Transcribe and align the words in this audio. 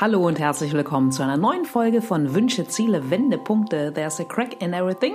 Hallo 0.00 0.26
und 0.26 0.40
herzlich 0.40 0.72
willkommen 0.72 1.12
zu 1.12 1.22
einer 1.22 1.36
neuen 1.36 1.64
Folge 1.64 2.02
von 2.02 2.34
Wünsche, 2.34 2.66
Ziele, 2.66 3.10
Wendepunkte. 3.10 3.92
There's 3.94 4.18
a 4.18 4.24
crack 4.24 4.60
in 4.60 4.72
everything. 4.72 5.14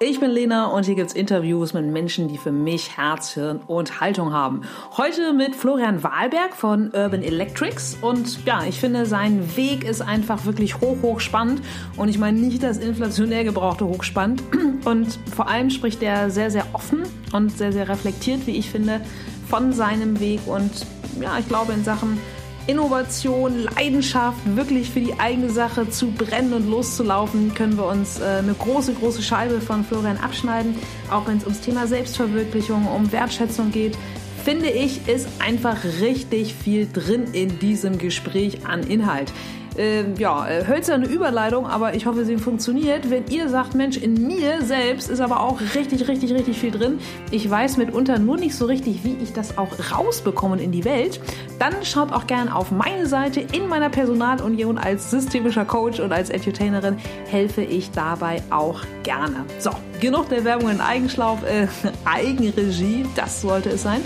Ich 0.00 0.18
bin 0.18 0.30
Lena 0.30 0.66
und 0.66 0.84
hier 0.84 0.96
gibt's 0.96 1.12
Interviews 1.12 1.74
mit 1.74 1.86
Menschen, 1.86 2.26
die 2.26 2.36
für 2.36 2.50
mich 2.50 2.96
Herz, 2.96 3.34
Hirn 3.34 3.60
und 3.68 4.00
Haltung 4.00 4.32
haben. 4.32 4.62
Heute 4.96 5.32
mit 5.32 5.54
Florian 5.54 6.02
Wahlberg 6.02 6.56
von 6.56 6.90
Urban 6.92 7.22
Electrics 7.22 7.96
und 8.02 8.44
ja, 8.44 8.64
ich 8.68 8.80
finde, 8.80 9.06
sein 9.06 9.56
Weg 9.56 9.84
ist 9.84 10.02
einfach 10.02 10.44
wirklich 10.44 10.80
hoch, 10.80 10.96
hoch 11.02 11.20
spannend 11.20 11.62
und 11.96 12.08
ich 12.08 12.18
meine 12.18 12.40
nicht 12.40 12.64
das 12.64 12.78
inflationär 12.78 13.44
gebrauchte 13.44 13.86
hochspannend 13.86 14.42
und 14.84 15.20
vor 15.36 15.46
allem 15.48 15.70
spricht 15.70 16.02
er 16.02 16.30
sehr, 16.30 16.50
sehr 16.50 16.66
offen 16.72 17.04
und 17.32 17.56
sehr, 17.56 17.72
sehr 17.72 17.88
reflektiert, 17.88 18.48
wie 18.48 18.56
ich 18.56 18.70
finde, 18.70 19.00
von 19.48 19.72
seinem 19.72 20.18
Weg 20.18 20.40
und 20.46 20.84
ja, 21.20 21.38
ich 21.38 21.46
glaube 21.46 21.72
in 21.72 21.84
Sachen 21.84 22.18
Innovation, 22.66 23.64
Leidenschaft, 23.76 24.38
wirklich 24.56 24.90
für 24.90 25.00
die 25.00 25.18
eigene 25.18 25.50
Sache 25.50 25.88
zu 25.88 26.10
brennen 26.10 26.52
und 26.52 26.68
loszulaufen, 26.68 27.54
können 27.54 27.76
wir 27.76 27.86
uns 27.86 28.18
äh, 28.18 28.24
eine 28.24 28.54
große, 28.54 28.94
große 28.94 29.22
Scheibe 29.22 29.60
von 29.60 29.84
Florian 29.84 30.16
abschneiden. 30.16 30.74
Auch 31.10 31.28
wenn 31.28 31.38
es 31.38 31.44
ums 31.44 31.60
Thema 31.60 31.86
Selbstverwirklichung, 31.86 32.86
um 32.88 33.12
Wertschätzung 33.12 33.70
geht, 33.70 33.96
finde 34.44 34.68
ich, 34.68 35.08
ist 35.08 35.28
einfach 35.38 35.84
richtig 36.00 36.54
viel 36.54 36.88
drin 36.92 37.24
in 37.32 37.58
diesem 37.60 37.98
Gespräch 37.98 38.66
an 38.66 38.82
Inhalt 38.82 39.32
äh, 39.78 40.04
ja, 40.18 40.46
hölzerne 40.66 41.06
Überleitung, 41.06 41.66
aber 41.66 41.94
ich 41.94 42.06
hoffe, 42.06 42.24
sie 42.24 42.36
funktioniert. 42.36 43.10
Wenn 43.10 43.26
ihr 43.28 43.48
sagt, 43.48 43.74
Mensch, 43.74 43.96
in 43.96 44.26
mir 44.26 44.62
selbst 44.62 45.10
ist 45.10 45.20
aber 45.20 45.40
auch 45.40 45.60
richtig, 45.74 46.08
richtig, 46.08 46.32
richtig 46.32 46.58
viel 46.58 46.70
drin. 46.70 46.98
Ich 47.30 47.48
weiß 47.48 47.76
mitunter 47.76 48.18
nur 48.18 48.36
nicht 48.36 48.54
so 48.54 48.66
richtig, 48.66 49.04
wie 49.04 49.16
ich 49.22 49.32
das 49.32 49.58
auch 49.58 49.70
rausbekomme 49.92 50.60
in 50.62 50.72
die 50.72 50.84
Welt. 50.84 51.20
Dann 51.58 51.74
schaut 51.82 52.12
auch 52.12 52.26
gerne 52.26 52.54
auf 52.54 52.70
meine 52.70 53.06
Seite. 53.06 53.40
In 53.40 53.68
meiner 53.68 53.90
Personalunion 53.90 54.78
als 54.78 55.10
systemischer 55.10 55.64
Coach 55.64 56.00
und 56.00 56.12
als 56.12 56.30
Edutainerin 56.30 56.96
helfe 57.30 57.62
ich 57.62 57.90
dabei 57.90 58.42
auch 58.50 58.82
gerne. 59.02 59.44
So, 59.58 59.70
genug 60.00 60.28
der 60.28 60.44
Werbung 60.44 60.70
in 60.70 60.80
Eigenschlauf, 60.80 61.42
äh, 61.44 61.66
Eigenregie, 62.04 63.06
das 63.14 63.42
sollte 63.42 63.70
es 63.70 63.82
sein. 63.82 64.00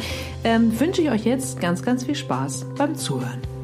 Ähm, 0.45 0.79
wünsche 0.79 1.03
ich 1.03 1.11
euch 1.11 1.25
jetzt 1.25 1.61
ganz, 1.61 1.83
ganz 1.83 2.05
viel 2.05 2.15
Spaß 2.15 2.67
beim 2.77 2.95
Zuhören. 2.97 3.60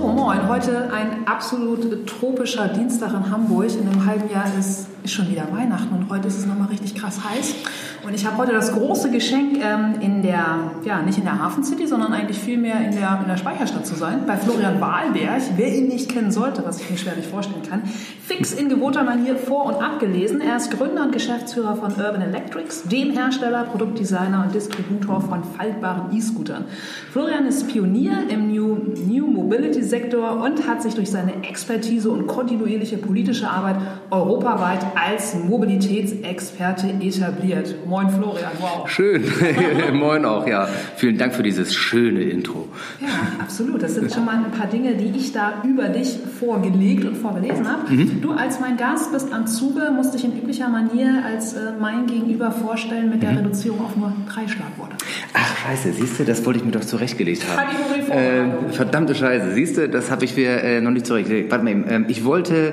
So, 0.00 0.08
moin. 0.08 0.48
Heute 0.48 0.90
ein 0.94 1.26
absolut 1.26 2.06
tropischer 2.06 2.68
Dienstag 2.68 3.12
in 3.12 3.30
Hamburg. 3.30 3.68
In 3.76 3.86
einem 3.86 4.06
halben 4.06 4.30
Jahr 4.30 4.46
ist, 4.58 4.86
ist 5.02 5.12
schon 5.12 5.28
wieder 5.28 5.46
Weihnachten 5.52 5.94
und 5.94 6.08
heute 6.08 6.26
ist 6.26 6.38
es 6.38 6.46
nochmal 6.46 6.68
richtig 6.68 6.94
krass 6.94 7.22
heiß. 7.22 7.54
Und 8.02 8.14
ich 8.14 8.24
habe 8.24 8.38
heute 8.38 8.52
das 8.52 8.72
große 8.72 9.10
Geschenk, 9.10 9.58
ähm, 9.62 9.96
in 10.00 10.22
der, 10.22 10.72
ja, 10.84 11.02
nicht 11.02 11.18
in 11.18 11.24
der 11.24 11.38
Hafen 11.38 11.62
City, 11.62 11.86
sondern 11.86 12.12
eigentlich 12.14 12.38
vielmehr 12.38 12.80
in 12.80 12.92
der, 12.92 13.18
in 13.20 13.28
der 13.28 13.36
Speicherstadt 13.36 13.86
zu 13.86 13.94
sein, 13.94 14.22
bei 14.26 14.38
Florian 14.38 14.80
Wahlberg. 14.80 15.42
Wer 15.56 15.76
ihn 15.76 15.88
nicht 15.88 16.08
kennen 16.08 16.32
sollte, 16.32 16.64
was 16.64 16.80
ich 16.80 16.90
mir 16.90 16.96
schwerlich 16.96 17.26
vorstellen 17.26 17.62
kann, 17.68 17.82
fix 17.84 18.54
in 18.54 18.70
gewohnter 18.70 19.04
Manier 19.04 19.36
vor- 19.36 19.66
und 19.66 19.74
abgelesen. 19.74 20.40
Er 20.40 20.56
ist 20.56 20.70
Gründer 20.70 21.02
und 21.02 21.12
Geschäftsführer 21.12 21.76
von 21.76 21.92
Urban 21.92 22.22
Electrics, 22.22 22.84
dem 22.84 23.10
Hersteller, 23.10 23.64
Produktdesigner 23.64 24.44
und 24.46 24.54
Distributor 24.54 25.20
von 25.20 25.44
faltbaren 25.44 26.16
E-Scootern. 26.16 26.64
Florian 27.12 27.46
ist 27.46 27.68
Pionier 27.68 28.24
im 28.30 28.48
New, 28.48 28.78
New 29.06 29.26
Mobility 29.26 29.82
Sektor 29.82 30.42
und 30.42 30.66
hat 30.66 30.82
sich 30.82 30.94
durch 30.94 31.10
seine 31.10 31.42
Expertise 31.42 32.10
und 32.10 32.26
kontinuierliche 32.26 32.96
politische 32.96 33.50
Arbeit 33.50 33.76
europaweit 34.10 34.80
als 34.94 35.34
Mobilitätsexperte 35.34 36.88
etabliert. 37.00 37.74
Moin 37.90 38.08
Florian, 38.08 38.52
wow. 38.60 38.88
Schön, 38.88 39.24
moin 39.94 40.24
auch, 40.24 40.46
ja. 40.46 40.68
Vielen 40.94 41.18
Dank 41.18 41.34
für 41.34 41.42
dieses 41.42 41.74
schöne 41.74 42.22
Intro. 42.22 42.68
Ja, 43.00 43.08
absolut. 43.40 43.82
Das 43.82 43.96
sind 43.96 44.12
schon 44.14 44.24
mal 44.24 44.36
ein 44.36 44.52
paar 44.52 44.68
Dinge, 44.68 44.94
die 44.94 45.10
ich 45.18 45.32
da 45.32 45.60
über 45.66 45.88
dich 45.88 46.16
vorgelegt 46.38 47.04
und 47.04 47.16
vorgelesen 47.16 47.68
habe. 47.68 47.92
Mhm. 47.92 48.20
Du 48.22 48.30
als 48.30 48.60
mein 48.60 48.76
Gast 48.76 49.10
bist 49.10 49.32
am 49.32 49.48
Zuge, 49.48 49.90
musst 49.90 50.14
dich 50.14 50.24
in 50.24 50.38
üblicher 50.38 50.68
Manier 50.68 51.24
als 51.26 51.54
äh, 51.54 51.72
mein 51.80 52.06
Gegenüber 52.06 52.52
vorstellen 52.52 53.10
mit 53.10 53.24
der 53.24 53.32
mhm. 53.32 53.38
Reduzierung 53.38 53.84
auf 53.84 53.96
nur 53.96 54.12
drei 54.32 54.46
Schlagworte. 54.46 54.94
Ach 55.34 55.56
scheiße, 55.56 55.92
siehst 55.92 56.20
du, 56.20 56.24
das 56.24 56.46
wollte 56.46 56.60
ich 56.60 56.64
mir 56.64 56.70
doch 56.70 56.84
zurechtgelegt 56.84 57.44
haben. 57.48 58.12
Äh, 58.12 58.72
verdammte 58.72 59.16
Scheiße, 59.16 59.52
siehst 59.52 59.78
du, 59.78 59.88
das 59.88 60.12
habe 60.12 60.24
ich 60.24 60.36
mir 60.36 60.62
äh, 60.62 60.80
noch 60.80 60.92
nicht 60.92 61.06
zurechtgelegt. 61.06 61.50
Warte 61.50 61.64
mal 61.64 61.72
eben, 61.72 61.84
ähm, 61.88 62.04
ich 62.06 62.24
wollte, 62.24 62.72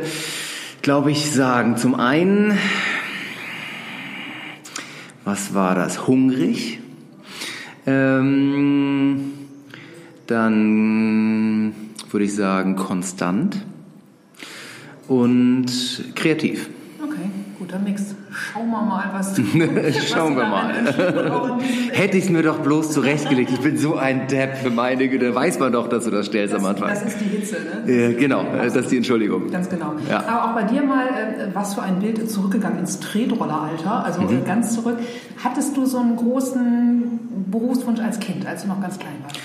glaube 0.84 1.10
ich, 1.10 1.32
sagen, 1.32 1.76
zum 1.76 1.96
einen 1.96 2.56
was 5.28 5.54
war 5.54 5.76
das? 5.76 6.08
Hungrig. 6.08 6.80
Ähm, 7.86 9.34
dann 10.26 11.76
würde 12.10 12.24
ich 12.24 12.34
sagen 12.34 12.78
konstant 12.78 13.66
und 15.10 15.66
kreativ. 16.16 16.70
Okay, 17.04 17.30
guter 17.60 17.78
Mix. 17.78 18.16
Schauen 18.54 18.70
wir 18.70 18.82
mal, 18.82 19.10
was 19.14 19.34
du 19.34 19.44
Schauen 20.08 20.36
wir 20.36 20.46
mal. 20.46 21.60
Hätte 21.92 22.18
ich 22.18 22.26
es 22.26 22.30
mir 22.30 22.44
doch 22.44 22.60
bloß 22.60 22.92
zurechtgelegt. 22.92 23.52
Ich 23.52 23.60
bin 23.60 23.78
so 23.78 23.96
ein 23.96 24.28
Depp 24.28 24.58
für 24.58 24.70
meine 24.70 25.08
Güte. 25.08 25.34
Weiß 25.34 25.60
man 25.60 25.72
doch, 25.72 25.88
dass 25.88 26.06
du 26.06 26.12
das 26.12 26.28
stellst 26.28 26.54
das, 26.54 26.64
am 26.64 26.70
Anfang. 26.70 26.90
Das 26.90 27.04
ist 27.04 27.20
die 27.20 27.26
Hitze, 27.26 27.58
ne? 27.86 27.92
Ja, 27.92 28.14
genau, 28.14 28.46
das 28.56 28.76
ist 28.76 28.92
die 28.92 28.98
Entschuldigung. 28.98 29.50
Ganz 29.50 29.70
genau. 29.70 29.94
Ja. 30.10 30.24
Aber 30.28 30.52
auch 30.52 30.56
bei 30.56 30.64
dir 30.64 30.84
mal, 30.84 31.08
äh, 31.08 31.48
was 31.54 31.74
für 31.74 31.82
ein 31.82 32.00
Bild 32.00 32.30
zurückgegangen 32.30 32.80
ins 32.80 33.00
Tretrolleralter, 33.00 34.06
also 34.06 34.22
mhm. 34.22 34.46
ganz 34.46 34.74
zurück. 34.76 34.98
Hattest 35.44 35.76
du 35.76 35.86
so 35.86 36.00
einen 36.00 36.16
großen 36.16 37.48
Berufswunsch 37.52 38.00
als 38.00 38.20
Kind, 38.20 38.46
als 38.46 38.64
du 38.64 38.68
noch 38.68 38.82
ganz 38.82 39.00
klein 39.00 39.16
warst? 39.24 39.40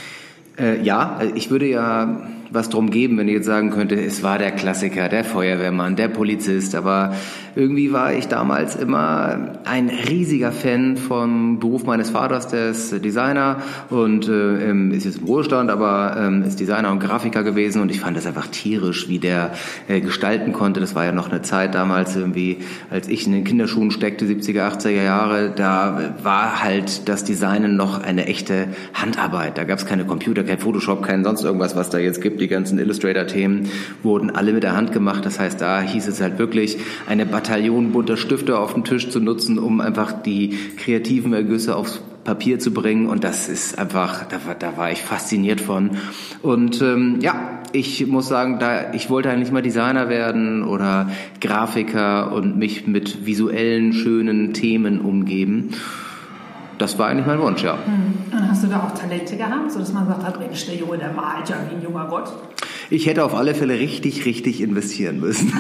Äh, 0.59 0.83
ja, 0.83 1.21
ich 1.35 1.51
würde 1.51 1.67
ja 1.67 2.27
was 2.53 2.69
drum 2.69 2.91
geben, 2.91 3.19
wenn 3.19 3.29
ich 3.29 3.35
jetzt 3.35 3.47
sagen 3.47 3.71
könnte, 3.71 3.95
es 3.95 4.23
war 4.23 4.39
der 4.39 4.51
Klassiker, 4.51 5.09
der 5.09 5.25
Feuerwehrmann, 5.25 5.97
der 5.97 6.09
Polizist, 6.09 6.75
aber 6.75 7.15
irgendwie 7.55 7.93
war 7.93 8.13
ich 8.13 8.29
damals 8.29 8.77
immer 8.77 9.59
ein 9.65 9.89
riesiger 9.89 10.53
Fan 10.53 10.97
vom 10.97 11.59
Beruf 11.59 11.85
meines 11.85 12.11
Vaters, 12.11 12.49
der 12.49 12.71
ist 12.71 13.05
Designer 13.05 13.63
und 13.91 14.29
äh, 14.29 14.71
ähm, 14.71 14.91
ist 14.93 15.05
jetzt 15.05 15.19
im 15.19 15.27
Ruhestand, 15.27 15.71
aber 15.71 16.17
ähm, 16.19 16.43
ist 16.43 16.61
Designer 16.61 16.91
und 16.91 17.01
Grafiker 17.01 17.43
gewesen 17.43 17.81
und 17.83 17.91
ich 17.91 18.01
fand 18.01 18.17
das 18.17 18.27
einfach 18.27 18.47
tierisch, 18.49 19.09
wie 19.09 19.19
der 19.19 19.53
äh, 19.89 20.01
gestalten 20.01 20.53
konnte. 20.53 20.81
Das 20.81 20.95
war 20.95 21.05
ja 21.05 21.13
noch 21.13 21.31
eine 21.31 21.43
Zeit 21.43 21.75
damals 21.75 22.17
irgendwie, 22.17 22.59
als 22.91 23.09
ich 23.09 23.27
in 23.27 23.33
den 23.33 23.45
Kinderschuhen 23.45 23.91
steckte, 23.91 24.27
70er, 24.27 24.79
80er 24.79 25.03
Jahre, 25.03 25.53
da 25.55 26.17
war 26.23 26.63
halt 26.63 27.09
das 27.09 27.25
Designen 27.25 27.77
noch 27.77 28.03
eine 28.03 28.27
echte 28.27 28.69
Handarbeit. 28.95 29.59
Da 29.59 29.65
gab 29.65 29.79
es 29.79 29.87
keine 29.87 30.05
Computer, 30.05 30.45
kein 30.45 30.59
Photoshop, 30.59 31.03
kein 31.03 31.25
sonst 31.25 31.45
irgendwas, 31.45 31.77
was 31.77 31.91
da 31.91 31.99
jetzt 31.99 32.21
gibt. 32.21 32.42
Die 32.43 32.49
ganzen 32.49 32.81
Illustrator-Themen 32.81 33.69
wurden 34.03 34.31
alle 34.31 34.53
mit 34.53 34.65
der 34.65 34.75
Hand 34.75 34.91
gemacht. 34.91 35.25
Das 35.25 35.39
heißt, 35.39 35.61
da 35.61 35.81
hieß 35.81 36.09
es 36.09 36.21
halt 36.21 36.41
wirklich 36.41 36.77
eine 37.07 37.25
Bataillon 37.25 37.93
bunter 37.93 38.17
Stifte 38.17 38.59
auf 38.59 38.75
dem 38.75 38.83
Tisch 38.83 39.11
zu 39.11 39.21
nutzen, 39.21 39.61
um 39.61 39.81
einfach 39.81 40.11
die 40.23 40.59
kreativen 40.77 41.35
Ergüsse 41.35 41.77
aufs 41.77 42.03
Papier 42.25 42.59
zu 42.59 42.73
bringen. 42.73 43.07
Und 43.07 43.23
das 43.23 43.49
ist 43.49 43.79
einfach, 43.79 44.25
da 44.25 44.45
war, 44.45 44.57
da 44.57 44.77
war 44.77 44.91
ich 44.91 45.03
fasziniert 45.03 45.61
von. 45.61 45.91
Und 46.43 46.83
ähm, 46.83 47.19
ja, 47.21 47.61
ich 47.71 48.05
muss 48.09 48.27
sagen, 48.27 48.59
da 48.59 48.93
ich 48.93 49.09
wollte 49.09 49.31
eigentlich 49.31 49.53
mal 49.53 49.63
Designer 49.63 50.09
werden 50.09 50.65
oder 50.65 51.11
Grafiker 51.41 52.33
und 52.33 52.59
mich 52.59 52.89
mit 52.89 53.25
visuellen, 53.25 53.93
schönen 53.93 54.53
Themen 54.53 55.01
umgeben. 55.01 55.71
Das 56.83 56.99
war 56.99 57.07
eigentlich 57.07 57.27
mein 57.29 57.41
Wunsch, 57.41 57.63
ja. 57.63 57.75
Hm. 57.75 58.37
Und 58.37 58.51
hast 58.51 58.65
du 58.65 58.67
da 58.67 58.81
auch 58.81 58.91
Talente 58.91 59.37
gehabt, 59.37 59.71
sodass 59.71 59.93
man 59.93 60.05
sagt, 60.09 60.27
der 60.67 60.75
Junge, 60.75 60.99
der 60.99 61.13
malt 61.13 61.49
ja 61.49 61.55
wie 61.71 61.77
ein 61.77 61.81
junger 61.81 62.07
Gott? 62.07 62.33
Ich 62.93 63.07
hätte 63.07 63.25
auf 63.25 63.35
alle 63.35 63.55
Fälle 63.55 63.79
richtig, 63.79 64.27
richtig 64.27 64.61
investieren 64.61 65.19
müssen. 65.19 65.51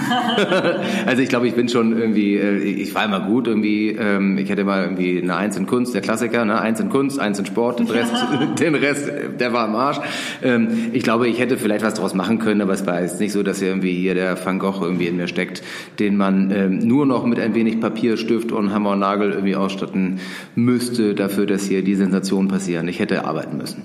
also 1.06 1.22
ich 1.22 1.30
glaube, 1.30 1.48
ich 1.48 1.54
bin 1.54 1.66
schon 1.66 1.96
irgendwie, 1.96 2.36
äh, 2.36 2.58
ich 2.58 2.94
war 2.94 3.06
immer 3.06 3.20
gut 3.20 3.46
irgendwie, 3.46 3.88
ähm, 3.88 4.36
ich 4.36 4.50
hätte 4.50 4.64
mal 4.64 4.82
irgendwie 4.82 5.22
eine 5.22 5.34
Eins 5.34 5.56
in 5.56 5.64
Kunst, 5.64 5.94
der 5.94 6.02
Klassiker, 6.02 6.44
ne? 6.44 6.60
Eins 6.60 6.78
in 6.78 6.90
Kunst, 6.90 7.18
Eins 7.18 7.38
in 7.38 7.46
Sport, 7.46 7.78
den 7.78 7.86
Rest, 7.88 8.12
den 8.60 8.74
Rest, 8.74 9.10
der 9.40 9.54
war 9.54 9.64
am 9.64 9.74
Arsch. 9.76 9.98
Ähm, 10.42 10.90
ich 10.92 11.04
glaube, 11.04 11.26
ich 11.26 11.40
hätte 11.40 11.56
vielleicht 11.56 11.82
was 11.82 11.94
draus 11.94 12.12
machen 12.12 12.38
können, 12.38 12.60
aber 12.60 12.74
es 12.74 12.86
war 12.86 13.00
jetzt 13.00 13.18
nicht 13.18 13.32
so, 13.32 13.42
dass 13.42 13.62
irgendwie 13.62 13.94
hier 13.94 14.12
der 14.12 14.36
Van 14.44 14.58
Gogh 14.58 14.82
irgendwie 14.82 15.06
in 15.06 15.16
mir 15.16 15.26
steckt, 15.26 15.62
den 16.00 16.18
man 16.18 16.50
ähm, 16.50 16.80
nur 16.80 17.06
noch 17.06 17.24
mit 17.24 17.40
ein 17.40 17.54
wenig 17.54 17.80
Papier, 17.80 18.18
Stift 18.18 18.52
und 18.52 18.74
Hammer 18.74 18.90
und 18.90 18.98
Nagel 18.98 19.30
irgendwie 19.30 19.56
ausstatten 19.56 20.20
müsste 20.54 21.14
dafür, 21.14 21.46
dass 21.46 21.64
hier 21.64 21.82
die 21.82 21.94
Sensationen 21.94 22.48
passieren. 22.48 22.88
Ich 22.88 22.98
hätte 22.98 23.24
arbeiten 23.24 23.56
müssen. 23.56 23.84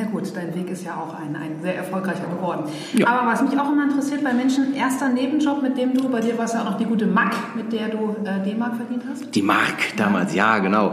Na 0.00 0.04
gut, 0.04 0.30
dein 0.32 0.54
Weg 0.54 0.70
ist 0.70 0.84
ja 0.84 0.92
auch 0.92 1.12
ein, 1.18 1.34
ein 1.34 1.60
sehr 1.60 1.74
erfolgreicher 1.74 2.26
geworden. 2.26 2.64
Ja. 2.94 3.08
Aber 3.08 3.32
was 3.32 3.42
mich 3.42 3.58
auch 3.58 3.72
immer 3.72 3.82
interessiert 3.82 4.22
bei 4.22 4.32
Menschen, 4.32 4.72
erster 4.72 5.08
Nebenjob, 5.08 5.60
mit 5.60 5.76
dem 5.76 5.92
du, 5.92 6.08
bei 6.08 6.20
dir 6.20 6.38
war 6.38 6.44
es 6.44 6.52
ja 6.52 6.60
auch 6.60 6.66
noch 6.66 6.78
die 6.78 6.84
gute 6.84 7.06
Mack, 7.06 7.34
mit 7.56 7.72
der 7.72 7.88
du 7.88 8.14
äh, 8.24 8.40
D-Mark 8.44 8.76
verdient 8.76 9.02
hast? 9.10 9.34
Die 9.34 9.42
Mark 9.42 9.96
damals, 9.96 10.34
ja, 10.36 10.56
ja 10.56 10.58
genau. 10.62 10.92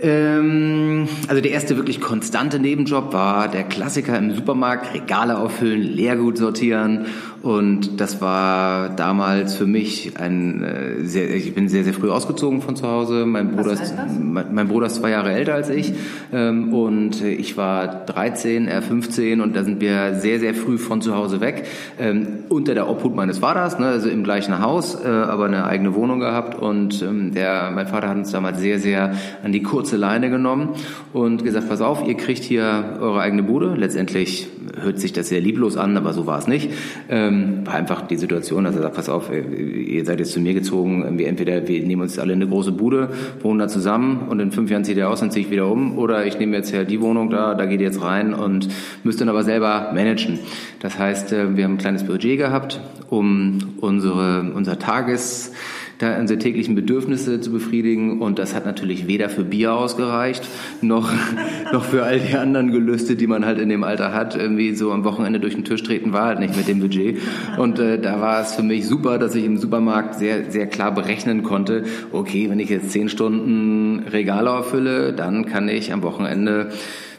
Ähm, 0.00 1.08
also 1.26 1.42
der 1.42 1.50
erste 1.50 1.76
wirklich 1.76 2.00
konstante 2.00 2.60
Nebenjob 2.60 3.12
war 3.12 3.48
der 3.48 3.64
Klassiker 3.64 4.16
im 4.16 4.32
Supermarkt, 4.32 4.94
Regale 4.94 5.36
auffüllen, 5.36 5.82
Leergut 5.82 6.38
sortieren 6.38 7.06
Und 7.42 8.00
das 8.00 8.20
war 8.20 8.88
damals 8.90 9.54
für 9.54 9.66
mich 9.66 10.18
ein 10.18 10.64
äh, 10.64 11.04
sehr, 11.04 11.32
ich 11.32 11.54
bin 11.54 11.68
sehr, 11.68 11.84
sehr 11.84 11.94
früh 11.94 12.10
ausgezogen 12.10 12.62
von 12.62 12.74
zu 12.74 12.88
Hause. 12.88 13.26
Mein 13.26 13.54
Bruder, 13.54 13.72
ist, 13.72 13.94
mein, 14.20 14.52
mein, 14.52 14.68
Bruder 14.68 14.86
ist 14.86 14.96
zwei 14.96 15.10
Jahre 15.10 15.32
älter 15.32 15.54
als 15.54 15.70
ich. 15.70 15.92
Ähm, 16.32 16.74
und 16.74 17.22
ich 17.22 17.56
war 17.56 18.04
13, 18.06 18.66
er 18.66 18.82
15 18.82 19.40
und 19.40 19.54
da 19.54 19.62
sind 19.62 19.80
wir 19.80 20.14
sehr, 20.14 20.40
sehr 20.40 20.54
früh 20.54 20.78
von 20.78 21.00
zu 21.00 21.14
Hause 21.14 21.40
weg. 21.40 21.66
Ähm, 22.00 22.26
unter 22.48 22.74
der 22.74 22.88
Obhut 22.88 23.14
meines 23.14 23.38
Vaters, 23.38 23.78
ne, 23.78 23.86
also 23.86 24.08
im 24.08 24.24
gleichen 24.24 24.60
Haus, 24.60 24.98
äh, 25.04 25.06
aber 25.06 25.44
eine 25.44 25.64
eigene 25.64 25.94
Wohnung 25.94 26.18
gehabt. 26.18 26.60
Und 26.60 27.02
ähm, 27.02 27.32
der, 27.34 27.70
mein 27.70 27.86
Vater 27.86 28.08
hat 28.08 28.16
uns 28.16 28.32
damals 28.32 28.58
sehr, 28.58 28.80
sehr 28.80 29.14
an 29.44 29.52
die 29.52 29.62
kurze 29.62 29.96
Leine 29.96 30.28
genommen 30.28 30.70
und 31.12 31.44
gesagt, 31.44 31.68
pass 31.68 31.80
auf, 31.80 32.06
ihr 32.06 32.16
kriegt 32.16 32.42
hier 32.42 32.98
eure 33.00 33.20
eigene 33.20 33.44
Bude. 33.44 33.74
Letztendlich 33.76 34.48
hört 34.82 34.98
sich 34.98 35.12
das 35.12 35.28
sehr 35.28 35.40
lieblos 35.40 35.76
an, 35.76 35.96
aber 35.96 36.12
so 36.12 36.26
war 36.26 36.38
es 36.38 36.46
nicht. 36.46 36.70
Ähm, 37.08 37.37
war 37.64 37.74
einfach 37.74 38.06
die 38.06 38.16
Situation, 38.16 38.64
dass 38.64 38.76
er 38.76 38.82
sagt, 38.82 38.96
pass 38.96 39.08
auf, 39.08 39.30
ihr 39.32 40.04
seid 40.04 40.18
jetzt 40.18 40.32
zu 40.32 40.40
mir 40.40 40.54
gezogen, 40.54 41.18
wir 41.18 41.28
entweder 41.28 41.66
wir 41.66 41.82
nehmen 41.84 42.02
uns 42.02 42.18
alle 42.18 42.32
eine 42.32 42.46
große 42.46 42.72
Bude, 42.72 43.10
wohnen 43.42 43.58
da 43.58 43.68
zusammen 43.68 44.28
und 44.28 44.40
in 44.40 44.52
fünf 44.52 44.70
Jahren 44.70 44.84
zieht 44.84 44.96
ihr 44.96 45.08
aus, 45.08 45.20
dann 45.20 45.30
ziehe 45.30 45.44
ich 45.44 45.50
wieder 45.50 45.70
um 45.70 45.98
oder 45.98 46.26
ich 46.26 46.38
nehme 46.38 46.56
jetzt 46.56 46.72
ja 46.72 46.84
die 46.84 47.00
Wohnung 47.00 47.30
da, 47.30 47.54
da 47.54 47.66
geht 47.66 47.80
ihr 47.80 47.86
jetzt 47.86 48.02
rein 48.02 48.34
und 48.34 48.68
müsst 49.04 49.20
dann 49.20 49.28
aber 49.28 49.44
selber 49.44 49.90
managen. 49.94 50.38
Das 50.80 50.98
heißt, 50.98 51.32
äh, 51.32 51.56
wir 51.56 51.64
haben 51.64 51.74
ein 51.74 51.78
kleines 51.78 52.04
Budget 52.04 52.38
gehabt, 52.38 52.80
um 53.10 53.58
unsere, 53.80 54.52
unser 54.54 54.78
Tages 54.78 55.52
da 55.98 56.18
unsere 56.18 56.38
täglichen 56.38 56.74
Bedürfnisse 56.74 57.40
zu 57.40 57.50
befriedigen. 57.50 58.20
Und 58.20 58.38
das 58.38 58.54
hat 58.54 58.64
natürlich 58.64 59.06
weder 59.06 59.28
für 59.28 59.44
Bier 59.44 59.74
ausgereicht, 59.74 60.46
noch, 60.80 61.12
noch 61.72 61.84
für 61.84 62.04
all 62.04 62.20
die 62.20 62.36
anderen 62.36 62.70
Gelüste, 62.70 63.16
die 63.16 63.26
man 63.26 63.44
halt 63.44 63.58
in 63.58 63.68
dem 63.68 63.84
Alter 63.84 64.12
hat. 64.12 64.36
Irgendwie 64.36 64.74
so 64.74 64.92
am 64.92 65.04
Wochenende 65.04 65.40
durch 65.40 65.54
den 65.54 65.64
Tisch 65.64 65.82
treten 65.82 66.12
war 66.12 66.26
halt 66.26 66.38
nicht 66.38 66.56
mit 66.56 66.68
dem 66.68 66.80
Budget. 66.80 67.18
Und 67.56 67.78
äh, 67.78 67.98
da 68.00 68.20
war 68.20 68.40
es 68.40 68.54
für 68.54 68.62
mich 68.62 68.86
super, 68.86 69.18
dass 69.18 69.34
ich 69.34 69.44
im 69.44 69.56
Supermarkt 69.56 70.14
sehr, 70.14 70.50
sehr 70.50 70.66
klar 70.66 70.94
berechnen 70.94 71.42
konnte, 71.42 71.84
okay, 72.12 72.48
wenn 72.50 72.60
ich 72.60 72.70
jetzt 72.70 72.90
zehn 72.90 73.08
Stunden 73.08 74.04
Regale 74.10 74.50
erfülle, 74.50 75.12
dann 75.12 75.46
kann 75.46 75.68
ich 75.68 75.92
am 75.92 76.02
Wochenende 76.02 76.70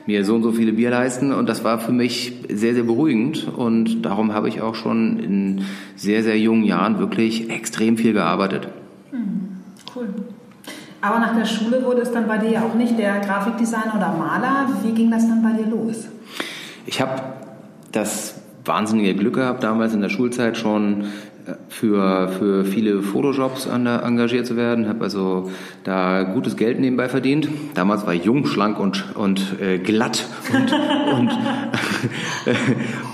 mir 0.10 0.26
so 0.26 0.34
und 0.34 0.42
so 0.42 0.52
viele 0.52 0.74
Bier 0.74 0.90
leisten 0.90 1.32
und 1.32 1.48
das 1.48 1.64
war 1.64 1.78
für 1.78 1.92
mich 1.92 2.34
sehr, 2.50 2.74
sehr 2.74 2.82
beruhigend 2.82 3.48
und 3.48 4.02
darum 4.02 4.34
habe 4.34 4.50
ich 4.50 4.60
auch 4.60 4.74
schon 4.74 5.20
in 5.20 5.66
sehr, 5.96 6.24
sehr 6.24 6.38
jungen 6.40 6.64
Jahren 6.64 6.98
wirklich 6.98 7.52
extrem 7.52 7.96
viel 7.96 8.14
gearbeitet. 8.14 8.70
Mhm, 9.12 9.50
cool. 9.96 10.08
Aber 11.00 11.20
nach 11.20 11.36
der 11.38 11.46
Schule 11.46 11.86
wurde 11.86 12.02
es 12.02 12.12
dann 12.12 12.28
bei 12.28 12.40
dir 12.40 12.50
ja 12.50 12.64
auch 12.64 12.74
nicht 12.74 12.98
der 12.98 13.20
Grafikdesigner 13.20 13.94
oder 13.96 14.12
Maler. 14.18 14.68
Wie 14.84 14.94
ging 14.94 15.12
das 15.12 15.28
dann 15.28 15.44
bei 15.44 15.52
dir 15.52 15.70
los? 15.70 16.08
Ich 16.88 17.00
habe 17.00 17.22
das 17.92 18.34
wahnsinnige 18.66 19.14
Glück 19.14 19.36
gehabt, 19.36 19.62
damals 19.62 19.94
in 19.94 20.02
der 20.02 20.10
Schulzeit 20.10 20.58
schon 20.58 21.06
für, 21.70 22.30
für 22.30 22.66
viele 22.66 23.02
Fotojobs 23.02 23.68
engagiert 23.68 24.46
zu 24.46 24.56
werden, 24.56 24.88
habe 24.88 25.04
also 25.04 25.50
da 25.84 26.24
gutes 26.24 26.58
Geld 26.58 26.80
nebenbei 26.80 27.10
verdient. 27.10 27.48
Damals 27.74 28.06
war 28.06 28.14
ich 28.14 28.26
jung, 28.26 28.46
schlank 28.46 28.80
und, 28.80 29.16
und 29.16 29.60
äh, 29.62 29.78
glatt 29.78 30.26
und, 30.54 30.72
und, 31.20 31.32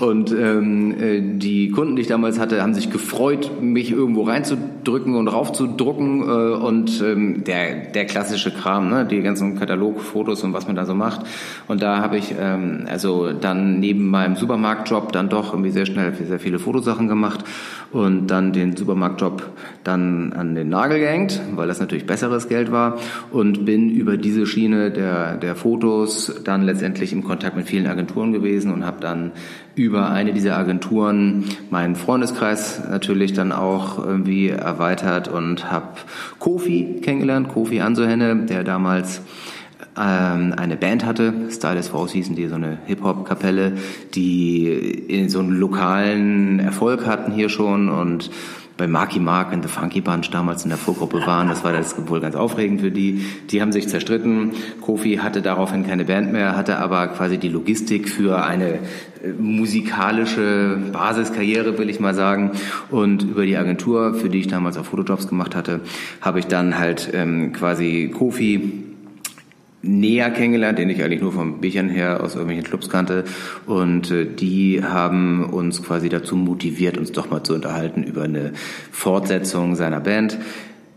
und 0.00 0.32
ähm, 0.32 0.94
äh, 1.00 1.20
die 1.38 1.70
Kunden, 1.70 1.96
die 1.96 2.02
ich 2.02 2.08
damals 2.08 2.38
hatte, 2.38 2.62
haben 2.62 2.74
sich 2.74 2.90
gefreut, 2.90 3.50
mich 3.60 3.90
irgendwo 3.90 4.22
reinzudrücken 4.22 5.14
und 5.14 5.28
raufzudrucken 5.28 6.22
äh, 6.22 6.54
und 6.54 7.00
ähm, 7.02 7.44
der, 7.44 7.86
der 7.92 8.06
klassische 8.06 8.50
Kram, 8.50 8.88
ne? 8.90 9.04
die 9.04 9.22
ganzen 9.22 9.58
Katalogfotos 9.58 10.42
und 10.42 10.52
was 10.52 10.66
man 10.66 10.76
da 10.76 10.84
so 10.86 10.94
macht. 10.94 11.20
Und 11.68 11.82
da 11.82 11.98
habe 11.98 12.16
ich 12.18 12.34
ähm, 12.38 12.86
also 12.88 13.32
dann 13.32 13.80
neben 13.80 14.08
meinem 14.08 14.36
Supermarktjob 14.36 15.12
dann 15.12 15.28
doch 15.28 15.52
irgendwie 15.52 15.70
sehr 15.70 15.86
schnell 15.86 16.14
sehr 16.14 16.40
viele 16.40 16.58
Fotosachen 16.58 17.08
gemacht 17.08 17.44
und 17.96 18.26
dann 18.26 18.52
den 18.52 18.76
Supermarktjob 18.76 19.42
dann 19.82 20.34
an 20.34 20.54
den 20.54 20.68
Nagel 20.68 20.98
gehängt, 20.98 21.40
weil 21.54 21.66
das 21.66 21.80
natürlich 21.80 22.04
besseres 22.04 22.46
Geld 22.46 22.70
war. 22.70 22.98
Und 23.30 23.64
bin 23.64 23.88
über 23.88 24.18
diese 24.18 24.46
Schiene 24.46 24.90
der, 24.90 25.38
der 25.38 25.56
Fotos 25.56 26.42
dann 26.44 26.62
letztendlich 26.62 27.14
im 27.14 27.24
Kontakt 27.24 27.56
mit 27.56 27.66
vielen 27.66 27.86
Agenturen 27.86 28.32
gewesen 28.32 28.70
und 28.70 28.84
habe 28.84 29.00
dann 29.00 29.32
über 29.76 30.10
eine 30.10 30.34
dieser 30.34 30.58
Agenturen 30.58 31.44
meinen 31.70 31.96
Freundeskreis 31.96 32.82
natürlich 32.90 33.32
dann 33.32 33.52
auch 33.52 33.98
irgendwie 33.98 34.48
erweitert 34.48 35.28
und 35.28 35.70
habe 35.70 35.96
Kofi 36.38 37.00
kennengelernt, 37.02 37.48
Kofi 37.48 37.80
Ansohenne, 37.80 38.44
der 38.44 38.62
damals 38.62 39.22
ähm, 39.98 40.54
eine 40.56 40.76
Band 40.76 41.04
hatte, 41.04 41.32
Stylus 41.50 41.88
Force 41.88 42.12
hießen 42.12 42.36
die, 42.36 42.48
so 42.48 42.56
eine 42.56 42.78
Hip-Hop-Kapelle, 42.86 43.72
die 44.14 44.68
in 44.68 45.28
so 45.28 45.38
einen 45.38 45.58
lokalen 45.58 46.58
Erfolg 46.60 47.06
hatten 47.06 47.32
hier 47.32 47.48
schon 47.48 47.88
und 47.88 48.30
bei 48.76 48.86
Marky 48.86 49.20
Mark 49.20 49.52
und 49.52 49.62
The 49.62 49.68
Funky 49.68 50.00
Bunch 50.02 50.30
damals 50.30 50.64
in 50.64 50.68
der 50.68 50.78
Vorgruppe 50.78 51.26
waren. 51.26 51.48
Das 51.48 51.64
war 51.64 51.72
das 51.72 51.94
wohl 52.08 52.20
ganz 52.20 52.34
aufregend 52.34 52.82
für 52.82 52.90
die. 52.90 53.24
Die 53.50 53.62
haben 53.62 53.72
sich 53.72 53.88
zerstritten. 53.88 54.52
Kofi 54.82 55.16
hatte 55.16 55.40
daraufhin 55.40 55.86
keine 55.86 56.04
Band 56.04 56.32
mehr, 56.32 56.56
hatte 56.56 56.78
aber 56.78 57.06
quasi 57.08 57.38
die 57.38 57.48
Logistik 57.48 58.08
für 58.08 58.44
eine 58.44 58.74
äh, 58.74 58.78
musikalische 59.38 60.78
Basiskarriere, 60.92 61.78
will 61.78 61.88
ich 61.88 62.00
mal 62.00 62.14
sagen. 62.14 62.52
Und 62.90 63.22
über 63.22 63.46
die 63.46 63.56
Agentur, 63.56 64.14
für 64.14 64.28
die 64.28 64.40
ich 64.40 64.48
damals 64.48 64.76
auch 64.76 64.84
Fotojobs 64.84 65.28
gemacht 65.28 65.54
hatte, 65.54 65.80
habe 66.20 66.38
ich 66.38 66.46
dann 66.46 66.78
halt 66.78 67.10
ähm, 67.14 67.54
quasi 67.54 68.10
Kofi 68.14 68.84
näher 69.86 70.30
kennengelernt, 70.30 70.78
den 70.78 70.90
ich 70.90 71.02
eigentlich 71.02 71.20
nur 71.20 71.32
vom 71.32 71.60
Büchern 71.60 71.88
her 71.88 72.22
aus 72.22 72.34
irgendwelchen 72.34 72.64
Clubs 72.64 72.88
kannte. 72.88 73.24
Und 73.66 74.10
äh, 74.10 74.26
die 74.26 74.82
haben 74.82 75.44
uns 75.44 75.82
quasi 75.82 76.08
dazu 76.08 76.36
motiviert, 76.36 76.98
uns 76.98 77.12
doch 77.12 77.30
mal 77.30 77.42
zu 77.42 77.54
unterhalten 77.54 78.02
über 78.02 78.22
eine 78.22 78.52
Fortsetzung 78.90 79.76
seiner 79.76 80.00
Band. 80.00 80.38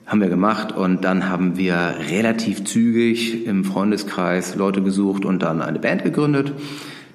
Haben 0.06 0.22
wir 0.22 0.30
gemacht 0.30 0.76
und 0.76 1.04
dann 1.06 1.30
haben 1.30 1.56
wir 1.56 1.94
relativ 2.10 2.64
zügig 2.64 3.46
im 3.46 3.64
Freundeskreis 3.64 4.56
Leute 4.56 4.82
gesucht 4.82 5.24
und 5.24 5.44
dann 5.44 5.62
eine 5.62 5.80
Band 5.80 6.04
gegründet. 6.04 6.54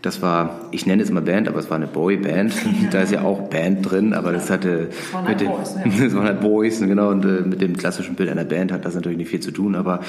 Das 0.04 0.20
war, 0.20 0.60
ich 0.70 0.84
nenne 0.84 1.02
es 1.02 1.10
mal 1.10 1.22
Band, 1.22 1.48
aber 1.48 1.58
es 1.58 1.70
war 1.70 1.76
eine 1.78 1.86
Boyband. 1.86 2.52
Da 2.90 3.00
ist 3.00 3.10
ja 3.10 3.22
auch 3.22 3.48
Band 3.48 3.90
drin, 3.90 4.12
aber 4.12 4.32
das 4.32 4.50
hatte 4.50 4.90
das 4.90 5.26
mit 5.26 5.40
den, 5.40 5.48
Boys, 5.48 5.76
ja. 5.76 6.04
das 6.04 6.14
waren 6.14 6.26
halt 6.26 6.40
Boys, 6.42 6.80
genau, 6.80 7.08
und 7.08 7.24
äh, 7.24 7.40
mit 7.40 7.62
dem 7.62 7.74
klassischen 7.74 8.14
Bild 8.14 8.28
einer 8.28 8.44
Band 8.44 8.70
hat 8.70 8.84
das 8.84 8.94
natürlich 8.94 9.16
nicht 9.16 9.30
viel 9.30 9.40
zu 9.40 9.50
tun, 9.50 9.74
aber 9.74 10.00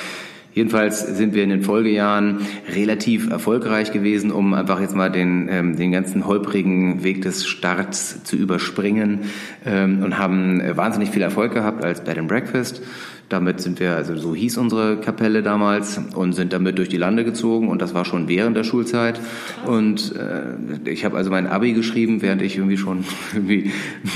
Jedenfalls 0.56 1.02
sind 1.02 1.34
wir 1.36 1.44
in 1.44 1.50
den 1.50 1.64
Folgejahren 1.64 2.40
relativ 2.74 3.30
erfolgreich 3.30 3.92
gewesen, 3.92 4.32
um 4.32 4.54
einfach 4.54 4.80
jetzt 4.80 4.96
mal 4.96 5.12
den, 5.12 5.50
ähm, 5.52 5.76
den 5.76 5.92
ganzen 5.92 6.26
holprigen 6.26 7.04
Weg 7.04 7.22
des 7.24 7.46
Starts 7.46 8.24
zu 8.24 8.38
überspringen 8.38 9.26
ähm, 9.66 10.02
und 10.02 10.18
haben 10.18 10.62
äh, 10.62 10.78
wahnsinnig 10.78 11.10
viel 11.10 11.24
Erfolg 11.24 11.54
gehabt 11.54 11.84
als 11.84 12.06
Bed 12.06 12.18
and 12.18 12.30
Breakfast. 12.30 12.82
Damit 13.28 13.60
sind 13.60 13.82
wir, 13.82 13.98
also 13.98 14.16
so 14.16 14.34
hieß 14.34 14.58
unsere 14.58 14.98
Kapelle 15.02 15.44
damals 15.44 16.00
und 16.16 16.32
sind 16.32 16.54
damit 16.54 16.78
durch 16.78 16.88
die 16.88 16.96
Lande 16.96 17.26
gezogen 17.26 17.68
und 17.68 17.82
das 17.82 17.94
war 17.94 18.06
schon 18.06 18.30
während 18.30 18.56
der 18.56 18.64
Schulzeit. 18.64 19.20
Und 19.66 20.16
äh, 20.16 20.90
ich 20.90 21.04
habe 21.04 21.18
also 21.18 21.32
mein 21.32 21.48
Abi 21.48 21.74
geschrieben, 21.74 22.22
während 22.22 22.42
ich 22.42 22.56
irgendwie 22.56 22.78
schon 22.78 23.04
irgendwie 23.34 23.72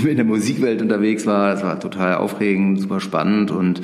in 0.08 0.15
der 0.15 0.25
Musikwelt 0.25 0.81
unterwegs 0.81 1.25
war. 1.25 1.51
Das 1.51 1.63
war 1.63 1.77
total 1.81 2.15
aufregend, 2.15 2.79
super 2.79 3.01
spannend 3.01 3.51
und 3.51 3.81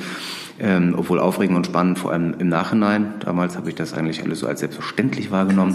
ähm, 0.60 0.94
obwohl 0.96 1.18
aufregend 1.18 1.56
und 1.56 1.66
spannend, 1.66 1.98
vor 1.98 2.12
allem 2.12 2.34
im 2.38 2.48
Nachhinein. 2.48 3.14
Damals 3.20 3.56
habe 3.56 3.68
ich 3.68 3.74
das 3.74 3.94
eigentlich 3.94 4.22
alles 4.22 4.40
so 4.40 4.46
als 4.46 4.60
selbstverständlich 4.60 5.30
wahrgenommen. 5.30 5.74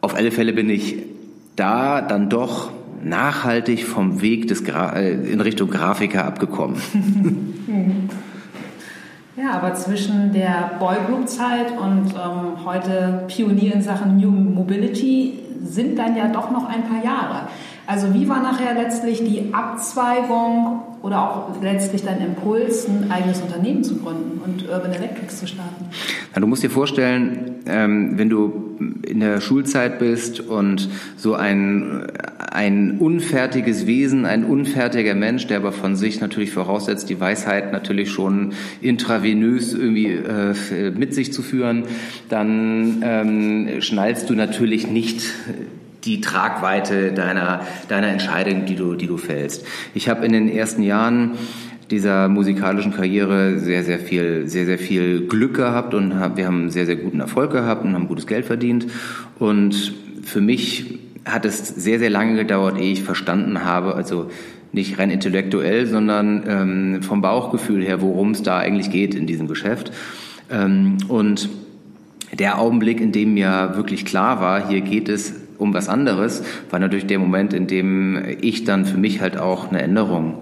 Auf 0.00 0.14
alle 0.14 0.30
Fälle 0.30 0.52
bin 0.52 0.70
ich 0.70 1.02
da 1.56 2.02
dann 2.02 2.28
doch 2.28 2.70
nachhaltig 3.02 3.84
vom 3.84 4.20
Weg 4.20 4.48
des 4.48 4.64
Gra 4.64 4.96
äh, 4.96 5.12
in 5.12 5.40
Richtung 5.40 5.70
Grafiker 5.70 6.24
abgekommen. 6.24 6.76
Ja, 9.38 9.50
aber 9.52 9.74
zwischen 9.74 10.32
der 10.32 10.78
Boygroup-Zeit 10.78 11.78
und 11.78 12.14
ähm, 12.14 12.64
heute 12.64 13.24
Pionier 13.28 13.74
in 13.74 13.82
Sachen 13.82 14.16
New 14.16 14.30
Mobility 14.30 15.40
sind 15.62 15.98
dann 15.98 16.16
ja 16.16 16.28
doch 16.28 16.50
noch 16.50 16.66
ein 16.66 16.84
paar 16.84 17.04
Jahre. 17.04 17.48
Also 17.86 18.14
wie 18.14 18.26
war 18.30 18.42
nachher 18.42 18.72
letztlich 18.72 19.18
die 19.24 19.52
Abzweigung 19.52 20.80
oder 21.06 21.22
auch 21.22 21.62
letztlich 21.62 22.02
dein 22.02 22.20
Impuls, 22.20 22.88
ein 22.88 23.08
eigenes 23.12 23.40
Unternehmen 23.40 23.84
zu 23.84 23.96
gründen 23.96 24.40
und 24.44 24.68
Urban 24.68 24.92
Electrics 24.92 25.38
zu 25.38 25.46
starten? 25.46 25.84
Ja, 26.34 26.40
du 26.40 26.48
musst 26.48 26.64
dir 26.64 26.70
vorstellen, 26.70 27.60
ähm, 27.66 28.18
wenn 28.18 28.28
du 28.28 28.76
in 29.06 29.20
der 29.20 29.40
Schulzeit 29.40 30.00
bist 30.00 30.40
und 30.40 30.88
so 31.16 31.34
ein, 31.34 32.08
ein 32.50 32.98
unfertiges 32.98 33.86
Wesen, 33.86 34.26
ein 34.26 34.44
unfertiger 34.44 35.14
Mensch, 35.14 35.46
der 35.46 35.58
aber 35.58 35.70
von 35.70 35.94
sich 35.94 36.20
natürlich 36.20 36.50
voraussetzt, 36.50 37.08
die 37.08 37.20
Weisheit 37.20 37.70
natürlich 37.70 38.10
schon 38.10 38.54
intravenös 38.80 39.74
irgendwie 39.74 40.08
äh, 40.08 40.90
mit 40.90 41.14
sich 41.14 41.32
zu 41.32 41.42
führen, 41.42 41.84
dann 42.28 43.00
ähm, 43.04 43.80
schnallst 43.80 44.28
du 44.28 44.34
natürlich 44.34 44.90
nicht 44.90 45.22
die 46.06 46.20
Tragweite 46.20 47.12
deiner, 47.12 47.66
deiner 47.88 48.08
Entscheidung, 48.08 48.64
die 48.64 48.76
du, 48.76 48.94
die 48.94 49.06
du 49.06 49.16
fällst. 49.16 49.66
Ich 49.94 50.08
habe 50.08 50.24
in 50.24 50.32
den 50.32 50.48
ersten 50.48 50.82
Jahren 50.82 51.32
dieser 51.90 52.28
musikalischen 52.28 52.92
Karriere 52.92 53.58
sehr, 53.58 53.84
sehr 53.84 53.98
viel, 53.98 54.48
sehr, 54.48 54.66
sehr 54.66 54.78
viel 54.78 55.26
Glück 55.26 55.54
gehabt 55.54 55.94
und 55.94 56.18
hab, 56.18 56.36
wir 56.36 56.46
haben 56.46 56.70
sehr, 56.70 56.86
sehr 56.86 56.96
guten 56.96 57.20
Erfolg 57.20 57.52
gehabt 57.52 57.84
und 57.84 57.94
haben 57.94 58.08
gutes 58.08 58.26
Geld 58.26 58.44
verdient. 58.44 58.86
Und 59.38 59.94
für 60.22 60.40
mich 60.40 60.98
hat 61.24 61.44
es 61.44 61.68
sehr, 61.68 61.98
sehr 61.98 62.10
lange 62.10 62.36
gedauert, 62.36 62.78
ehe 62.78 62.92
ich 62.92 63.02
verstanden 63.02 63.64
habe, 63.64 63.94
also 63.94 64.30
nicht 64.72 64.98
rein 64.98 65.10
intellektuell, 65.10 65.86
sondern 65.86 66.44
ähm, 66.46 67.02
vom 67.02 67.22
Bauchgefühl 67.22 67.82
her, 67.82 68.00
worum 68.00 68.32
es 68.32 68.42
da 68.42 68.58
eigentlich 68.58 68.90
geht 68.90 69.14
in 69.14 69.26
diesem 69.26 69.46
Geschäft. 69.48 69.92
Ähm, 70.50 70.98
und 71.08 71.48
der 72.32 72.58
Augenblick, 72.58 73.00
in 73.00 73.12
dem 73.12 73.34
mir 73.34 73.72
wirklich 73.74 74.04
klar 74.04 74.40
war, 74.40 74.68
hier 74.68 74.80
geht 74.80 75.08
es 75.08 75.45
um 75.58 75.74
was 75.74 75.88
anderes, 75.88 76.42
war 76.70 76.78
natürlich 76.78 77.06
der 77.06 77.18
Moment, 77.18 77.52
in 77.52 77.66
dem 77.66 78.22
ich 78.40 78.64
dann 78.64 78.84
für 78.84 78.98
mich 78.98 79.20
halt 79.20 79.38
auch 79.38 79.68
eine 79.70 79.82
Änderung 79.82 80.38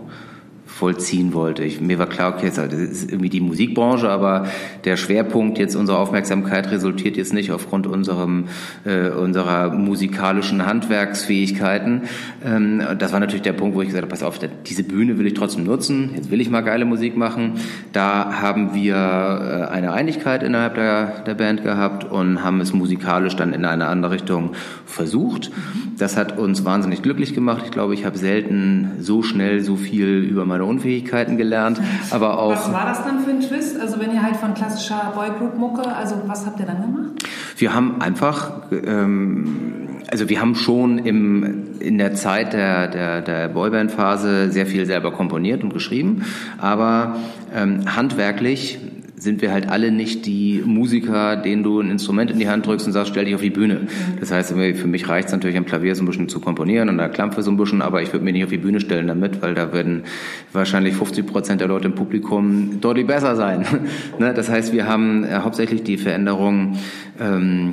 vollziehen 0.75 1.35
wollte. 1.35 1.62
Ich, 1.62 1.81
mir 1.81 2.00
war 2.00 2.09
klar, 2.09 2.35
okay, 2.35 2.50
das 2.54 2.73
ist 2.73 3.11
irgendwie 3.11 3.28
die 3.28 3.40
Musikbranche, 3.40 4.09
aber 4.09 4.49
der 4.85 4.97
Schwerpunkt 4.97 5.57
jetzt 5.57 5.76
unserer 5.76 6.00
Aufmerksamkeit 6.00 6.69
resultiert 6.73 7.16
jetzt 7.16 7.33
nicht 7.33 7.52
aufgrund 7.52 7.87
unserem, 7.87 8.47
äh, 8.85 9.11
unserer 9.11 9.71
musikalischen 9.71 10.66
Handwerksfähigkeiten. 10.66 12.02
Ähm, 12.45 12.83
das 12.99 13.12
war 13.12 13.21
natürlich 13.21 13.43
der 13.43 13.52
Punkt, 13.52 13.76
wo 13.76 13.83
ich 13.83 13.88
gesagt 13.88 14.02
habe, 14.02 14.11
pass 14.11 14.25
auf, 14.25 14.40
diese 14.66 14.83
Bühne 14.83 15.16
will 15.16 15.28
ich 15.28 15.35
trotzdem 15.35 15.62
nutzen. 15.62 16.11
Jetzt 16.16 16.33
will 16.33 16.40
ich 16.40 16.50
mal 16.50 16.62
geile 16.62 16.85
Musik 16.85 17.16
machen. 17.16 17.52
Da 17.93 18.40
haben 18.43 18.75
wir 18.75 18.97
äh, 18.97 19.73
eine 19.73 19.93
Einigkeit 19.93 20.43
innerhalb 20.43 20.75
der, 20.75 21.23
der 21.25 21.35
Band 21.35 21.62
gehabt 21.62 22.02
und 22.02 22.43
haben 22.43 22.61
es 22.61 22.73
musikalisch 22.73 23.37
dann 23.37 23.52
in 23.52 23.64
eine 23.64 23.87
andere 23.87 24.11
Richtung 24.11 24.54
versucht. 24.87 25.52
Das 25.99 26.16
hat 26.16 26.37
uns 26.37 26.64
wahnsinnig 26.64 27.02
glücklich 27.02 27.33
gemacht. 27.33 27.62
Ich 27.64 27.71
glaube, 27.71 27.95
ich 27.95 28.04
habe 28.04 28.19
selten 28.19 28.90
so 28.99 29.23
schnell 29.23 29.61
so 29.61 29.76
viel 29.76 30.19
über 30.19 30.45
meine 30.45 30.63
Unfähigkeiten 30.64 31.37
gelernt, 31.37 31.80
aber 32.11 32.38
auch. 32.38 32.52
Was 32.52 32.73
war 32.73 32.87
das 32.87 33.04
dann 33.04 33.21
für 33.21 33.30
ein 33.30 33.40
Twist? 33.40 33.80
Also 33.80 34.00
wenn 34.00 34.12
ihr 34.12 34.23
halt 34.23 34.37
von 34.37 34.54
klassischer 34.54 35.12
Boygroup-Mucke, 35.14 35.94
also 35.94 36.23
was 36.26 36.47
habt 36.47 36.61
ihr 36.61 36.66
dann 36.66 36.83
gemacht? 36.83 37.11
Wir 37.56 37.75
haben 37.75 38.00
einfach, 38.00 38.62
ähm, 38.73 40.00
also 40.11 40.28
wir 40.28 40.40
haben 40.40 40.54
schon 40.54 40.99
im, 40.99 41.80
in 41.80 41.99
der 41.99 42.14
Zeit 42.14 42.52
der, 42.52 42.88
der, 42.88 43.23
der 43.23 43.49
Boyband-Phase 43.49 44.50
sehr 44.50 44.66
viel 44.66 44.87
selber 44.87 45.12
komponiert 45.12 45.62
und 45.62 45.73
geschrieben, 45.73 46.25
aber 46.59 47.16
ähm, 47.54 47.97
handwerklich 47.97 48.78
sind 49.25 49.43
wir 49.43 49.52
halt 49.52 49.69
alle 49.69 49.90
nicht 49.90 50.26
die 50.26 50.62
Musiker, 50.64 51.37
denen 51.37 51.62
du 51.62 51.81
ein 51.81 51.90
Instrument 51.90 52.31
in 52.31 52.38
die 52.38 52.49
Hand 52.49 52.66
drückst 52.66 52.87
und 52.87 52.93
sagst, 52.93 53.11
stell 53.11 53.25
dich 53.25 53.35
auf 53.35 53.40
die 53.40 53.50
Bühne. 53.50 53.88
Das 54.21 54.31
heißt, 54.31 54.50
für 54.50 54.87
mich 54.87 55.09
reicht 55.09 55.28
es 55.28 55.33
natürlich 55.33 55.57
am 55.57 55.64
Klavier 55.64 55.97
so 55.97 56.02
ein 56.02 56.07
bisschen 56.07 56.28
zu 56.28 56.40
komponieren 56.40 56.90
und 56.90 56.99
da 56.99 57.09
Klampfe 57.09 57.43
so 57.43 57.50
ein 57.50 57.57
bisschen, 57.57 57.81
aber 57.83 58.02
ich 58.02 58.12
würde 58.12 58.25
mich 58.25 58.35
nicht 58.35 58.45
auf 58.45 58.50
die 58.50 58.59
Bühne 58.59 58.81
stellen 58.81 59.07
damit, 59.07 59.43
weil 59.43 59.54
da 59.54 59.73
würden 59.73 60.04
wahrscheinlich 60.52 60.95
50 60.95 61.26
Prozent 61.26 61.61
der 61.62 61.69
Leute 61.69 61.87
im 61.87 61.95
Publikum 61.95 62.81
deutlich 62.81 63.07
besser 63.07 63.35
sein. 63.35 63.64
Ne? 64.19 64.33
das 64.35 64.49
heißt, 64.49 64.73
wir 64.73 64.87
haben 64.87 65.25
äh, 65.25 65.40
hauptsächlich 65.43 65.83
die 65.83 65.97
Veränderung 65.97 66.76
ähm, 67.19 67.73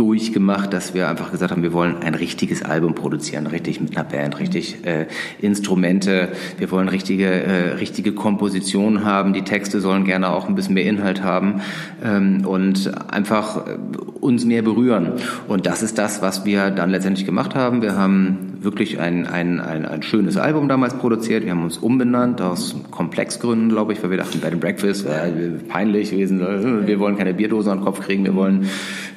durchgemacht, 0.00 0.72
dass 0.72 0.94
wir 0.94 1.10
einfach 1.10 1.30
gesagt 1.30 1.52
haben, 1.52 1.62
wir 1.62 1.74
wollen 1.74 1.96
ein 1.98 2.14
richtiges 2.14 2.62
Album 2.62 2.94
produzieren, 2.94 3.46
richtig 3.46 3.82
mit 3.82 3.98
einer 3.98 4.08
Band, 4.08 4.40
richtig 4.40 4.78
äh, 4.86 5.08
Instrumente. 5.42 6.30
Wir 6.56 6.70
wollen 6.70 6.88
richtige, 6.88 7.26
äh, 7.26 7.72
richtige 7.74 8.12
Kompositionen 8.12 9.04
haben. 9.04 9.34
Die 9.34 9.42
Texte 9.42 9.78
sollen 9.82 10.06
gerne 10.06 10.30
auch 10.30 10.48
ein 10.48 10.54
bisschen 10.54 10.72
mehr 10.72 10.86
Inhalt 10.86 11.22
haben 11.22 11.60
ähm, 12.02 12.46
und 12.46 12.90
einfach 13.12 13.66
äh, 13.66 13.76
uns 14.20 14.46
mehr 14.46 14.62
berühren. 14.62 15.12
Und 15.48 15.66
das 15.66 15.82
ist 15.82 15.98
das, 15.98 16.22
was 16.22 16.46
wir 16.46 16.70
dann 16.70 16.88
letztendlich 16.88 17.26
gemacht 17.26 17.54
haben. 17.54 17.82
Wir 17.82 17.94
haben 17.94 18.50
wirklich 18.62 19.00
ein, 19.00 19.26
ein, 19.26 19.60
ein, 19.60 19.84
ein 19.84 20.02
schönes 20.02 20.36
Album 20.36 20.68
damals 20.68 20.94
produziert. 20.94 21.44
Wir 21.44 21.50
haben 21.50 21.64
uns 21.64 21.78
umbenannt 21.78 22.40
aus 22.40 22.74
Komplexgründen, 22.90 23.68
glaube 23.68 23.92
ich, 23.92 24.02
weil 24.02 24.10
wir 24.10 24.18
dachten, 24.18 24.40
Bed 24.40 24.52
and 24.52 24.60
Breakfast 24.60 25.04
wäre 25.04 25.30
peinlich 25.68 26.10
gewesen. 26.10 26.86
Wir 26.86 26.98
wollen 27.00 27.16
keine 27.16 27.34
Bierdose 27.34 27.70
an 27.70 27.78
den 27.78 27.84
Kopf 27.84 28.00
kriegen. 28.00 28.24
Wir 28.24 28.34
wollen, 28.34 28.68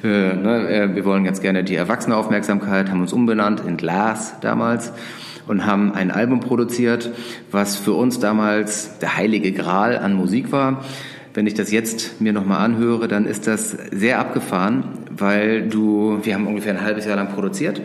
äh, 0.02 0.34
ne, 0.34 0.68
äh, 0.74 0.94
wir 0.94 1.04
wollen 1.04 1.24
ganz 1.24 1.40
gerne 1.40 1.64
die 1.64 1.76
Erwachsenenaufmerksamkeit. 1.76 2.90
Haben 2.90 3.00
uns 3.00 3.12
umbenannt 3.12 3.62
in 3.66 3.76
Glass 3.76 4.34
damals 4.40 4.92
und 5.46 5.66
haben 5.66 5.92
ein 5.92 6.10
Album 6.10 6.40
produziert, 6.40 7.10
was 7.50 7.76
für 7.76 7.92
uns 7.92 8.18
damals 8.18 8.98
der 8.98 9.16
heilige 9.16 9.52
Gral 9.52 9.96
an 9.98 10.14
Musik 10.14 10.52
war. 10.52 10.84
Wenn 11.32 11.46
ich 11.46 11.54
das 11.54 11.70
jetzt 11.72 12.20
mir 12.20 12.32
nochmal 12.32 12.64
anhöre, 12.64 13.08
dann 13.08 13.26
ist 13.26 13.46
das 13.46 13.70
sehr 13.70 14.18
abgefahren, 14.18 14.84
weil 15.10 15.68
du, 15.68 16.20
wir 16.22 16.34
haben 16.34 16.46
ungefähr 16.46 16.72
ein 16.72 16.84
halbes 16.84 17.06
Jahr 17.06 17.16
lang 17.16 17.28
produziert 17.28 17.80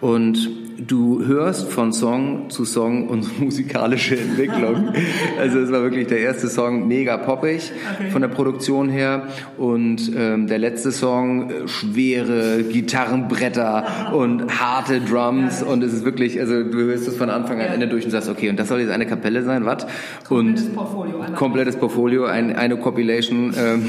und 0.00 0.48
du 0.86 1.24
hörst 1.24 1.70
von 1.70 1.92
Song 1.92 2.50
zu 2.50 2.64
Song 2.64 3.08
unsere 3.08 3.34
musikalische 3.44 4.18
Entwicklung. 4.18 4.92
also 5.38 5.58
es 5.60 5.70
war 5.70 5.82
wirklich 5.82 6.06
der 6.06 6.20
erste 6.20 6.48
Song 6.48 6.88
mega 6.88 7.16
poppig 7.16 7.72
okay. 7.94 8.10
von 8.10 8.22
der 8.22 8.28
Produktion 8.28 8.88
her 8.88 9.28
und 9.58 10.12
ähm, 10.16 10.46
der 10.46 10.58
letzte 10.58 10.92
Song 10.92 11.50
äh, 11.50 11.68
schwere 11.68 12.62
Gitarrenbretter 12.62 14.12
und 14.14 14.60
harte 14.60 15.00
Drums 15.00 15.62
und 15.62 15.82
es 15.82 15.92
ist 15.92 16.04
wirklich, 16.04 16.40
also 16.40 16.62
du 16.62 16.78
hörst 16.78 17.08
es 17.08 17.16
von 17.16 17.30
Anfang 17.30 17.60
an 17.60 17.66
ja. 17.66 17.74
Ende 17.74 17.88
durch 17.88 18.04
und 18.04 18.10
sagst, 18.10 18.28
okay, 18.28 18.48
und 18.48 18.58
das 18.58 18.68
soll 18.68 18.80
jetzt 18.80 18.90
eine 18.90 19.06
Kapelle 19.06 19.42
sein, 19.42 19.64
was? 19.64 19.86
Komplettes 20.24 20.66
und 20.66 20.74
Portfolio. 20.74 21.24
Komplettes 21.34 21.76
Portfolio, 21.76 22.24
ein, 22.26 22.56
eine 22.56 22.76
Compilation, 22.76 23.54
ähm, 23.56 23.84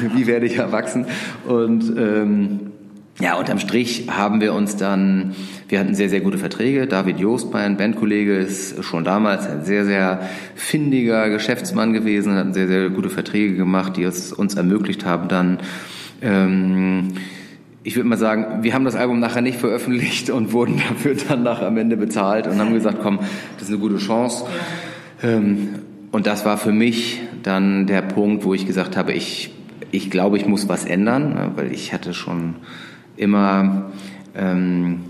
wie 0.14 0.26
werde 0.26 0.46
ich 0.46 0.56
erwachsen 0.56 1.06
und 1.46 1.92
ähm, 1.96 2.72
ja, 3.18 3.38
unterm 3.38 3.58
Strich 3.58 4.08
haben 4.10 4.42
wir 4.42 4.52
uns 4.52 4.76
dann, 4.76 5.34
wir 5.68 5.80
hatten 5.80 5.94
sehr, 5.94 6.10
sehr 6.10 6.20
gute 6.20 6.36
Verträge. 6.36 6.86
David 6.86 7.18
Joost, 7.18 7.50
mein 7.50 7.78
Bandkollege, 7.78 8.36
ist 8.36 8.84
schon 8.84 9.04
damals 9.04 9.46
ein 9.46 9.64
sehr, 9.64 9.86
sehr 9.86 10.20
findiger 10.54 11.30
Geschäftsmann 11.30 11.94
gewesen, 11.94 12.34
hat 12.34 12.52
sehr, 12.52 12.68
sehr 12.68 12.90
gute 12.90 13.08
Verträge 13.08 13.56
gemacht, 13.56 13.96
die 13.96 14.02
es 14.02 14.34
uns 14.34 14.54
ermöglicht 14.54 15.06
haben, 15.06 15.28
dann, 15.28 15.58
ähm, 16.20 17.08
ich 17.84 17.96
würde 17.96 18.08
mal 18.08 18.18
sagen, 18.18 18.62
wir 18.64 18.74
haben 18.74 18.84
das 18.84 18.96
Album 18.96 19.18
nachher 19.18 19.42
nicht 19.42 19.58
veröffentlicht 19.58 20.28
und 20.28 20.52
wurden 20.52 20.82
dafür 20.88 21.14
dann 21.28 21.42
nachher 21.42 21.68
am 21.68 21.78
Ende 21.78 21.96
bezahlt 21.96 22.46
und 22.46 22.58
haben 22.58 22.74
gesagt, 22.74 22.98
komm, 23.02 23.20
das 23.54 23.62
ist 23.62 23.70
eine 23.70 23.78
gute 23.78 23.96
Chance. 23.96 24.44
Ähm, 25.22 25.68
und 26.12 26.26
das 26.26 26.44
war 26.44 26.58
für 26.58 26.72
mich 26.72 27.22
dann 27.42 27.86
der 27.86 28.02
Punkt, 28.02 28.44
wo 28.44 28.52
ich 28.52 28.66
gesagt 28.66 28.96
habe, 28.96 29.14
ich, 29.14 29.54
ich 29.90 30.10
glaube, 30.10 30.36
ich 30.36 30.46
muss 30.46 30.68
was 30.68 30.84
ändern, 30.84 31.30
ne, 31.30 31.52
weil 31.56 31.72
ich 31.72 31.94
hatte 31.94 32.12
schon 32.12 32.56
immer, 33.16 33.90
ähm, 34.34 35.00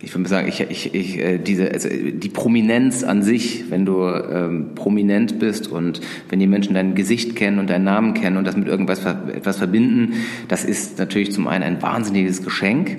ich 0.00 0.14
würde 0.14 0.28
sagen, 0.28 0.48
ich, 0.48 0.60
ich, 0.60 0.94
ich, 0.94 1.18
äh, 1.18 1.38
diese, 1.38 1.70
also 1.70 1.88
die 1.88 2.28
Prominenz 2.28 3.04
an 3.04 3.22
sich, 3.22 3.70
wenn 3.70 3.86
du 3.86 4.02
ähm, 4.04 4.74
prominent 4.74 5.38
bist 5.38 5.68
und 5.68 6.00
wenn 6.28 6.40
die 6.40 6.48
Menschen 6.48 6.74
dein 6.74 6.94
Gesicht 6.94 7.36
kennen 7.36 7.60
und 7.60 7.70
deinen 7.70 7.84
Namen 7.84 8.14
kennen 8.14 8.36
und 8.36 8.44
das 8.44 8.56
mit 8.56 8.66
irgendwas 8.66 9.04
etwas 9.04 9.58
verbinden, 9.58 10.14
das 10.48 10.64
ist 10.64 10.98
natürlich 10.98 11.32
zum 11.32 11.46
einen 11.46 11.62
ein 11.62 11.82
wahnsinniges 11.82 12.42
Geschenk. 12.42 12.98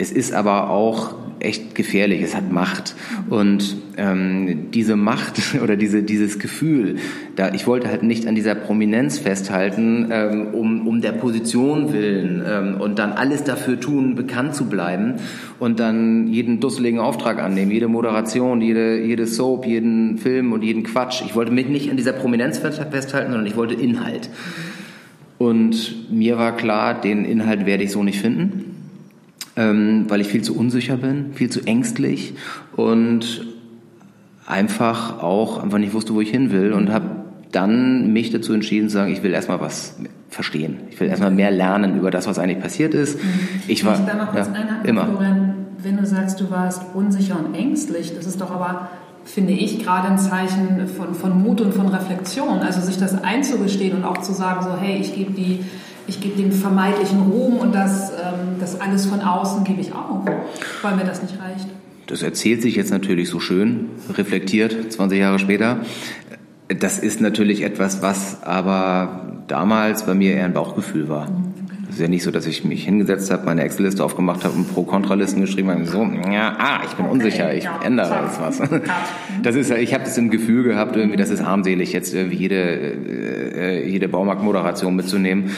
Es 0.00 0.12
ist 0.12 0.32
aber 0.32 0.70
auch 0.70 1.14
echt 1.40 1.74
gefährlich, 1.74 2.22
es 2.22 2.36
hat 2.36 2.52
Macht. 2.52 2.94
Und 3.30 3.76
ähm, 3.96 4.70
diese 4.72 4.96
Macht 4.96 5.40
oder 5.62 5.76
diese, 5.76 6.02
dieses 6.02 6.38
Gefühl, 6.38 6.96
da, 7.36 7.52
ich 7.52 7.66
wollte 7.66 7.88
halt 7.88 8.02
nicht 8.02 8.26
an 8.26 8.34
dieser 8.34 8.54
Prominenz 8.54 9.18
festhalten, 9.18 10.08
ähm, 10.10 10.48
um, 10.52 10.86
um 10.86 11.00
der 11.00 11.12
Position 11.12 11.92
willen 11.92 12.42
ähm, 12.46 12.80
und 12.80 12.98
dann 12.98 13.12
alles 13.12 13.44
dafür 13.44 13.78
tun, 13.78 14.14
bekannt 14.14 14.54
zu 14.54 14.66
bleiben 14.66 15.14
und 15.58 15.80
dann 15.80 16.28
jeden 16.28 16.60
dusseligen 16.60 17.00
Auftrag 17.00 17.40
annehmen, 17.40 17.70
jede 17.70 17.88
Moderation, 17.88 18.60
jede, 18.60 19.00
jede 19.00 19.26
Soap, 19.26 19.66
jeden 19.66 20.18
Film 20.18 20.52
und 20.52 20.62
jeden 20.62 20.82
Quatsch. 20.84 21.22
Ich 21.24 21.34
wollte 21.34 21.52
mich 21.52 21.68
nicht 21.68 21.90
an 21.90 21.96
dieser 21.96 22.12
Prominenz 22.12 22.58
festhalten, 22.58 23.32
sondern 23.32 23.46
ich 23.46 23.56
wollte 23.56 23.74
Inhalt. 23.74 24.30
Und 25.38 26.10
mir 26.10 26.36
war 26.36 26.56
klar, 26.56 27.00
den 27.00 27.24
Inhalt 27.24 27.64
werde 27.64 27.84
ich 27.84 27.92
so 27.92 28.02
nicht 28.02 28.20
finden 28.20 28.77
ähm, 29.58 30.04
weil 30.08 30.20
ich 30.20 30.28
viel 30.28 30.42
zu 30.42 30.56
unsicher 30.56 30.96
bin, 30.96 31.32
viel 31.34 31.50
zu 31.50 31.60
ängstlich 31.66 32.34
und 32.76 33.44
einfach 34.46 35.20
auch 35.22 35.62
einfach 35.62 35.78
nicht 35.78 35.92
wusste, 35.92 36.14
wo 36.14 36.20
ich 36.20 36.30
hin 36.30 36.52
will 36.52 36.72
und 36.72 36.92
habe 36.92 37.06
dann 37.50 38.12
mich 38.12 38.30
dazu 38.30 38.52
entschieden 38.52 38.88
zu 38.88 38.94
sagen, 38.94 39.12
ich 39.12 39.22
will 39.22 39.32
erstmal 39.32 39.60
was 39.60 39.96
verstehen. 40.30 40.78
Ich 40.90 41.00
will 41.00 41.08
erstmal 41.08 41.32
mehr 41.32 41.50
lernen 41.50 41.98
über 41.98 42.10
das, 42.10 42.26
was 42.28 42.38
eigentlich 42.38 42.60
passiert 42.60 42.94
ist. 42.94 43.22
Mhm. 43.22 43.30
Ich 43.66 43.84
war 43.84 43.94
ich 43.94 44.06
da 44.06 44.14
noch 44.14 44.32
kurz 44.32 44.48
ja, 44.54 44.88
immer. 44.88 45.06
Florian, 45.06 45.54
wenn 45.82 45.96
du 45.96 46.06
sagst, 46.06 46.40
du 46.40 46.50
warst 46.50 46.82
unsicher 46.94 47.38
und 47.38 47.54
ängstlich, 47.54 48.14
das 48.14 48.26
ist 48.26 48.40
doch 48.40 48.50
aber 48.50 48.90
finde 49.24 49.52
ich 49.52 49.82
gerade 49.84 50.08
ein 50.08 50.18
Zeichen 50.18 50.86
von, 50.86 51.14
von 51.14 51.42
Mut 51.42 51.60
und 51.60 51.74
von 51.74 51.88
Reflexion. 51.88 52.60
Also 52.60 52.80
sich 52.80 52.96
das 52.96 53.22
einzugestehen 53.22 53.96
und 53.96 54.04
auch 54.04 54.18
zu 54.18 54.32
sagen, 54.32 54.62
so 54.62 54.76
hey, 54.80 54.98
ich 55.00 55.14
gebe 55.14 55.32
die 55.32 55.64
ich 56.08 56.20
gebe 56.20 56.36
den 56.36 56.52
vermeintlichen 56.52 57.20
Ruhm 57.20 57.58
und 57.58 57.74
das, 57.74 58.10
ähm, 58.10 58.56
das 58.58 58.80
alles 58.80 59.06
von 59.06 59.20
außen 59.20 59.64
gebe 59.64 59.80
ich 59.80 59.92
auf, 59.92 60.24
weil 60.82 60.96
mir 60.96 61.04
das 61.04 61.22
nicht 61.22 61.34
reicht. 61.40 61.68
Das 62.06 62.22
erzählt 62.22 62.62
sich 62.62 62.74
jetzt 62.74 62.90
natürlich 62.90 63.28
so 63.28 63.38
schön, 63.38 63.90
reflektiert, 64.14 64.92
20 64.92 65.18
Jahre 65.18 65.38
später. 65.38 65.80
Das 66.68 66.98
ist 66.98 67.20
natürlich 67.20 67.62
etwas, 67.62 68.02
was 68.02 68.42
aber 68.42 69.42
damals 69.46 70.04
bei 70.06 70.14
mir 70.14 70.34
eher 70.34 70.46
ein 70.46 70.54
Bauchgefühl 70.54 71.08
war. 71.10 71.28
Mhm, 71.30 71.52
es 71.88 71.96
ist 71.96 72.00
ja 72.00 72.08
nicht 72.08 72.22
so, 72.22 72.30
dass 72.30 72.46
ich 72.46 72.64
mich 72.64 72.84
hingesetzt 72.84 73.30
habe, 73.30 73.44
meine 73.44 73.62
Excel-Liste 73.62 74.02
aufgemacht 74.02 74.44
habe 74.44 74.54
und 74.54 74.72
Pro-Kontra-Listen 74.72 75.42
geschrieben 75.42 75.70
habe. 75.70 75.84
So, 75.84 76.02
ja, 76.30 76.56
ah, 76.58 76.80
ich 76.86 76.94
bin 76.94 77.06
unsicher, 77.06 77.54
ich 77.54 77.68
ändere 77.84 78.24
jetzt 78.24 78.40
was. 78.40 78.62
Das 79.42 79.54
ist, 79.54 79.70
ich 79.70 79.94
habe 79.94 80.04
das 80.04 80.18
im 80.18 80.30
Gefühl 80.30 80.64
gehabt, 80.64 80.96
irgendwie, 80.96 81.16
das 81.16 81.30
ist 81.30 81.42
armselig, 81.42 81.92
jetzt 81.92 82.12
irgendwie 82.12 82.36
jede, 82.36 82.56
äh, 82.56 83.88
jede 83.88 84.08
Baumarktmoderation 84.08 84.96
mitzunehmen. 84.96 85.50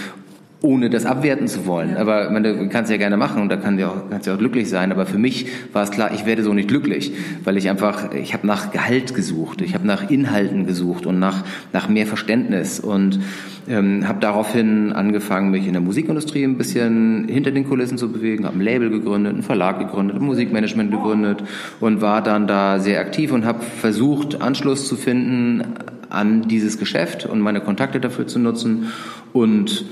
Ohne 0.62 0.90
das 0.90 1.07
abwerten 1.07 1.49
zu 1.49 1.67
wollen. 1.67 1.90
Ja. 1.90 1.99
Aber 1.99 2.31
man, 2.31 2.43
du 2.43 2.69
kannst 2.69 2.90
ja 2.90 2.97
gerne 2.97 3.17
machen 3.17 3.40
und 3.43 3.49
da 3.49 3.57
kann 3.57 3.79
ja 3.79 3.88
auch, 3.88 4.11
kannst 4.11 4.26
ja 4.26 4.35
auch 4.35 4.38
glücklich 4.38 4.69
sein. 4.69 4.93
Aber 4.93 5.07
für 5.07 5.19
mich 5.19 5.47
war 5.73 5.83
es 5.83 5.90
klar, 5.90 6.11
ich 6.12 6.26
werde 6.26 6.43
so 6.43 6.52
nicht 6.52 6.69
glücklich, 6.69 7.12
weil 7.45 7.57
ich 7.57 7.71
einfach, 7.71 8.12
ich 8.12 8.35
habe 8.35 8.47
nach 8.47 8.71
Gehalt 8.71 9.14
gesucht, 9.14 9.62
ich 9.62 9.75
habe 9.75 9.87
nach 9.87 10.11
Inhalten 10.11 10.67
gesucht 10.67 11.07
und 11.07 11.19
nach, 11.19 11.45
nach 11.73 11.88
mehr 11.88 12.07
Verständnis 12.07 12.79
und 12.79 13.21
ähm, 13.69 14.07
habe 14.07 14.21
daraufhin 14.21 14.93
angefangen, 14.93 15.50
mich 15.50 15.67
in 15.67 15.73
der 15.73 15.83
Musikindustrie 15.83 16.45
ein 16.45 16.59
bisschen 16.59 17.29
hinter 17.29 17.52
den 17.52 17.67
Kulissen 17.69 17.97
zu 17.97 18.12
bewegen, 18.12 18.45
habe 18.45 18.59
ein 18.59 18.62
Label 18.62 18.90
gegründet, 18.90 19.35
einen 19.35 19.43
Verlag 19.43 19.79
gegründet, 19.79 20.17
ein 20.17 20.25
Musikmanagement 20.25 20.90
gegründet 20.90 21.43
und 21.81 22.00
war 22.00 22.23
dann 22.23 22.47
da 22.47 22.81
sehr 22.81 23.00
aktiv 23.00 23.33
und 23.33 23.45
habe 23.45 23.62
versucht, 23.62 24.43
Anschluss 24.43 24.88
zu 24.88 24.97
finden 24.97 25.62
an 26.11 26.49
dieses 26.49 26.79
Geschäft 26.79 27.25
und 27.25 27.40
meine 27.40 27.61
Kontakte 27.61 28.00
dafür 28.00 28.26
zu 28.26 28.38
nutzen 28.38 28.93
und 29.33 29.85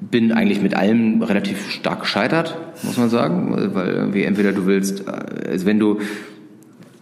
bin 0.00 0.32
eigentlich 0.32 0.60
mit 0.60 0.74
allem 0.74 1.22
relativ 1.22 1.70
stark 1.70 2.00
gescheitert, 2.00 2.56
muss 2.82 2.96
man 2.96 3.08
sagen, 3.08 3.70
weil 3.74 4.12
wie 4.12 4.22
entweder 4.24 4.52
du 4.52 4.66
willst, 4.66 5.08
also 5.08 5.66
wenn 5.66 5.78
du 5.78 6.00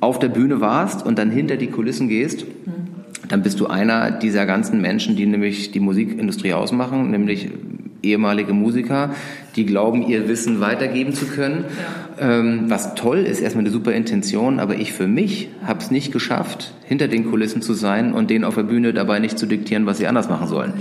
auf 0.00 0.18
der 0.18 0.28
Bühne 0.28 0.60
warst 0.60 1.04
und 1.04 1.18
dann 1.18 1.30
hinter 1.30 1.56
die 1.56 1.68
Kulissen 1.68 2.08
gehst, 2.08 2.46
dann 3.28 3.42
bist 3.42 3.58
du 3.58 3.66
einer 3.66 4.10
dieser 4.10 4.46
ganzen 4.46 4.80
Menschen, 4.80 5.16
die 5.16 5.26
nämlich 5.26 5.72
die 5.72 5.80
Musikindustrie 5.80 6.52
ausmachen, 6.52 7.10
nämlich 7.10 7.50
ehemalige 8.04 8.52
Musiker, 8.52 9.10
die 9.56 9.66
glauben, 9.66 10.02
ihr 10.06 10.28
Wissen 10.28 10.60
weitergeben 10.60 11.12
zu 11.12 11.26
können. 11.26 11.64
Ja. 12.18 12.38
Ähm, 12.38 12.64
was 12.68 12.94
toll 12.94 13.18
ist, 13.18 13.40
erstmal 13.40 13.64
eine 13.64 13.70
super 13.70 13.92
Intention, 13.92 14.60
aber 14.60 14.76
ich 14.76 14.92
für 14.92 15.06
mich 15.06 15.48
habe 15.64 15.80
es 15.80 15.90
nicht 15.90 16.12
geschafft, 16.12 16.74
hinter 16.84 17.08
den 17.08 17.30
Kulissen 17.30 17.62
zu 17.62 17.72
sein 17.74 18.12
und 18.12 18.30
denen 18.30 18.44
auf 18.44 18.54
der 18.54 18.62
Bühne 18.62 18.92
dabei 18.92 19.18
nicht 19.18 19.38
zu 19.38 19.46
diktieren, 19.46 19.86
was 19.86 19.98
sie 19.98 20.06
anders 20.06 20.28
machen 20.28 20.46
sollen. 20.46 20.74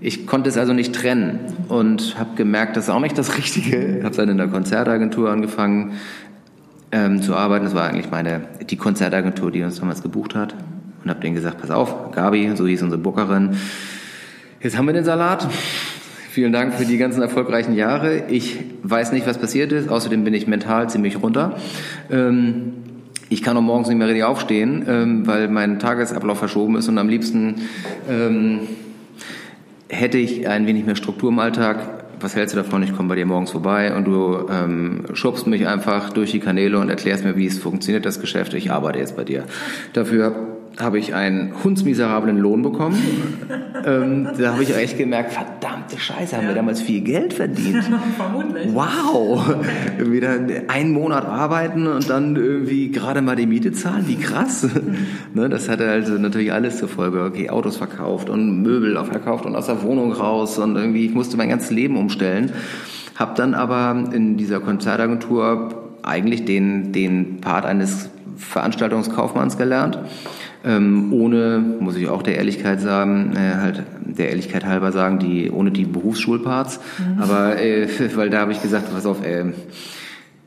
Ich 0.00 0.26
konnte 0.26 0.48
es 0.48 0.56
also 0.56 0.72
nicht 0.72 0.94
trennen 0.94 1.38
und 1.68 2.18
habe 2.18 2.30
gemerkt, 2.36 2.76
das 2.76 2.84
ist 2.84 2.90
auch 2.90 3.00
nicht 3.00 3.16
das 3.16 3.38
Richtige. 3.38 3.98
Ich 3.98 4.04
habe 4.04 4.16
dann 4.16 4.28
in 4.28 4.36
der 4.36 4.48
Konzertagentur 4.48 5.30
angefangen 5.30 5.92
ähm, 6.90 7.22
zu 7.22 7.34
arbeiten. 7.34 7.64
Das 7.64 7.74
war 7.74 7.88
eigentlich 7.88 8.10
meine 8.10 8.42
die 8.68 8.76
Konzertagentur, 8.76 9.50
die 9.50 9.62
uns 9.62 9.80
damals 9.80 10.02
gebucht 10.02 10.34
hat. 10.34 10.54
Und 11.02 11.10
habe 11.10 11.20
denen 11.20 11.34
gesagt, 11.34 11.60
pass 11.60 11.70
auf, 11.70 12.12
Gabi, 12.12 12.52
so 12.54 12.66
hieß 12.66 12.82
unsere 12.82 13.00
Bookerin, 13.00 13.56
jetzt 14.60 14.76
haben 14.76 14.86
wir 14.86 14.92
den 14.92 15.04
Salat. 15.04 15.48
Vielen 16.32 16.54
Dank 16.54 16.72
für 16.72 16.86
die 16.86 16.96
ganzen 16.96 17.20
erfolgreichen 17.20 17.74
Jahre. 17.74 18.28
Ich 18.28 18.58
weiß 18.84 19.12
nicht, 19.12 19.26
was 19.26 19.36
passiert 19.36 19.70
ist. 19.70 19.90
Außerdem 19.90 20.24
bin 20.24 20.32
ich 20.32 20.46
mental 20.46 20.88
ziemlich 20.88 21.22
runter. 21.22 21.58
Ähm, 22.10 22.72
ich 23.28 23.42
kann 23.42 23.54
auch 23.54 23.60
morgens 23.60 23.88
nicht 23.88 23.98
mehr 23.98 24.06
richtig 24.06 24.24
aufstehen, 24.24 24.82
ähm, 24.88 25.26
weil 25.26 25.48
mein 25.48 25.78
Tagesablauf 25.78 26.38
verschoben 26.38 26.76
ist 26.76 26.88
und 26.88 26.96
am 26.96 27.10
liebsten 27.10 27.56
ähm, 28.08 28.60
hätte 29.90 30.16
ich 30.16 30.48
ein 30.48 30.66
wenig 30.66 30.86
mehr 30.86 30.96
Struktur 30.96 31.28
im 31.28 31.38
Alltag. 31.38 32.06
Was 32.18 32.34
hältst 32.34 32.54
du 32.54 32.62
davon? 32.62 32.82
Ich 32.82 32.96
komme 32.96 33.10
bei 33.10 33.16
dir 33.16 33.26
morgens 33.26 33.50
vorbei 33.50 33.94
und 33.94 34.06
du 34.06 34.46
ähm, 34.50 35.04
schubst 35.12 35.46
mich 35.46 35.66
einfach 35.68 36.14
durch 36.14 36.30
die 36.30 36.40
Kanäle 36.40 36.78
und 36.78 36.88
erklärst 36.88 37.26
mir, 37.26 37.36
wie 37.36 37.44
es 37.44 37.58
funktioniert, 37.58 38.06
das 38.06 38.22
Geschäft. 38.22 38.54
Ich 38.54 38.72
arbeite 38.72 39.00
jetzt 39.00 39.16
bei 39.16 39.24
dir. 39.24 39.44
Dafür 39.92 40.51
habe 40.80 40.98
ich 40.98 41.14
einen 41.14 41.52
hundsmiserablen 41.62 42.38
Lohn 42.38 42.62
bekommen. 42.62 42.98
ähm, 43.86 44.28
da 44.38 44.52
habe 44.52 44.62
ich 44.62 44.74
echt 44.74 44.96
gemerkt, 44.96 45.32
verdammte 45.32 45.98
Scheiße, 45.98 46.36
haben 46.36 46.44
ja. 46.44 46.50
wir 46.50 46.54
damals 46.54 46.80
viel 46.80 47.02
Geld 47.02 47.34
verdient. 47.34 47.84
Vermutlich. 48.16 48.68
Wow. 48.72 49.54
Wieder 49.98 50.38
einen 50.68 50.92
Monat 50.92 51.26
arbeiten 51.26 51.86
und 51.86 52.08
dann 52.08 52.36
irgendwie 52.36 52.90
gerade 52.90 53.20
mal 53.22 53.36
die 53.36 53.46
Miete 53.46 53.72
zahlen, 53.72 54.04
wie 54.08 54.16
krass. 54.16 54.66
ne, 55.34 55.48
das 55.48 55.68
hatte 55.68 55.88
also 55.88 56.14
natürlich 56.14 56.52
alles 56.52 56.78
zur 56.78 56.88
Folge. 56.88 57.22
Okay, 57.24 57.50
Autos 57.50 57.76
verkauft 57.76 58.28
und 58.28 58.62
Möbel 58.62 58.92
verkauft 59.04 59.46
und 59.46 59.56
aus 59.56 59.66
der 59.66 59.82
Wohnung 59.82 60.12
raus 60.12 60.58
und 60.58 60.76
irgendwie, 60.76 61.06
ich 61.06 61.14
musste 61.14 61.36
mein 61.36 61.48
ganzes 61.48 61.70
Leben 61.70 61.96
umstellen. 61.96 62.52
Hab 63.18 63.34
dann 63.34 63.54
aber 63.54 64.10
in 64.12 64.36
dieser 64.36 64.60
Konzertagentur 64.60 65.98
eigentlich 66.02 66.44
den, 66.44 66.92
den 66.92 67.40
Part 67.40 67.66
eines 67.66 68.10
Veranstaltungskaufmanns 68.36 69.58
gelernt 69.58 69.98
ähm, 70.64 71.12
ohne, 71.12 71.62
muss 71.80 71.96
ich 71.96 72.08
auch 72.08 72.22
der 72.22 72.36
Ehrlichkeit 72.36 72.80
sagen, 72.80 73.34
äh, 73.36 73.56
halt 73.56 73.82
der 74.04 74.30
Ehrlichkeit 74.30 74.64
halber 74.64 74.92
sagen, 74.92 75.18
die 75.18 75.50
ohne 75.50 75.70
die 75.70 75.84
Berufsschulparts. 75.84 76.80
Mhm. 76.98 77.22
Aber 77.22 77.60
äh, 77.60 77.88
weil 78.16 78.30
da 78.30 78.40
habe 78.40 78.52
ich 78.52 78.62
gesagt, 78.62 78.92
pass 78.92 79.06
auf, 79.06 79.24
äh, 79.24 79.52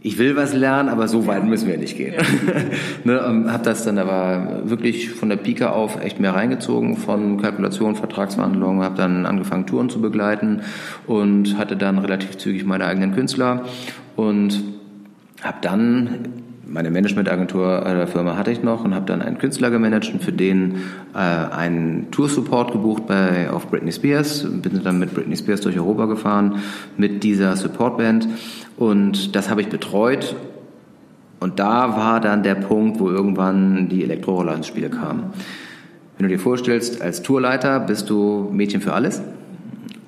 ich 0.05 0.19
will 0.19 0.35
was 0.35 0.53
lernen, 0.53 0.89
aber 0.89 1.07
so 1.07 1.25
weit 1.25 1.43
müssen 1.45 1.67
wir 1.67 1.79
nicht 1.79 1.97
gehen. 1.97 2.13
Ja. 2.13 2.21
ne, 3.03 3.25
ähm, 3.27 3.51
habe 3.51 3.63
das 3.63 3.83
dann 3.83 3.97
aber 3.97 4.61
wirklich 4.65 5.09
von 5.09 5.29
der 5.29 5.37
Pike 5.37 5.71
auf 5.71 5.99
echt 5.99 6.19
mehr 6.19 6.35
reingezogen, 6.35 6.95
von 6.95 7.41
Kalkulation, 7.41 7.95
Vertragsverhandlungen, 7.95 8.83
habe 8.83 8.95
dann 8.95 9.25
angefangen 9.25 9.65
Touren 9.65 9.89
zu 9.89 10.01
begleiten 10.01 10.61
und 11.07 11.57
hatte 11.57 11.75
dann 11.75 11.97
relativ 11.97 12.37
zügig 12.37 12.65
meine 12.65 12.85
eigenen 12.85 13.15
Künstler 13.15 13.65
und 14.15 14.61
habe 15.41 15.57
dann 15.61 16.09
meine 16.67 16.91
Managementagentur 16.91 17.81
der 17.85 18.07
Firma 18.07 18.37
hatte 18.37 18.51
ich 18.51 18.63
noch 18.63 18.83
und 18.83 18.95
habe 18.95 19.05
dann 19.05 19.21
einen 19.21 19.37
Künstler 19.37 19.69
gemanagt 19.69 20.11
und 20.11 20.23
für 20.23 20.31
den 20.31 20.77
äh, 21.13 21.17
einen 21.17 22.11
Tour-Support 22.11 22.71
gebucht 22.71 23.07
bei, 23.07 23.49
auf 23.49 23.69
Britney 23.69 23.91
Spears. 23.91 24.45
Bin 24.49 24.81
dann 24.83 24.99
mit 24.99 25.13
Britney 25.13 25.37
Spears 25.37 25.61
durch 25.61 25.77
Europa 25.77 26.05
gefahren 26.05 26.59
mit 26.97 27.23
dieser 27.23 27.55
Supportband 27.55 28.27
und 28.77 29.35
das 29.35 29.49
habe 29.49 29.61
ich 29.61 29.69
betreut. 29.69 30.35
Und 31.39 31.59
da 31.59 31.95
war 31.95 32.19
dann 32.19 32.43
der 32.43 32.55
Punkt, 32.55 32.99
wo 32.99 33.09
irgendwann 33.09 33.89
die 33.89 34.03
Elektroroller 34.03 34.55
ins 34.55 34.67
Spiel 34.67 34.89
kamen. 34.89 35.33
Wenn 36.17 36.29
du 36.29 36.35
dir 36.35 36.39
vorstellst, 36.39 37.01
als 37.01 37.21
Tourleiter 37.21 37.79
bist 37.79 38.09
du 38.09 38.49
Mädchen 38.51 38.81
für 38.81 38.93
alles 38.93 39.21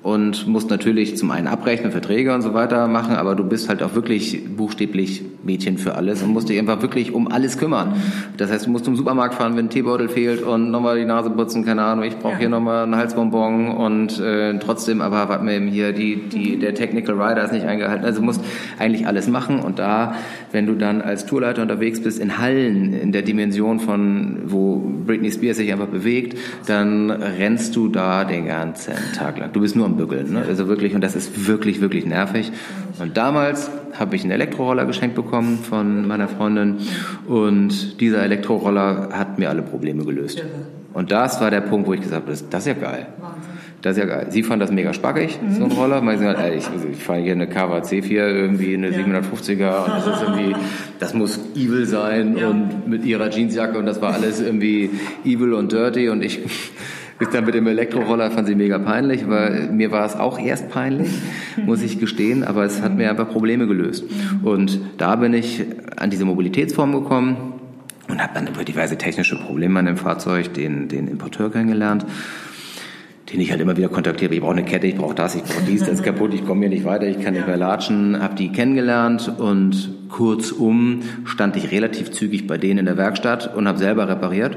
und 0.08 0.46
musst 0.46 0.70
natürlich 0.70 1.16
zum 1.18 1.30
einen 1.30 1.46
abrechnen, 1.46 1.92
Verträge 1.92 2.34
und 2.34 2.40
so 2.40 2.54
weiter 2.54 2.88
machen, 2.88 3.14
aber 3.16 3.34
du 3.34 3.44
bist 3.44 3.68
halt 3.68 3.82
auch 3.82 3.94
wirklich 3.94 4.42
buchstäblich 4.56 5.22
Mädchen 5.44 5.76
für 5.76 5.96
alles 5.96 6.22
und 6.22 6.30
musst 6.30 6.48
dich 6.48 6.58
einfach 6.58 6.80
wirklich 6.80 7.12
um 7.12 7.28
alles 7.28 7.58
kümmern. 7.58 7.94
Das 8.38 8.50
heißt, 8.50 8.66
du 8.66 8.70
musst 8.70 8.86
zum 8.86 8.96
Supermarkt 8.96 9.34
fahren, 9.34 9.56
wenn 9.56 9.66
ein 9.66 9.70
Teebeutel 9.70 10.08
fehlt 10.08 10.42
und 10.42 10.70
nochmal 10.70 10.98
die 10.98 11.04
Nase 11.04 11.30
putzen, 11.30 11.64
keine 11.64 11.82
Ahnung, 11.82 12.04
ich 12.04 12.16
brauche 12.16 12.32
ja. 12.32 12.38
hier 12.38 12.48
nochmal 12.48 12.84
einen 12.84 12.96
Halsbonbon 12.96 13.68
und 13.68 14.18
äh, 14.18 14.58
trotzdem 14.58 15.02
aber 15.02 15.28
warte 15.28 15.44
mir 15.44 15.56
eben 15.56 15.68
hier, 15.68 15.92
die, 15.92 16.16
die, 16.16 16.58
der 16.58 16.74
Technical 16.74 17.20
Rider 17.20 17.44
ist 17.44 17.52
nicht 17.52 17.66
eingehalten. 17.66 18.04
Also 18.04 18.20
du 18.20 18.24
musst 18.24 18.40
eigentlich 18.78 19.06
alles 19.06 19.28
machen 19.28 19.60
und 19.60 19.78
da, 19.78 20.14
wenn 20.52 20.66
du 20.66 20.74
dann 20.74 21.02
als 21.02 21.26
Tourleiter 21.26 21.60
unterwegs 21.60 22.02
bist 22.02 22.18
in 22.18 22.38
Hallen 22.38 22.94
in 22.94 23.12
der 23.12 23.22
Dimension 23.22 23.78
von, 23.78 24.38
wo 24.46 24.82
Britney 25.06 25.30
Spears 25.30 25.58
sich 25.58 25.70
einfach 25.70 25.88
bewegt, 25.88 26.38
dann 26.66 27.10
rennst 27.10 27.76
du 27.76 27.88
da 27.88 28.24
den 28.24 28.46
ganzen 28.46 28.94
Tag 29.14 29.38
lang. 29.38 29.52
Du 29.52 29.60
bist 29.60 29.76
nur 29.76 29.84
am 29.84 29.97
Bügeln. 29.98 30.32
Ne? 30.32 30.44
Also 30.48 30.68
wirklich, 30.68 30.94
und 30.94 31.02
das 31.02 31.14
ist 31.14 31.46
wirklich, 31.46 31.80
wirklich 31.80 32.06
nervig. 32.06 32.50
Und 32.98 33.16
damals 33.16 33.70
habe 33.98 34.16
ich 34.16 34.22
einen 34.22 34.30
Elektroroller 34.30 34.86
geschenkt 34.86 35.14
bekommen 35.14 35.58
von 35.58 36.06
meiner 36.06 36.28
Freundin 36.28 36.78
und 37.26 38.00
dieser 38.00 38.22
Elektroroller 38.22 39.10
hat 39.12 39.38
mir 39.38 39.50
alle 39.50 39.62
Probleme 39.62 40.04
gelöst. 40.04 40.42
Und 40.94 41.12
das 41.12 41.40
war 41.40 41.50
der 41.50 41.60
Punkt, 41.60 41.86
wo 41.86 41.92
ich 41.92 42.00
gesagt 42.00 42.22
habe, 42.22 42.30
das, 42.30 42.48
das 42.48 42.66
ist 42.66 42.68
ja 42.68 42.74
geil. 42.74 43.06
Das 43.82 43.96
ist 43.96 43.98
ja 43.98 44.06
geil. 44.06 44.26
Sie 44.30 44.42
fand 44.42 44.60
das 44.60 44.72
mega 44.72 44.92
spackig, 44.92 45.38
so 45.56 45.64
ein 45.64 45.70
Roller. 45.70 46.00
Man 46.00 46.18
gesagt, 46.18 46.40
ey, 46.40 46.56
ich, 46.56 46.64
ich 46.90 47.02
fahre 47.04 47.20
hier 47.20 47.32
eine 47.32 47.46
KW 47.46 47.74
C4, 47.74 48.10
irgendwie 48.10 48.74
eine 48.74 48.90
750er 48.90 49.84
und 49.84 49.88
das 49.88 50.06
ist 50.06 50.22
irgendwie, 50.22 50.56
das 50.98 51.14
muss 51.14 51.38
evil 51.54 51.86
sein 51.86 52.36
ja. 52.36 52.48
und 52.48 52.88
mit 52.88 53.04
ihrer 53.04 53.30
Jeansjacke 53.30 53.78
und 53.78 53.86
das 53.86 54.02
war 54.02 54.14
alles 54.14 54.40
irgendwie 54.40 54.90
evil 55.24 55.52
und 55.52 55.70
dirty 55.70 56.08
und 56.08 56.24
ich 56.24 56.40
ist 57.20 57.34
dann 57.34 57.44
mit 57.44 57.54
dem 57.54 57.66
Elektroroller 57.66 58.30
fand 58.30 58.46
sie 58.46 58.54
mega 58.54 58.78
peinlich, 58.78 59.28
weil 59.28 59.70
mir 59.70 59.90
war 59.90 60.06
es 60.06 60.14
auch 60.14 60.38
erst 60.38 60.68
peinlich, 60.68 61.10
muss 61.64 61.82
ich 61.82 61.98
gestehen, 61.98 62.44
aber 62.44 62.64
es 62.64 62.80
hat 62.80 62.96
mir 62.96 63.10
einfach 63.10 63.28
Probleme 63.28 63.66
gelöst. 63.66 64.04
Und 64.42 64.80
da 64.98 65.16
bin 65.16 65.34
ich 65.34 65.64
an 65.96 66.10
diese 66.10 66.24
Mobilitätsform 66.24 66.92
gekommen 66.92 67.54
und 68.08 68.22
habe 68.22 68.34
dann 68.34 68.46
über 68.46 68.64
diverse 68.64 68.96
technische 68.96 69.36
Probleme 69.36 69.78
an 69.78 69.86
dem 69.86 69.96
Fahrzeug 69.96 70.54
den, 70.54 70.88
den 70.88 71.08
Importeur 71.08 71.50
kennengelernt 71.50 72.06
den 73.32 73.40
ich 73.40 73.50
halt 73.50 73.60
immer 73.60 73.76
wieder 73.76 73.88
kontaktiere. 73.88 74.34
Ich 74.34 74.40
brauche 74.40 74.52
eine 74.52 74.64
Kette, 74.64 74.86
ich 74.86 74.96
brauche 74.96 75.14
das, 75.14 75.34
ich 75.34 75.42
brauche 75.42 75.62
dies, 75.66 75.80
das 75.80 75.90
ist 75.90 76.02
kaputt, 76.02 76.32
ich 76.32 76.46
komme 76.46 76.60
hier 76.60 76.70
nicht 76.70 76.84
weiter, 76.84 77.06
ich 77.06 77.20
kann 77.20 77.34
nicht 77.34 77.46
mehr 77.46 77.58
latschen. 77.58 78.22
Habe 78.22 78.34
die 78.34 78.50
kennengelernt 78.52 79.30
und 79.38 80.08
kurzum 80.08 81.02
stand 81.24 81.56
ich 81.56 81.70
relativ 81.70 82.10
zügig 82.10 82.46
bei 82.46 82.56
denen 82.56 82.78
in 82.78 82.86
der 82.86 82.96
Werkstatt 82.96 83.54
und 83.54 83.68
habe 83.68 83.78
selber 83.78 84.08
repariert 84.08 84.56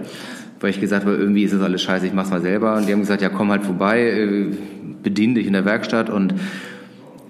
weil 0.61 0.69
ich 0.69 0.79
gesagt 0.79 1.05
habe, 1.05 1.17
irgendwie 1.17 1.43
ist 1.43 1.53
das 1.53 1.61
alles 1.61 1.81
scheiße, 1.81 2.05
ich 2.05 2.13
mach's 2.13 2.29
mal 2.29 2.41
selber. 2.41 2.75
Und 2.75 2.87
die 2.87 2.93
haben 2.93 3.01
gesagt, 3.01 3.21
ja, 3.21 3.29
komm 3.29 3.51
halt 3.51 3.63
vorbei, 3.63 4.01
äh, 4.01 4.45
bedien 5.03 5.35
dich 5.35 5.47
in 5.47 5.53
der 5.53 5.65
Werkstatt. 5.65 6.09
Und 6.09 6.35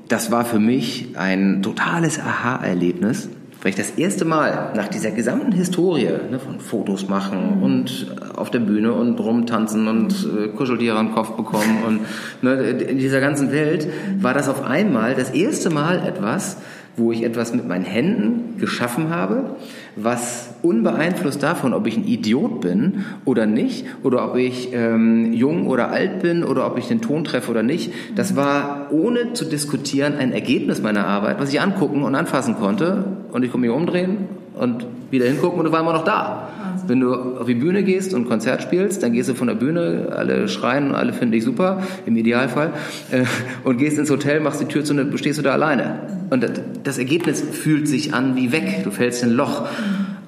das 0.09 0.31
war 0.31 0.43
für 0.43 0.59
mich 0.59 1.13
ein 1.15 1.63
totales 1.63 2.19
Aha-Erlebnis, 2.19 3.29
weil 3.61 3.69
ich 3.69 3.75
das 3.75 3.91
erste 3.91 4.25
Mal 4.25 4.73
nach 4.75 4.89
dieser 4.89 5.11
gesamten 5.11 5.53
Historie 5.53 6.09
ne, 6.29 6.39
von 6.39 6.59
Fotos 6.59 7.07
machen 7.07 7.57
mhm. 7.57 7.63
und 7.63 8.15
auf 8.35 8.51
der 8.51 8.59
Bühne 8.59 8.91
und 8.91 9.19
rumtanzen 9.19 9.87
und 9.87 10.27
äh, 10.37 10.47
Kuscheltiere 10.49 10.97
am 10.97 11.13
Kopf 11.13 11.31
bekommen 11.37 11.83
und 11.87 11.99
ne, 12.41 12.55
in 12.55 12.97
dieser 12.97 13.21
ganzen 13.21 13.51
Welt 13.51 13.87
war 14.19 14.33
das 14.33 14.49
auf 14.49 14.63
einmal 14.63 15.15
das 15.15 15.29
erste 15.29 15.69
Mal 15.69 15.99
etwas, 16.05 16.57
wo 16.97 17.11
ich 17.11 17.23
etwas 17.23 17.53
mit 17.53 17.67
meinen 17.67 17.85
Händen 17.85 18.57
geschaffen 18.59 19.09
habe, 19.09 19.55
was 19.95 20.53
unbeeinflusst 20.61 21.41
davon, 21.41 21.73
ob 21.73 21.87
ich 21.87 21.97
ein 21.97 22.05
Idiot 22.05 22.61
bin 22.61 23.05
oder 23.25 23.45
nicht, 23.45 23.85
oder 24.03 24.29
ob 24.29 24.37
ich 24.37 24.69
ähm, 24.73 25.33
jung 25.33 25.67
oder 25.67 25.89
alt 25.91 26.21
bin, 26.21 26.43
oder 26.43 26.65
ob 26.65 26.77
ich 26.77 26.87
den 26.87 27.01
Ton 27.01 27.23
treffe 27.23 27.51
oder 27.51 27.63
nicht, 27.63 27.91
das 28.15 28.35
war 28.35 28.87
ohne 28.91 29.33
zu 29.33 29.45
diskutieren 29.45 30.15
ein 30.17 30.31
Ergebnis 30.31 30.81
meiner 30.81 31.07
Arbeit, 31.07 31.39
was 31.39 31.51
ich 31.51 31.61
angucken 31.61 32.03
und 32.03 32.15
anfassen 32.15 32.55
konnte. 32.55 33.05
Und 33.31 33.43
ich 33.43 33.51
konnte 33.51 33.67
mich 33.67 33.75
umdrehen 33.75 34.29
und 34.59 34.85
wieder 35.09 35.25
hingucken 35.25 35.59
und 35.59 35.71
war 35.71 35.81
immer 35.81 35.93
noch 35.93 36.05
da. 36.05 36.49
Wenn 36.87 36.99
du 36.99 37.13
auf 37.13 37.47
die 37.47 37.55
Bühne 37.55 37.83
gehst 37.83 38.13
und 38.13 38.27
Konzert 38.27 38.61
spielst, 38.61 39.03
dann 39.03 39.13
gehst 39.13 39.29
du 39.29 39.33
von 39.33 39.47
der 39.47 39.55
Bühne, 39.55 40.13
alle 40.15 40.47
schreien 40.47 40.89
und 40.89 40.95
alle 40.95 41.13
finden 41.13 41.33
dich 41.33 41.43
super, 41.43 41.83
im 42.05 42.15
Idealfall, 42.15 42.73
äh, 43.11 43.23
und 43.63 43.77
gehst 43.77 43.97
ins 43.97 44.09
Hotel, 44.09 44.39
machst 44.39 44.61
die 44.61 44.65
Tür 44.65 44.83
zu 44.83 44.93
und 44.93 45.17
stehst 45.17 45.39
du 45.39 45.43
da 45.43 45.51
alleine. 45.51 46.27
Und 46.29 46.45
das 46.83 46.97
Ergebnis 46.97 47.41
fühlt 47.41 47.87
sich 47.87 48.13
an 48.13 48.35
wie 48.35 48.51
weg, 48.51 48.81
du 48.83 48.91
fällst 48.91 49.23
in 49.23 49.29
ein 49.29 49.35
Loch. 49.35 49.67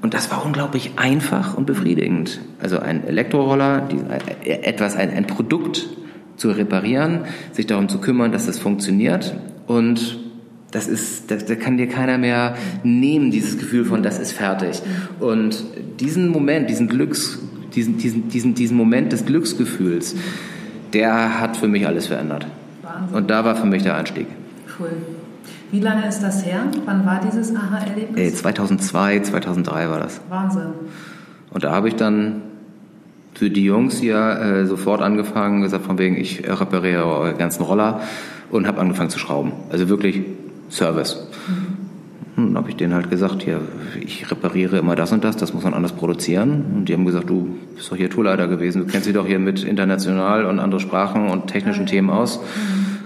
Und 0.02 0.14
das 0.14 0.30
war 0.32 0.46
unglaublich 0.46 0.92
einfach 0.98 1.56
und 1.56 1.66
befriedigend. 1.66 2.42
Also 2.62 2.80
ein 2.80 3.08
Elektroroller, 3.08 3.88
die, 3.90 4.50
äh, 4.50 4.60
etwas, 4.64 4.96
ein, 4.96 5.10
ein 5.12 5.28
Produkt 5.28 5.88
zu 6.36 6.50
reparieren, 6.50 7.22
sich 7.52 7.68
darum 7.68 7.90
zu 7.90 8.00
kümmern, 8.00 8.32
dass 8.32 8.46
das 8.46 8.60
funktioniert 8.60 9.36
und 9.68 10.23
das 10.74 10.88
ist, 10.88 11.30
da, 11.30 11.36
da 11.36 11.56
kann 11.56 11.78
dir 11.78 11.88
keiner 11.88 12.18
mehr 12.18 12.56
nehmen, 12.84 13.32
dieses 13.32 13.58
Gefühl 13.60 13.86
von, 13.86 14.02
das 14.02 14.20
ist 14.20 14.34
fertig. 14.34 14.82
Und 15.20 15.64
diesen 16.00 16.30
Moment, 16.30 16.70
diesen 16.70 16.90
Glücks, 16.90 17.40
diesen, 17.76 17.98
diesen, 18.00 18.28
diesen, 18.30 18.56
diesen 18.56 18.76
Moment 18.76 19.12
des 19.12 19.26
Glücksgefühls, 19.26 20.16
der 20.92 21.40
hat 21.40 21.58
für 21.58 21.68
mich 21.68 21.86
alles 21.86 22.08
verändert. 22.08 22.48
Wahnsinn. 22.82 23.16
Und 23.16 23.30
da 23.30 23.46
war 23.46 23.56
für 23.56 23.68
mich 23.68 23.84
der 23.84 23.96
Einstieg. 23.96 24.28
Cool. 24.80 24.90
Wie 25.72 25.80
lange 25.80 26.08
ist 26.08 26.22
das 26.22 26.44
her? 26.46 26.66
Wann 26.86 27.06
war 27.06 27.22
dieses 27.24 27.56
Aha-Erlebnis? 27.56 28.36
2002, 28.36 29.20
2003 29.22 29.90
war 29.90 30.00
das. 30.00 30.22
Wahnsinn. 30.30 30.74
Und 31.52 31.64
da 31.64 31.72
habe 31.72 31.88
ich 31.88 31.96
dann 31.96 32.42
für 33.36 33.50
die 33.50 33.64
Jungs 33.64 34.00
hier 34.00 34.18
äh, 34.18 34.66
sofort 34.66 35.02
angefangen, 35.02 35.62
gesagt 35.62 35.86
von 35.86 36.00
wegen, 36.00 36.18
ich 36.18 36.48
repariere 36.48 37.06
eure 37.06 37.34
ganzen 37.36 37.64
Roller 37.64 38.02
und 38.50 38.68
habe 38.68 38.80
angefangen 38.80 39.10
zu 39.10 39.20
schrauben. 39.20 39.52
Also 39.72 39.90
wirklich 39.90 40.22
Service. 40.74 41.18
Mhm. 41.48 41.84
Dann 42.36 42.58
habe 42.58 42.70
ich 42.70 42.76
denen 42.76 42.96
halt 42.96 43.12
gesagt, 43.12 43.44
hier, 43.44 43.62
ich 44.02 44.30
repariere 44.32 44.78
immer 44.78 44.96
das 44.96 45.12
und 45.12 45.24
das, 45.24 45.38
das 45.38 45.54
muss 45.54 45.64
man 45.64 45.76
anders 45.76 45.92
produzieren. 45.92 46.66
Und 46.76 46.90
die 46.90 46.94
haben 46.94 47.06
gesagt, 47.06 47.30
du 47.30 47.56
bist 47.76 47.92
doch 47.92 47.96
hier 47.96 48.10
Tourleiter 48.10 48.48
gewesen, 48.48 48.86
du 48.86 48.92
kennst 48.92 49.06
dich 49.06 49.14
doch 49.14 49.28
hier 49.28 49.38
mit 49.38 49.64
international 49.64 50.46
und 50.46 50.60
andere 50.60 50.82
Sprachen 50.82 51.30
und 51.30 51.48
technischen 51.48 51.86
Themen 51.86 52.10
aus. 52.10 52.40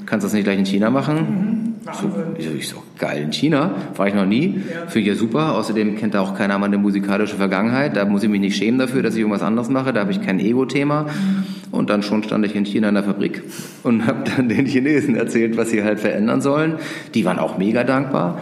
Kannst 0.05 0.25
das 0.25 0.31
nicht 0.31 0.45
gleich 0.45 0.57
in 0.57 0.65
China 0.65 0.89
machen? 0.89 1.17
Mhm. 1.17 1.57
So, 1.93 2.09
ich 2.37 2.67
so, 2.67 2.83
geil, 2.97 3.21
in 3.21 3.31
China 3.31 3.71
war 3.95 4.07
ich 4.07 4.13
noch 4.13 4.25
nie. 4.25 4.61
Ja. 4.69 4.87
Finde 4.87 4.99
ich 4.99 5.07
ja 5.07 5.15
super. 5.15 5.55
Außerdem 5.55 5.97
kennt 5.97 6.13
da 6.13 6.21
auch 6.21 6.35
keiner 6.35 6.57
meine 6.59 6.77
musikalische 6.77 7.35
Vergangenheit. 7.35 7.95
Da 7.95 8.05
muss 8.05 8.23
ich 8.23 8.29
mich 8.29 8.41
nicht 8.41 8.57
schämen 8.57 8.77
dafür, 8.79 9.03
dass 9.03 9.13
ich 9.15 9.21
irgendwas 9.21 9.41
anderes 9.41 9.69
mache. 9.69 9.93
Da 9.93 10.01
habe 10.01 10.11
ich 10.11 10.21
kein 10.21 10.39
Ego-Thema. 10.39 11.03
Mhm. 11.03 11.43
Und 11.71 11.89
dann 11.89 12.01
schon 12.01 12.23
stand 12.23 12.45
ich 12.45 12.55
in 12.55 12.65
China 12.65 12.89
in 12.89 12.95
der 12.95 13.03
Fabrik 13.03 13.43
und 13.83 14.05
habe 14.05 14.29
dann 14.29 14.49
den 14.49 14.65
Chinesen 14.65 15.15
erzählt, 15.15 15.57
was 15.57 15.69
sie 15.69 15.83
halt 15.83 15.99
verändern 15.99 16.41
sollen. 16.41 16.75
Die 17.13 17.25
waren 17.25 17.39
auch 17.39 17.57
mega 17.57 17.83
dankbar. 17.83 18.41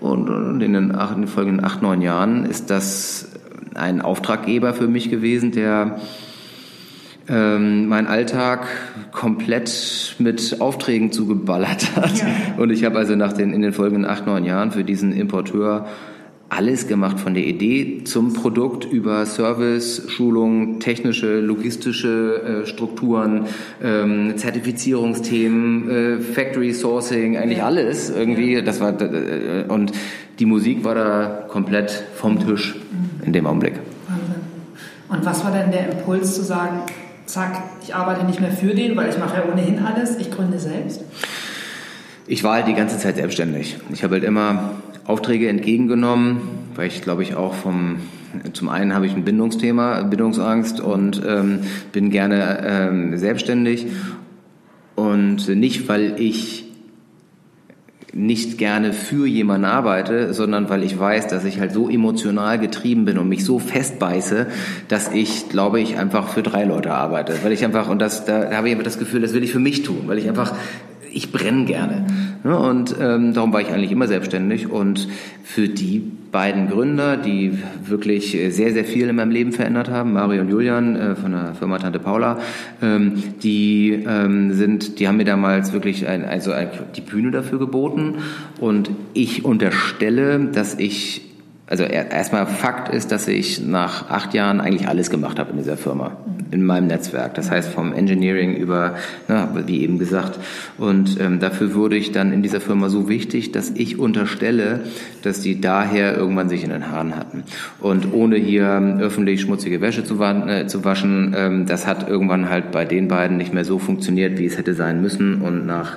Und 0.00 0.60
in 0.60 0.72
den, 0.72 0.94
acht, 0.94 1.14
in 1.14 1.22
den 1.22 1.28
folgenden 1.28 1.64
acht, 1.64 1.82
neun 1.82 2.02
Jahren 2.02 2.44
ist 2.44 2.70
das 2.70 3.28
ein 3.74 4.00
Auftraggeber 4.00 4.74
für 4.74 4.88
mich 4.88 5.10
gewesen, 5.10 5.52
der 5.52 6.00
ähm, 7.28 7.86
mein 7.86 8.06
Alltag 8.06 8.66
komplett 9.12 10.16
mit 10.18 10.60
Aufträgen 10.60 11.12
zugeballert 11.12 11.94
hat. 11.96 12.18
Ja. 12.18 12.26
Und 12.56 12.70
ich 12.70 12.84
habe 12.84 12.98
also 12.98 13.14
nach 13.14 13.32
den, 13.32 13.52
in 13.52 13.62
den 13.62 13.72
folgenden 13.72 14.04
acht, 14.04 14.26
neun 14.26 14.44
Jahren 14.44 14.72
für 14.72 14.82
diesen 14.82 15.12
Importeur 15.12 15.86
alles 16.52 16.86
gemacht, 16.86 17.18
von 17.18 17.32
der 17.32 17.44
Idee 17.44 18.04
zum 18.04 18.34
Produkt 18.34 18.84
über 18.84 19.24
Service, 19.24 20.02
Schulung, 20.08 20.80
technische, 20.80 21.40
logistische 21.40 22.62
äh, 22.62 22.66
Strukturen, 22.66 23.46
ähm, 23.82 24.36
Zertifizierungsthemen, 24.36 25.90
äh, 25.90 26.20
Factory 26.20 26.74
Sourcing, 26.74 27.38
eigentlich 27.38 27.62
alles 27.62 28.10
irgendwie. 28.10 28.62
Das 28.62 28.80
war 28.80 29.00
äh, 29.00 29.64
und 29.68 29.92
die 30.38 30.44
Musik 30.44 30.84
war 30.84 30.94
da 30.94 31.44
komplett 31.48 31.90
vom 32.14 32.38
Tisch 32.38 32.74
mhm. 32.74 33.26
in 33.26 33.32
dem 33.32 33.46
Augenblick. 33.46 33.74
Wahnsinn. 34.06 34.42
Und 35.08 35.24
was 35.24 35.44
war 35.44 35.52
denn 35.52 35.70
der 35.70 35.90
Impuls 35.90 36.34
zu 36.34 36.42
sagen, 36.42 36.80
zack, 37.24 37.62
ich 37.82 37.94
arbeite 37.94 38.26
nicht 38.26 38.40
mehr 38.40 38.52
für 38.52 38.74
den, 38.74 38.94
weil 38.94 39.08
ich 39.08 39.18
mache 39.18 39.38
ja 39.38 39.50
ohnehin 39.50 39.78
alles, 39.78 40.18
ich 40.18 40.30
gründe 40.30 40.58
selbst? 40.58 41.02
Ich 42.26 42.44
war 42.44 42.56
halt 42.56 42.66
die 42.66 42.74
ganze 42.74 42.98
Zeit 42.98 43.16
selbstständig. 43.16 43.78
Ich 43.90 44.04
habe 44.04 44.14
halt 44.16 44.24
immer 44.24 44.72
Aufträge 45.06 45.48
entgegengenommen, 45.48 46.40
weil 46.74 46.88
ich 46.88 47.02
glaube 47.02 47.22
ich 47.22 47.34
auch 47.34 47.54
vom 47.54 47.96
zum 48.54 48.68
einen 48.68 48.94
habe 48.94 49.06
ich 49.06 49.14
ein 49.14 49.24
Bindungsthema, 49.24 50.02
Bindungsangst 50.02 50.80
und 50.80 51.20
ähm, 51.26 51.60
bin 51.92 52.10
gerne 52.10 52.64
ähm, 52.66 53.18
selbstständig 53.18 53.86
und 54.94 55.48
nicht, 55.48 55.88
weil 55.88 56.14
ich 56.18 56.64
nicht 58.14 58.58
gerne 58.58 58.92
für 58.92 59.26
jemanden 59.26 59.64
arbeite, 59.64 60.34
sondern 60.34 60.68
weil 60.68 60.82
ich 60.82 60.98
weiß, 60.98 61.28
dass 61.28 61.44
ich 61.44 61.60
halt 61.60 61.72
so 61.72 61.88
emotional 61.88 62.58
getrieben 62.58 63.06
bin 63.06 63.16
und 63.16 63.28
mich 63.28 63.44
so 63.44 63.58
festbeiße, 63.58 64.46
dass 64.88 65.12
ich, 65.12 65.48
glaube 65.48 65.80
ich, 65.80 65.96
einfach 65.96 66.28
für 66.28 66.42
drei 66.42 66.64
Leute 66.64 66.92
arbeite. 66.92 67.34
Weil 67.42 67.52
ich 67.52 67.64
einfach, 67.64 67.88
und 67.88 68.00
das, 68.00 68.26
da, 68.26 68.44
da 68.44 68.56
habe 68.56 68.68
ich 68.68 68.72
einfach 68.72 68.84
das 68.84 68.98
Gefühl, 68.98 69.22
das 69.22 69.32
will 69.32 69.42
ich 69.42 69.52
für 69.52 69.58
mich 69.58 69.82
tun, 69.82 70.02
weil 70.06 70.18
ich 70.18 70.28
einfach 70.28 70.54
ich 71.12 71.30
brenne 71.32 71.64
gerne. 71.64 72.06
Und 72.44 72.96
ähm, 73.00 73.34
darum 73.34 73.52
war 73.52 73.60
ich 73.60 73.68
eigentlich 73.68 73.92
immer 73.92 74.08
selbstständig. 74.08 74.68
Und 74.70 75.08
für 75.44 75.68
die 75.68 76.00
beiden 76.32 76.68
Gründer, 76.68 77.16
die 77.16 77.58
wirklich 77.84 78.32
sehr, 78.50 78.72
sehr 78.72 78.84
viel 78.84 79.08
in 79.08 79.16
meinem 79.16 79.30
Leben 79.30 79.52
verändert 79.52 79.90
haben, 79.90 80.14
Mario 80.14 80.42
und 80.42 80.48
Julian 80.48 80.96
äh, 80.96 81.14
von 81.14 81.32
der 81.32 81.54
Firma 81.54 81.78
Tante 81.78 81.98
Paula, 81.98 82.40
ähm, 82.80 83.22
die 83.42 84.02
ähm, 84.06 84.52
sind, 84.54 84.98
die 84.98 85.06
haben 85.06 85.18
mir 85.18 85.24
damals 85.24 85.72
wirklich 85.72 86.08
ein, 86.08 86.24
also 86.24 86.52
ein, 86.52 86.68
die 86.96 87.00
Bühne 87.02 87.30
dafür 87.30 87.58
geboten. 87.58 88.16
Und 88.60 88.90
ich 89.14 89.44
unterstelle, 89.44 90.40
dass 90.52 90.74
ich 90.78 91.31
also 91.72 91.84
erstmal 91.84 92.46
Fakt 92.46 92.92
ist, 92.92 93.12
dass 93.12 93.26
ich 93.26 93.64
nach 93.64 94.10
acht 94.10 94.34
Jahren 94.34 94.60
eigentlich 94.60 94.88
alles 94.88 95.08
gemacht 95.08 95.38
habe 95.38 95.52
in 95.52 95.56
dieser 95.56 95.78
Firma, 95.78 96.18
in 96.50 96.66
meinem 96.66 96.86
Netzwerk. 96.86 97.32
Das 97.32 97.50
heißt 97.50 97.70
vom 97.70 97.94
Engineering 97.94 98.54
über, 98.54 98.96
na, 99.26 99.48
wie 99.66 99.80
eben 99.80 99.98
gesagt. 99.98 100.38
Und 100.76 101.18
ähm, 101.18 101.40
dafür 101.40 101.74
wurde 101.74 101.96
ich 101.96 102.12
dann 102.12 102.30
in 102.30 102.42
dieser 102.42 102.60
Firma 102.60 102.90
so 102.90 103.08
wichtig, 103.08 103.52
dass 103.52 103.70
ich 103.70 103.98
unterstelle, 103.98 104.80
dass 105.22 105.40
die 105.40 105.62
daher 105.62 106.14
irgendwann 106.14 106.50
sich 106.50 106.62
in 106.62 106.68
den 106.68 106.90
Haaren 106.90 107.16
hatten. 107.16 107.44
Und 107.80 108.12
ohne 108.12 108.36
hier 108.36 108.98
öffentlich 109.00 109.40
schmutzige 109.40 109.80
Wäsche 109.80 110.04
zu, 110.04 110.22
äh, 110.22 110.66
zu 110.66 110.84
waschen, 110.84 111.34
ähm, 111.34 111.64
das 111.64 111.86
hat 111.86 112.06
irgendwann 112.06 112.50
halt 112.50 112.70
bei 112.70 112.84
den 112.84 113.08
beiden 113.08 113.38
nicht 113.38 113.54
mehr 113.54 113.64
so 113.64 113.78
funktioniert, 113.78 114.38
wie 114.38 114.44
es 114.44 114.58
hätte 114.58 114.74
sein 114.74 115.00
müssen. 115.00 115.40
Und 115.40 115.64
nach 115.64 115.96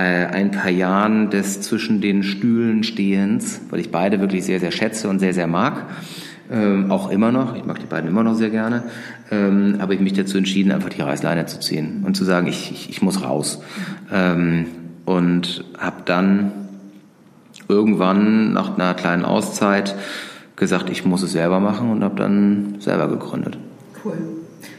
ein 0.00 0.50
paar 0.50 0.70
Jahren 0.70 1.30
des 1.30 1.62
zwischen 1.62 2.00
den 2.00 2.22
Stühlen 2.22 2.84
Stehens, 2.84 3.60
weil 3.70 3.80
ich 3.80 3.90
beide 3.90 4.20
wirklich 4.20 4.44
sehr, 4.44 4.60
sehr 4.60 4.70
schätze 4.70 5.08
und 5.08 5.18
sehr, 5.18 5.32
sehr 5.32 5.46
mag. 5.46 5.84
Ähm, 6.50 6.90
auch 6.90 7.10
immer 7.10 7.32
noch, 7.32 7.56
ich 7.56 7.64
mag 7.64 7.80
die 7.80 7.86
beiden 7.86 8.08
immer 8.08 8.22
noch 8.22 8.34
sehr 8.34 8.50
gerne, 8.50 8.84
ähm, 9.30 9.78
habe 9.80 9.94
ich 9.94 10.00
mich 10.00 10.12
dazu 10.12 10.38
entschieden, 10.38 10.70
einfach 10.70 10.90
die 10.90 11.00
Reißleine 11.00 11.46
zu 11.46 11.58
ziehen 11.58 12.04
und 12.06 12.16
zu 12.16 12.24
sagen, 12.24 12.46
ich, 12.46 12.70
ich, 12.70 12.90
ich 12.90 13.02
muss 13.02 13.22
raus. 13.24 13.62
Ähm, 14.12 14.66
und 15.06 15.64
habe 15.78 16.02
dann 16.04 16.52
irgendwann 17.68 18.52
nach 18.52 18.74
einer 18.74 18.94
kleinen 18.94 19.24
Auszeit 19.24 19.96
gesagt, 20.56 20.90
ich 20.90 21.04
muss 21.04 21.22
es 21.22 21.32
selber 21.32 21.58
machen 21.58 21.90
und 21.90 22.04
habe 22.04 22.16
dann 22.16 22.76
selber 22.80 23.08
gegründet. 23.08 23.58
Cool. 24.04 24.16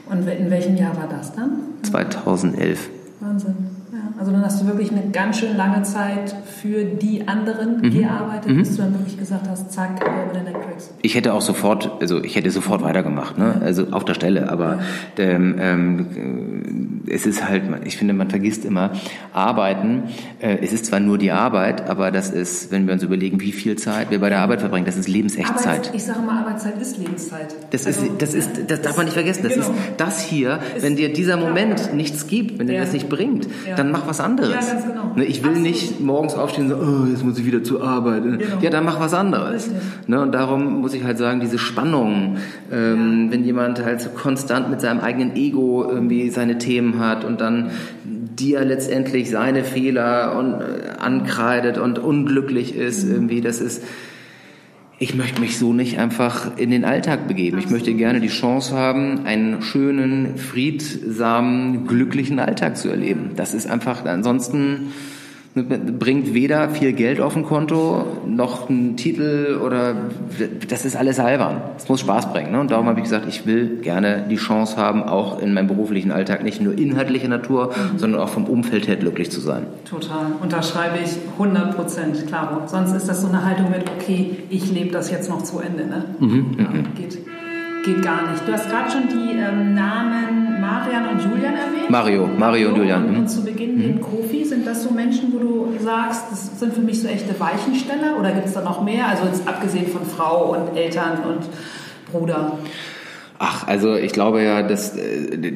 Und 0.10 0.28
in 0.28 0.50
welchem 0.50 0.76
Jahr 0.76 0.96
war 0.96 1.08
das 1.10 1.34
dann? 1.34 1.52
2011. 1.84 2.90
Wahnsinn. 3.20 3.77
Also 4.20 4.32
dann 4.32 4.44
hast 4.44 4.62
du 4.62 4.66
wirklich 4.66 4.92
eine 4.92 5.12
ganz 5.12 5.40
schön 5.40 5.56
lange 5.56 5.84
Zeit 5.84 6.36
für 6.46 6.84
die 6.84 7.28
anderen 7.28 7.82
mhm. 7.82 7.92
gearbeitet, 7.92 8.52
mhm. 8.52 8.58
bis 8.58 8.76
du 8.76 8.82
dann 8.82 8.94
wirklich 8.94 9.18
gesagt 9.18 9.48
hast, 9.48 9.72
zack, 9.72 10.02
Urban 10.02 10.48
Electrics. 10.48 10.92
Ich 11.04 11.14
hätte 11.14 11.34
auch 11.34 11.42
sofort, 11.42 11.92
also 12.02 12.24
ich 12.24 12.36
hätte 12.36 12.50
sofort 12.50 12.82
weitergemacht, 12.82 13.38
ne? 13.38 13.62
also 13.64 13.88
auf 13.92 14.06
der 14.06 14.16
Stelle, 14.16 14.50
aber 14.50 14.80
ja. 15.18 15.24
ähm, 15.24 15.56
ähm, 15.60 17.02
es 17.10 17.26
ist 17.26 17.48
halt, 17.48 17.64
ich 17.86 17.98
finde, 17.98 18.14
man 18.14 18.30
vergisst 18.30 18.66
immer, 18.66 18.92
Arbeiten, 19.34 20.04
äh, 20.40 20.58
es 20.62 20.74
ist 20.74 20.88
zwar 20.88 21.00
nur 21.00 21.20
die 21.20 21.32
Arbeit, 21.32 21.88
aber 21.88 22.12
das 22.12 22.32
ist, 22.32 22.72
wenn 22.72 22.88
wir 22.88 22.94
uns 22.94 23.04
überlegen, 23.04 23.40
wie 23.40 23.52
viel 23.52 23.76
Zeit 23.76 24.10
wir 24.10 24.20
bei 24.20 24.30
der 24.30 24.40
Arbeit 24.40 24.62
verbringen, 24.62 24.86
das 24.86 24.98
ist 24.98 25.08
Lebensechtzeit. 25.08 25.68
Arbeits, 25.68 25.92
ich 25.94 26.04
sage 26.04 26.22
mal, 26.22 26.40
Arbeitszeit 26.40 26.82
ist 26.82 26.98
Lebenszeit. 26.98 27.56
Das 27.70 27.86
also, 27.86 28.06
ist, 28.06 28.12
das 28.22 28.34
ist, 28.34 28.50
das 28.68 28.82
darf 28.82 28.98
man 28.98 29.06
nicht 29.06 29.16
vergessen, 29.16 29.44
das 29.44 29.54
genau. 29.54 29.68
ist 29.68 29.74
das 29.98 30.22
hier, 30.22 30.60
wenn 30.80 30.96
dir 30.96 31.14
dieser 31.14 31.38
Moment 31.38 31.80
ja. 31.80 31.94
nichts 31.94 32.28
gibt, 32.28 32.58
wenn 32.58 32.68
dir 32.68 32.80
das 32.80 32.94
nicht 32.94 33.10
bringt, 33.10 33.48
dann 33.76 33.92
mach 33.92 34.07
was 34.08 34.20
anderes. 34.20 34.50
Ja, 34.50 34.74
ganz 34.74 34.86
genau. 34.86 35.12
Ne, 35.16 35.26
ich 35.26 35.44
will 35.44 35.52
Absolut. 35.52 35.70
nicht 35.70 36.00
morgens 36.00 36.36
aufstehen 36.36 36.72
und 36.72 36.80
sagen, 36.80 37.04
oh, 37.04 37.12
jetzt 37.12 37.24
muss 37.24 37.38
ich 37.38 37.46
wieder 37.46 37.64
zur 37.64 37.84
Arbeit. 37.84 38.24
Genau. 38.24 38.40
Ja, 38.62 38.70
dann 38.70 38.86
mach 38.86 39.00
was 39.00 39.14
anderes. 39.14 39.70
Ne, 40.08 40.22
und 40.22 40.32
darum 40.34 40.82
muss 40.82 40.94
ich 40.94 41.04
halt 41.04 41.18
sagen, 41.18 41.40
diese 41.40 41.58
Spannung, 41.58 42.38
ähm, 42.72 43.26
ja. 43.26 43.32
wenn 43.32 43.44
jemand 43.44 43.84
halt 43.84 44.02
so 44.02 44.10
konstant 44.10 44.70
mit 44.70 44.82
seinem 44.82 45.00
eigenen 45.00 45.36
Ego 45.36 45.86
irgendwie 45.90 46.30
seine 46.30 46.58
Themen 46.58 47.00
hat 47.00 47.26
und 47.26 47.42
dann 47.42 47.72
dir 48.06 48.64
letztendlich 48.64 49.30
seine 49.30 49.64
Fehler 49.64 50.36
und, 50.38 50.54
äh, 50.54 51.00
ankreidet 51.00 51.78
und 51.78 52.00
unglücklich 52.00 52.76
ist, 52.76 53.04
irgendwie, 53.04 53.42
das 53.42 53.60
ist, 53.60 53.84
ich 55.00 55.14
möchte 55.14 55.40
mich 55.40 55.60
so 55.60 55.74
nicht 55.74 56.00
einfach 56.00 56.58
in 56.58 56.72
den 56.72 56.84
Alltag 56.84 57.28
begeben. 57.28 57.60
Ich 57.60 57.70
möchte 57.70 57.94
gerne 57.94 58.20
die 58.20 58.30
Chance 58.30 58.76
haben, 58.76 59.26
einen 59.26 59.62
schönen, 59.62 60.38
friedsamen, 60.38 61.86
glücklichen 61.86 62.40
Alltag 62.40 62.78
zu 62.78 62.90
erleben. 62.90 63.32
Das 63.36 63.54
ist 63.54 63.68
einfach, 63.68 64.06
ansonsten 64.06 64.94
bringt 65.64 66.34
weder 66.34 66.70
viel 66.70 66.94
Geld 66.94 67.22
auf 67.22 67.34
dem 67.34 67.46
Konto 67.46 68.06
noch 68.26 68.70
ein 68.70 68.98
Titel 68.98 69.60
oder 69.64 69.96
das 70.68 70.86
ist 70.86 70.96
alles 70.96 71.20
albern. 71.20 71.62
Es 71.78 71.88
muss 71.90 72.02
Spaß 72.02 72.32
bringen. 72.32 72.52
Ne? 72.52 72.60
Und 72.60 72.72
darum 72.72 72.88
habe 72.88 73.00
ich 73.00 73.04
gesagt, 73.04 73.26
ich 73.28 73.46
will 73.46 73.80
gerne 73.82 74.26
die 74.30 74.36
Chance 74.36 74.78
haben, 74.78 75.04
auch 75.04 75.42
in 75.42 75.54
meinem 75.54 75.68
beruflichen 75.68 76.12
Alltag 76.12 76.44
nicht 76.44 76.62
nur 76.62 76.78
inhaltlicher 76.78 77.28
Natur, 77.28 77.68
mhm. 77.68 78.00
sondern 78.00 78.22
auch 78.22 78.30
vom 78.30 78.46
Umfeld 78.46 78.88
her 78.88 78.96
glücklich 78.96 79.32
zu 79.32 79.40
sein. 79.40 79.68
Total. 79.90 80.28
Unterschreibe 80.42 80.98
ich 81.04 81.12
100 81.34 81.76
Prozent, 81.76 82.28
klaro. 82.28 82.68
Sonst 82.68 82.94
ist 82.94 83.08
das 83.08 83.22
so 83.22 83.28
eine 83.28 83.46
Haltung 83.46 83.70
mit, 83.70 83.84
okay, 83.90 84.38
ich 84.50 84.72
lebe 84.72 84.92
das 84.92 85.12
jetzt 85.12 85.30
noch 85.30 85.44
zu 85.44 85.60
Ende. 85.60 85.86
Ne? 85.86 86.06
Mhm. 86.20 86.56
Ja, 86.58 86.70
mhm. 86.70 86.96
geht, 86.96 87.18
geht 87.88 88.04
gar 88.04 88.30
nicht. 88.30 88.48
Du 88.48 88.52
hast 88.52 88.70
gerade 88.70 88.92
schon 88.92 89.08
die 89.08 89.32
ähm, 89.32 89.74
Namen 89.74 90.60
Marian 90.60 91.08
und 91.10 91.22
Julian 91.22 91.54
erwähnt. 91.54 91.90
Mario, 91.90 92.28
Mario 92.28 92.70
und 92.70 92.76
Julian. 92.78 93.06
Und, 93.06 93.18
und 93.18 93.28
zu 93.30 93.44
Beginn 93.44 93.76
mhm. 93.76 93.82
den 93.82 94.02
Kofi. 94.02 94.44
Sind 94.44 94.68
das 94.68 94.84
so 94.84 94.92
Menschen, 94.92 95.34
wo 95.34 95.40
du 95.40 95.74
sagst, 95.80 96.26
das 96.32 96.60
sind 96.60 96.74
für 96.74 96.82
mich 96.82 97.02
so 97.02 97.08
echte 97.08 97.40
Weichensteller? 97.40 98.20
Oder 98.20 98.32
gibt 98.32 98.48
es 98.48 98.54
da 98.54 98.62
noch 98.62 98.84
mehr? 98.84 99.08
Also 99.08 99.26
jetzt 99.26 99.48
abgesehen 99.48 99.88
von 99.88 100.06
Frau 100.06 100.56
und 100.56 100.76
Eltern 100.76 101.20
und 101.28 101.48
Bruder. 102.12 102.58
Ach, 103.40 103.68
also 103.68 103.96
ich 103.96 104.14
glaube 104.14 104.44
ja, 104.44 104.64
dass 104.64 104.98
äh, 104.98 105.54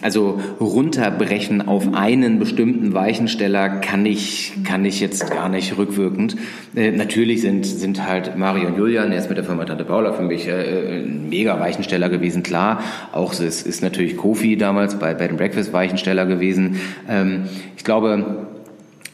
also 0.00 0.40
runterbrechen 0.58 1.66
auf 1.66 1.92
einen 1.92 2.38
bestimmten 2.38 2.94
Weichensteller 2.94 3.68
kann 3.68 4.06
ich 4.06 4.54
kann 4.64 4.84
ich 4.86 5.00
jetzt 5.00 5.30
gar 5.30 5.50
nicht 5.50 5.76
rückwirkend. 5.76 6.36
Äh, 6.74 6.92
natürlich 6.92 7.42
sind 7.42 7.66
sind 7.66 8.06
halt 8.06 8.38
Mario 8.38 8.68
und 8.68 8.78
Julian 8.78 9.12
erst 9.12 9.28
mit 9.28 9.36
der 9.36 9.44
Firma 9.44 9.66
Tante 9.66 9.84
Paula 9.84 10.14
für 10.14 10.22
mich 10.22 10.48
äh, 10.48 11.02
ein 11.02 11.28
mega 11.28 11.60
Weichensteller 11.60 12.08
gewesen. 12.08 12.42
Klar, 12.42 12.82
auch 13.12 13.32
es 13.32 13.62
ist 13.62 13.82
natürlich 13.82 14.16
Kofi 14.16 14.56
damals 14.56 14.98
bei 14.98 15.12
Bed 15.12 15.30
and 15.30 15.38
Breakfast 15.38 15.74
Weichensteller 15.74 16.24
gewesen. 16.24 16.80
Ähm, 17.06 17.44
ich 17.76 17.84
glaube 17.84 18.46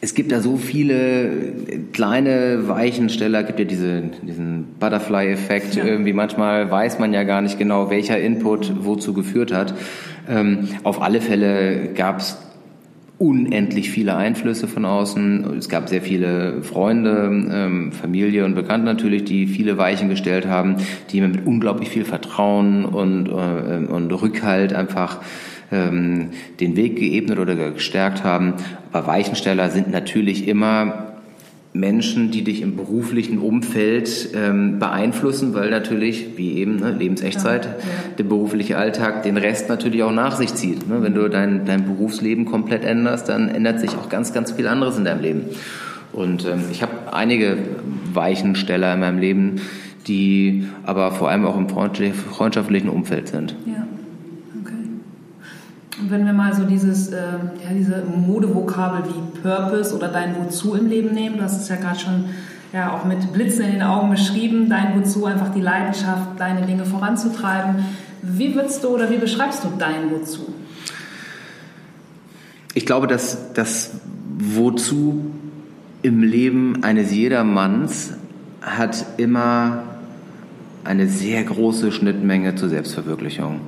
es 0.03 0.15
gibt 0.15 0.33
da 0.33 0.41
so 0.41 0.57
viele 0.57 1.31
kleine 1.93 2.69
Weichensteller, 2.69 3.43
gibt 3.43 3.59
ja 3.59 3.67
diese, 3.67 4.03
diesen 4.23 4.77
Butterfly-Effekt. 4.79 5.75
Ja. 5.75 5.85
Irgendwie 5.85 6.15
manchmal 6.15 6.71
weiß 6.71 6.99
man 6.99 7.13
ja 7.13 7.25
gar 7.25 7.43
nicht 7.43 7.59
genau, 7.59 7.91
welcher 7.91 8.19
Input 8.19 8.85
wozu 8.85 9.13
geführt 9.13 9.53
hat. 9.53 9.75
Ähm, 10.29 10.69
auf 10.85 11.03
alle 11.03 11.21
Fälle 11.21 11.91
gab 11.95 12.21
es 12.21 12.39
unendlich 13.19 13.91
viele 13.91 14.17
Einflüsse 14.17 14.67
von 14.67 14.87
außen. 14.87 15.59
Es 15.59 15.69
gab 15.69 15.91
sehr 15.91 16.01
viele 16.01 16.63
Freunde, 16.63 17.29
ähm, 17.53 17.93
Familie 17.93 18.47
und 18.47 18.55
Bekannte 18.55 18.87
natürlich, 18.87 19.25
die 19.25 19.47
viele 19.47 19.77
Weichen 19.77 20.09
gestellt 20.09 20.47
haben, 20.47 20.77
die 21.11 21.21
mir 21.21 21.29
mit 21.29 21.47
unglaublich 21.47 21.91
viel 21.91 22.07
Vertrauen 22.07 22.87
und, 22.87 23.29
äh, 23.29 23.93
und 23.93 24.11
Rückhalt 24.11 24.73
einfach 24.73 25.21
ähm, 25.72 26.30
den 26.59 26.76
Weg 26.76 26.96
geebnet 26.96 27.38
oder 27.38 27.54
gestärkt 27.54 28.24
haben. 28.24 28.54
Aber 28.92 29.06
Weichensteller 29.06 29.70
sind 29.70 29.90
natürlich 29.90 30.48
immer 30.48 31.11
Menschen, 31.72 32.33
die 32.33 32.42
dich 32.42 32.62
im 32.62 32.74
beruflichen 32.74 33.38
Umfeld 33.38 34.30
ähm, 34.35 34.80
beeinflussen, 34.80 35.54
weil 35.54 35.70
natürlich, 35.70 36.37
wie 36.37 36.54
eben, 36.54 36.76
ne, 36.76 36.90
Lebensechtzeit, 36.90 37.64
ja, 37.64 37.70
ja. 37.70 37.76
der 38.18 38.24
berufliche 38.24 38.76
Alltag 38.76 39.22
den 39.22 39.37
Rest 39.37 39.68
natürlich 39.68 40.02
auch 40.02 40.12
nach 40.12 40.37
sich 40.37 40.52
zieht. 40.54 40.88
Ne? 40.88 41.00
Wenn 41.02 41.14
du 41.14 41.28
dein, 41.28 41.66
dein 41.66 41.85
Berufsleben 41.85 42.44
komplett 42.44 42.85
änderst, 42.85 43.28
dann 43.28 43.48
ändert 43.48 43.78
sich 43.78 43.90
auch 43.90 44.09
ganz, 44.09 44.33
ganz 44.33 44.50
viel 44.50 44.66
anderes 44.66 44.98
in 44.98 45.04
deinem 45.04 45.22
Leben. 45.22 45.42
Und 46.12 46.44
ähm, 46.44 46.64
ich 46.72 46.83
habe 46.83 47.12
einige 47.12 47.56
Weichensteller 48.12 48.94
in 48.94 49.00
meinem 49.00 49.18
Leben, 49.18 49.61
die 50.09 50.66
aber 50.85 51.12
vor 51.12 51.30
allem 51.30 51.46
auch 51.46 51.56
im 51.56 51.68
freundschaftlichen 51.68 52.88
Umfeld 52.88 53.28
sind. 53.28 53.54
Ja. 53.64 53.87
Und 56.01 56.11
wenn 56.11 56.25
wir 56.25 56.33
mal 56.33 56.55
so 56.55 56.65
dieses, 56.65 57.09
äh, 57.09 57.17
ja, 57.17 57.75
diese 57.75 58.03
Modevokabel 58.05 59.05
wie 59.11 59.41
Purpose 59.41 59.95
oder 59.95 60.09
dein 60.09 60.35
Wozu 60.37 60.75
im 60.75 60.87
Leben 60.87 61.13
nehmen, 61.13 61.37
du 61.37 61.43
hast 61.43 61.61
es 61.61 61.69
ja 61.69 61.77
gerade 61.77 61.99
schon 61.99 62.25
ja, 62.73 62.93
auch 62.93 63.05
mit 63.05 63.33
Blitzen 63.33 63.65
in 63.65 63.73
den 63.73 63.83
Augen 63.83 64.11
beschrieben, 64.11 64.69
dein 64.69 64.99
Wozu, 64.99 65.27
einfach 65.27 65.53
die 65.53 65.61
Leidenschaft, 65.61 66.39
deine 66.39 66.67
Dinge 66.67 66.85
voranzutreiben. 66.85 67.85
Wie 68.23 68.55
würdest 68.55 68.85
du 68.85 68.89
oder 68.89 69.11
wie 69.11 69.19
beschreibst 69.19 69.65
du 69.65 69.69
dein 69.79 70.11
Wozu? 70.11 70.55
Ich 72.75 72.87
glaube, 72.87 73.07
dass 73.07 73.53
das 73.53 73.91
Wozu 74.39 75.33
im 76.03 76.23
Leben 76.23 76.83
eines 76.83 77.13
jedermanns 77.13 78.15
hat 78.63 79.05
immer 79.17 79.83
eine 80.85 81.09
sehr 81.09 81.43
große 81.43 81.93
Schnittmenge 81.93 82.55
zur 82.55 82.69
Selbstverwirklichung. 82.69 83.61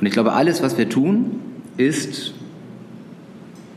Und 0.00 0.06
ich 0.06 0.12
glaube, 0.12 0.32
alles, 0.32 0.62
was 0.62 0.78
wir 0.78 0.88
tun, 0.88 1.40
ist, 1.76 2.34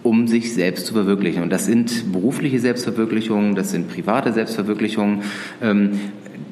um 0.04 0.28
sich 0.28 0.54
selbst 0.54 0.86
zu 0.86 0.94
verwirklichen. 0.94 1.44
Und 1.44 1.52
das 1.52 1.66
sind 1.66 2.12
berufliche 2.12 2.60
Selbstverwirklichungen, 2.60 3.56
das 3.56 3.72
sind 3.72 3.90
private 3.90 4.34
Selbstverwirklichungen. 4.34 5.24
Ähm, 5.62 6.00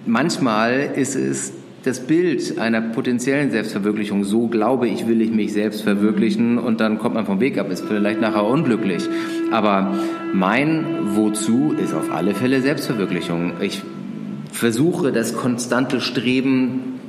manchmal 0.06 0.92
ist 0.96 1.16
es 1.16 1.54
das 1.84 2.02
Bild 2.02 2.60
einer 2.60 2.82
potenziellen 2.82 3.50
Selbstverwirklichung, 3.52 4.26
so 4.26 4.48
glaube 4.48 4.90
ich, 4.90 5.08
will 5.08 5.22
ich 5.22 5.32
mich 5.32 5.54
selbst 5.54 5.84
verwirklichen 5.84 6.58
und 6.58 6.82
dann 6.82 7.00
kommt 7.00 7.16
man 7.16 7.26
vom 7.26 7.40
Weg 7.40 7.58
ab, 7.58 7.72
ist 7.72 7.86
vielleicht 7.86 8.20
nachher 8.20 8.46
unglücklich. 8.46 9.08
Aber 9.52 9.96
mein 10.34 11.16
Wozu 11.16 11.74
ist 11.82 11.94
auf 11.94 12.12
alle 12.12 12.36
Fälle 12.36 12.62
Selbstverwirklichung. 12.62 13.54
Ich 13.62 13.84
versuche 14.52 15.14
das 15.14 15.34
konstante 15.34 16.02
Streben 16.02 17.00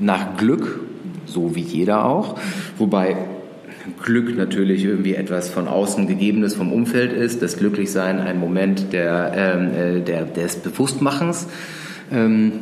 nach 0.00 0.36
Glück, 0.36 0.80
so 1.24 1.54
wie 1.54 1.62
jeder 1.62 2.04
auch, 2.04 2.38
wobei 2.76 3.16
Glück 4.02 4.36
natürlich 4.36 4.84
irgendwie 4.84 5.14
etwas 5.14 5.48
von 5.48 5.68
außen 5.68 6.06
gegebenes 6.06 6.54
vom 6.54 6.72
Umfeld 6.72 7.12
ist, 7.12 7.42
das 7.42 7.56
Glücklichsein 7.56 8.20
ein 8.20 8.38
Moment 8.38 8.92
der, 8.92 9.32
ähm, 9.34 9.74
äh, 9.74 10.00
der, 10.00 10.24
des 10.24 10.56
Bewusstmachens. 10.56 11.48
Ähm, 12.10 12.52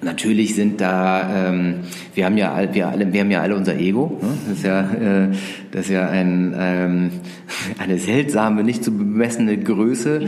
Natürlich 0.00 0.54
sind 0.54 0.80
da, 0.80 1.48
ähm, 1.48 1.80
wir 2.14 2.24
haben 2.24 2.36
ja 2.36 2.52
alle, 2.52 2.72
wir 2.72 2.88
alle, 2.88 3.12
wir 3.12 3.20
haben 3.20 3.30
ja 3.32 3.42
alle 3.42 3.56
unser 3.56 3.76
Ego. 3.76 4.18
Ne? 4.22 4.28
Das 4.48 4.58
ist 4.58 4.64
ja, 4.64 4.80
äh, 4.80 5.28
das 5.72 5.80
ist 5.86 5.90
ja 5.90 6.08
ein, 6.08 6.54
ähm, 6.56 7.10
eine 7.78 7.98
seltsame, 7.98 8.62
nicht 8.62 8.84
zu 8.84 8.96
bemessene 8.96 9.58
Größe. 9.58 10.22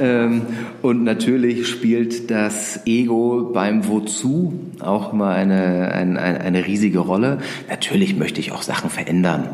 Ähm, 0.00 0.42
und 0.80 1.04
natürlich 1.04 1.68
spielt 1.68 2.30
das 2.30 2.86
Ego 2.86 3.50
beim 3.52 3.86
Wozu 3.86 4.54
auch 4.80 5.12
immer 5.12 5.28
eine, 5.28 5.92
eine, 5.92 6.18
eine 6.18 6.66
riesige 6.66 7.00
Rolle. 7.00 7.38
Natürlich 7.68 8.16
möchte 8.16 8.40
ich 8.40 8.52
auch 8.52 8.62
Sachen 8.62 8.88
verändern. 8.88 9.50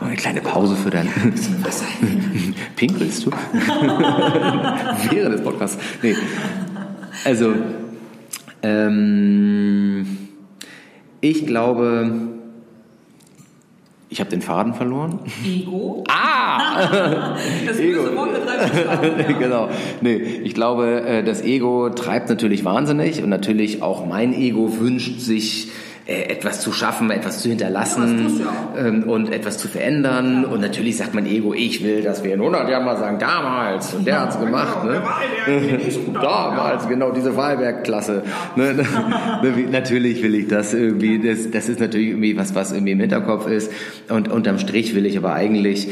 Eine 0.00 0.16
kleine 0.16 0.42
Pause 0.42 0.76
für 0.76 0.90
dein. 0.90 1.08
Pinkelst 2.76 3.24
du? 3.24 3.30
Während 5.10 5.34
des 5.34 5.42
Podcasts. 5.42 5.78
Nee. 6.02 6.16
Also, 7.24 7.54
ähm, 8.62 10.06
ich 11.20 11.46
glaube, 11.46 12.10
ich 14.08 14.20
habe 14.20 14.28
den 14.28 14.42
Faden 14.42 14.74
verloren. 14.74 15.20
Ego? 15.46 16.04
Ah! 16.08 17.36
das 17.66 17.78
Ego. 17.78 18.02
ja. 18.06 19.32
genau. 19.38 19.70
Nee, 20.00 20.16
ich 20.16 20.54
glaube, 20.54 21.02
äh, 21.02 21.24
das 21.24 21.42
Ego 21.42 21.90
treibt 21.90 22.28
natürlich 22.28 22.64
wahnsinnig 22.64 23.22
und 23.22 23.30
natürlich 23.30 23.82
auch 23.82 24.04
mein 24.04 24.34
Ego 24.34 24.80
wünscht 24.80 25.20
sich 25.20 25.68
etwas 26.12 26.60
zu 26.60 26.72
schaffen, 26.72 27.10
etwas 27.10 27.40
zu 27.40 27.48
hinterlassen 27.48 28.40
ja, 28.40 28.86
ähm, 28.86 29.04
und 29.04 29.32
etwas 29.32 29.58
zu 29.58 29.68
verändern. 29.68 30.42
Ja. 30.42 30.48
Und 30.48 30.60
natürlich 30.60 30.96
sagt 30.96 31.14
mein 31.14 31.26
Ego, 31.26 31.54
ich 31.54 31.82
will, 31.82 32.02
dass 32.02 32.24
wir 32.24 32.34
in 32.34 32.40
100 32.40 32.68
Jahren 32.68 32.84
mal 32.84 32.96
sagen, 32.96 33.18
damals, 33.18 33.94
und 33.94 34.06
der 34.06 34.14
ja, 34.14 34.20
hat's 34.22 34.38
gemacht. 34.38 34.78
Genau, 34.82 34.92
ne? 34.94 35.80
damals, 36.22 36.88
genau, 36.88 37.12
diese 37.12 37.36
Wahlberg-Klasse. 37.36 38.22
Ne? 38.56 38.74
ne 38.74 39.66
natürlich 39.70 40.22
will 40.22 40.34
ich 40.34 40.48
das 40.48 40.74
irgendwie, 40.74 41.18
das, 41.18 41.50
das 41.50 41.68
ist 41.68 41.80
natürlich 41.80 42.08
irgendwie 42.08 42.36
was, 42.36 42.54
was 42.54 42.72
irgendwie 42.72 42.92
im 42.92 43.00
Hinterkopf 43.00 43.46
ist. 43.46 43.72
Und 44.08 44.28
unterm 44.28 44.58
Strich 44.58 44.94
will 44.94 45.06
ich 45.06 45.16
aber 45.16 45.34
eigentlich 45.34 45.88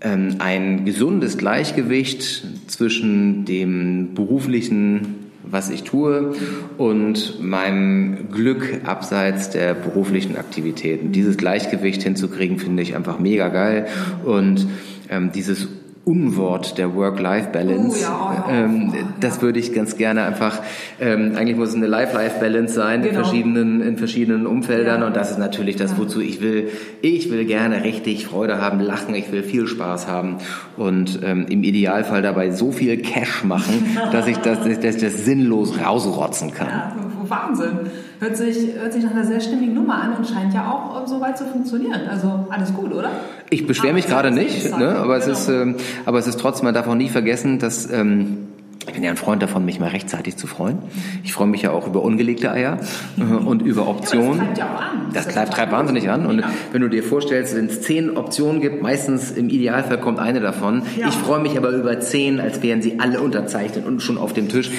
ähm, 0.00 0.36
ein 0.38 0.84
gesundes 0.84 1.38
Gleichgewicht 1.38 2.44
zwischen 2.68 3.44
dem 3.44 4.14
beruflichen 4.14 5.25
was 5.50 5.70
ich 5.70 5.84
tue 5.84 6.32
und 6.76 7.42
meinem 7.42 8.30
Glück 8.30 8.82
abseits 8.84 9.50
der 9.50 9.74
beruflichen 9.74 10.36
Aktivitäten. 10.36 11.12
Dieses 11.12 11.36
Gleichgewicht 11.36 12.02
hinzukriegen, 12.02 12.58
finde 12.58 12.82
ich 12.82 12.96
einfach 12.96 13.18
mega 13.18 13.48
geil. 13.48 13.86
Und 14.24 14.66
ähm, 15.08 15.30
dieses 15.32 15.68
Unwort 16.06 16.78
der 16.78 16.94
Work-Life-Balance. 16.94 17.98
Oh, 18.08 18.30
ja, 18.32 18.44
oh, 18.46 18.50
ähm, 18.50 18.92
das 19.18 19.42
würde 19.42 19.58
ich 19.58 19.72
ganz 19.74 19.96
gerne 19.96 20.22
einfach, 20.22 20.62
ähm, 21.00 21.32
eigentlich 21.36 21.56
muss 21.56 21.70
es 21.70 21.74
eine 21.74 21.88
Life-Life-Balance 21.88 22.72
sein 22.74 23.02
Genau. 23.02 23.08
in 23.08 23.24
verschiedenen, 23.24 23.80
in 23.82 23.96
verschiedenen 23.98 24.46
Umfeldern 24.46 25.00
Ja. 25.00 25.06
und 25.08 25.16
das 25.16 25.32
ist 25.32 25.38
natürlich 25.38 25.74
das, 25.74 25.98
wozu 25.98 26.20
ich 26.20 26.40
will. 26.40 26.68
Ich 27.02 27.28
will 27.32 27.44
gerne 27.44 27.82
richtig 27.82 28.24
Freude 28.26 28.60
haben, 28.62 28.78
lachen, 28.78 29.16
ich 29.16 29.32
will 29.32 29.42
viel 29.42 29.66
Spaß 29.66 30.06
haben 30.06 30.36
und 30.76 31.18
ähm, 31.24 31.46
im 31.48 31.64
Idealfall 31.64 32.22
dabei 32.22 32.52
so 32.52 32.70
viel 32.70 32.98
Cash 32.98 33.42
machen, 33.42 33.84
dass 34.12 34.28
ich 34.28 34.36
das, 34.36 34.60
dass 34.60 34.68
ich 34.96 35.02
das 35.02 35.24
sinnlos 35.24 35.74
rausrotzen 35.84 36.52
kann. 36.54 36.68
Ja, 36.68 36.96
Wahnsinn. 37.26 37.78
Hört 38.18 38.36
sich, 38.36 38.74
hört 38.78 38.92
sich 38.92 39.04
nach 39.04 39.10
einer 39.10 39.24
sehr 39.24 39.40
stimmigen 39.40 39.74
Nummer 39.74 40.00
an 40.02 40.14
und 40.14 40.26
scheint 40.26 40.54
ja 40.54 40.70
auch 40.70 41.02
äh, 41.04 41.06
so 41.06 41.20
weit 41.20 41.36
zu 41.36 41.44
funktionieren. 41.44 42.00
Also 42.10 42.46
alles 42.50 42.72
gut, 42.74 42.92
oder? 42.92 43.10
Ich 43.50 43.66
beschwere 43.66 43.92
mich 43.92 44.06
gerade 44.06 44.30
das 44.30 44.38
nicht, 44.38 44.76
ne? 44.78 44.96
aber, 44.96 45.16
es 45.18 45.24
genau. 45.26 45.36
ist, 45.38 45.48
ähm, 45.48 45.76
aber 46.04 46.18
es 46.18 46.26
ist 46.26 46.40
trotzdem, 46.40 46.64
man 46.64 46.74
darf 46.74 46.86
auch 46.88 46.94
nie 46.94 47.08
vergessen, 47.08 47.58
dass 47.58 47.90
ähm, 47.90 48.48
ich 48.88 48.94
bin 48.94 49.02
ja 49.02 49.10
ein 49.10 49.16
Freund 49.16 49.42
davon, 49.42 49.64
mich 49.64 49.80
mal 49.80 49.88
rechtzeitig 49.88 50.36
zu 50.36 50.46
freuen. 50.46 50.78
Ich 51.24 51.32
freue 51.32 51.48
mich 51.48 51.62
ja 51.62 51.72
auch 51.72 51.88
über 51.88 52.02
ungelegte 52.02 52.52
Eier 52.52 52.78
äh, 53.18 53.22
und 53.22 53.62
über 53.62 53.88
Optionen. 53.88 54.38
treibt 54.38 54.58
ja 54.58 54.64
auch 54.66 54.80
an. 54.80 54.90
Das 55.12 55.24
Das 55.24 55.34
treibt, 55.34 55.52
treibt 55.54 55.72
wahnsinnig 55.72 56.08
an. 56.08 56.24
Und 56.24 56.38
Ja. 56.40 56.50
wenn 56.72 56.82
du 56.82 56.88
dir 56.88 57.02
vorstellst, 57.02 57.56
wenn 57.56 57.66
es 57.66 57.82
zehn 57.82 58.16
Optionen 58.16 58.60
gibt, 58.60 58.82
meistens 58.82 59.32
im 59.32 59.48
Idealfall 59.48 59.98
kommt 59.98 60.20
eine 60.20 60.40
davon. 60.40 60.82
Ja. 60.96 61.08
Ich 61.08 61.14
freue 61.14 61.40
mich 61.40 61.58
aber 61.58 61.70
über 61.70 61.98
zehn, 62.00 62.38
als 62.38 62.62
wären 62.62 62.80
sie 62.80 63.00
alle 63.00 63.20
unterzeichnet 63.20 63.84
und 63.86 64.02
schon 64.02 64.18
auf 64.18 64.32
dem 64.32 64.48
Tisch. 64.48 64.70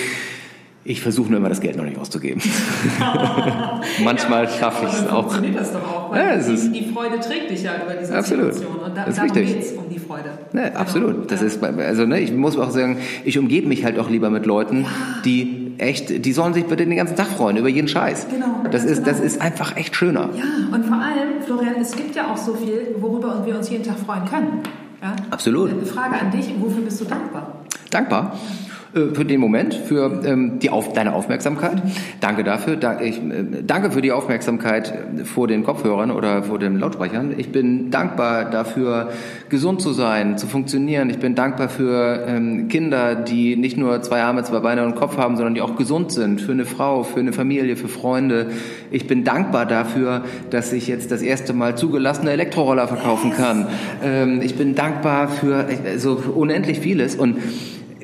Ich 0.89 1.02
versuche 1.02 1.30
nur 1.30 1.39
immer 1.39 1.50
das 1.50 1.60
Geld 1.60 1.76
noch 1.76 1.84
nicht 1.84 1.97
auszugeben. 1.97 2.41
Manchmal 4.04 4.47
schaffe 4.50 4.86
ich 4.86 4.93
es 4.93 5.08
auch. 5.10 5.36
das 5.36 5.73
doch 5.73 5.84
auch, 5.84 6.12
weil 6.12 6.26
Ja, 6.26 6.34
es 6.36 6.47
die, 6.47 6.54
ist- 6.54 6.71
die 6.73 6.86
Freude 6.93 7.19
trägt 7.19 7.50
dich 7.52 7.63
ja 7.63 7.71
über 7.84 7.93
diese 8.00 8.15
Absolut. 8.15 8.54
Situation. 8.54 8.84
Und 8.86 8.95
da, 8.95 9.02
Das 9.06 9.10
ist 9.10 9.17
darum 9.17 9.32
richtig. 9.32 9.54
geht's 9.58 9.71
um 9.73 9.89
die 9.89 10.00
Freude. 10.00 10.30
Ne, 10.54 10.63
Genau. 10.69 10.80
absolut. 10.80 11.30
Das 11.32 11.41
Ja. 11.41 11.47
ist, 11.47 11.62
also 11.63 12.06
ne, 12.06 12.19
ich 12.21 12.32
muss 12.34 12.58
auch 12.58 12.69
sagen, 12.71 12.97
ich 13.26 13.38
umgebe 13.38 13.67
mich 13.67 13.84
halt 13.84 14.00
auch 14.00 14.10
lieber 14.10 14.30
mit 14.30 14.45
Leuten, 14.45 14.86
die 15.26 15.73
echt, 15.78 16.26
die 16.26 16.32
sollen 16.34 16.54
sich 16.54 16.65
bitte 16.65 16.86
den 16.86 16.95
ganzen 16.95 17.15
Tag 17.17 17.28
freuen 17.28 17.58
über 17.58 17.67
jeden 17.69 17.88
Scheiß. 17.89 18.28
Genau, 18.32 18.45
Das 18.71 18.86
ist, 18.86 19.06
das 19.06 19.15
genau. 19.17 19.26
ist 19.26 19.41
einfach 19.41 19.76
echt 19.76 19.95
schöner. 19.95 20.30
Ja, 20.36 20.73
und 20.76 20.86
vor 20.86 20.97
allem, 20.97 21.41
Florian, 21.45 21.76
es 21.82 21.95
gibt 21.95 22.15
ja 22.15 22.32
auch 22.32 22.38
so 22.38 22.54
viel, 22.56 22.95
worüber 23.00 23.43
wir 23.45 23.58
uns 23.58 23.69
jeden 23.69 23.84
Tag 23.84 24.00
freuen 24.00 24.23
können. 24.26 24.62
Ja? 25.02 25.15
Absolut. 25.32 25.69
Eine 25.71 25.86
Frage 25.86 26.15
an 26.19 26.32
dich, 26.32 26.50
wofür 26.60 26.82
bist 26.84 27.02
du 27.02 27.06
dankbar? 27.06 27.62
Dankbar 27.91 28.34
äh, 28.36 28.66
für 29.14 29.26
den 29.26 29.40
Moment, 29.40 29.74
für 29.74 30.22
ähm, 30.26 30.60
die 30.60 30.70
auf, 30.70 30.94
deine 30.94 31.14
Aufmerksamkeit. 31.14 31.82
Danke 32.20 32.44
dafür. 32.44 32.76
Da, 32.76 33.00
ich, 33.02 33.18
äh, 33.18 33.64
danke 33.66 33.92
für 33.92 34.02
die 34.02 34.12
Aufmerksamkeit 34.12 34.94
äh, 35.20 35.26
vor 35.26 35.48
den 35.48 35.64
Kopfhörern 35.64 36.12
oder 36.12 36.44
vor 36.44 36.60
den 36.60 36.80
Lautsprechern. 36.80 37.34
Ich 37.38 37.52
bin 37.52 37.92
dankbar 37.92 38.50
dafür, 38.50 39.10
gesund 39.50 39.82
zu 39.82 39.94
sein, 39.94 40.38
zu 40.38 40.48
funktionieren. 40.48 41.10
Ich 41.10 41.20
bin 41.20 41.36
dankbar 41.36 41.70
für 41.70 42.26
ähm, 42.28 42.68
Kinder, 42.68 43.16
die 43.16 43.56
nicht 43.56 43.78
nur 43.78 44.02
zwei 44.02 44.22
Arme, 44.22 44.44
zwei 44.44 44.60
Beine 44.60 44.86
und 44.86 44.96
Kopf 44.96 45.18
haben, 45.18 45.36
sondern 45.38 45.56
die 45.56 45.62
auch 45.62 45.76
gesund 45.76 46.12
sind. 46.12 46.42
Für 46.42 46.52
eine 46.52 46.66
Frau, 46.66 47.04
für 47.04 47.20
eine 47.20 47.34
Familie, 47.34 47.76
für 47.76 47.88
Freunde. 47.88 48.48
Ich 48.92 49.08
bin 49.08 49.24
dankbar 49.24 49.66
dafür, 49.66 50.24
dass 50.50 50.74
ich 50.74 50.88
jetzt 50.88 51.12
das 51.12 51.22
erste 51.22 51.54
Mal 51.54 51.78
zugelassene 51.78 52.32
Elektroroller 52.32 52.88
verkaufen 52.88 53.32
kann. 53.32 53.68
Ähm, 54.04 54.42
ich 54.42 54.56
bin 54.56 54.76
dankbar 54.76 55.28
für 55.30 55.68
äh, 55.70 55.98
so 55.98 56.22
unendlich 56.36 56.80
vieles 56.80 57.16
und 57.16 57.38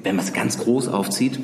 wenn 0.04 0.16
man 0.16 0.26
es 0.26 0.34
ganz 0.34 0.58
groß 0.58 0.88
aufzieht, 0.90 1.40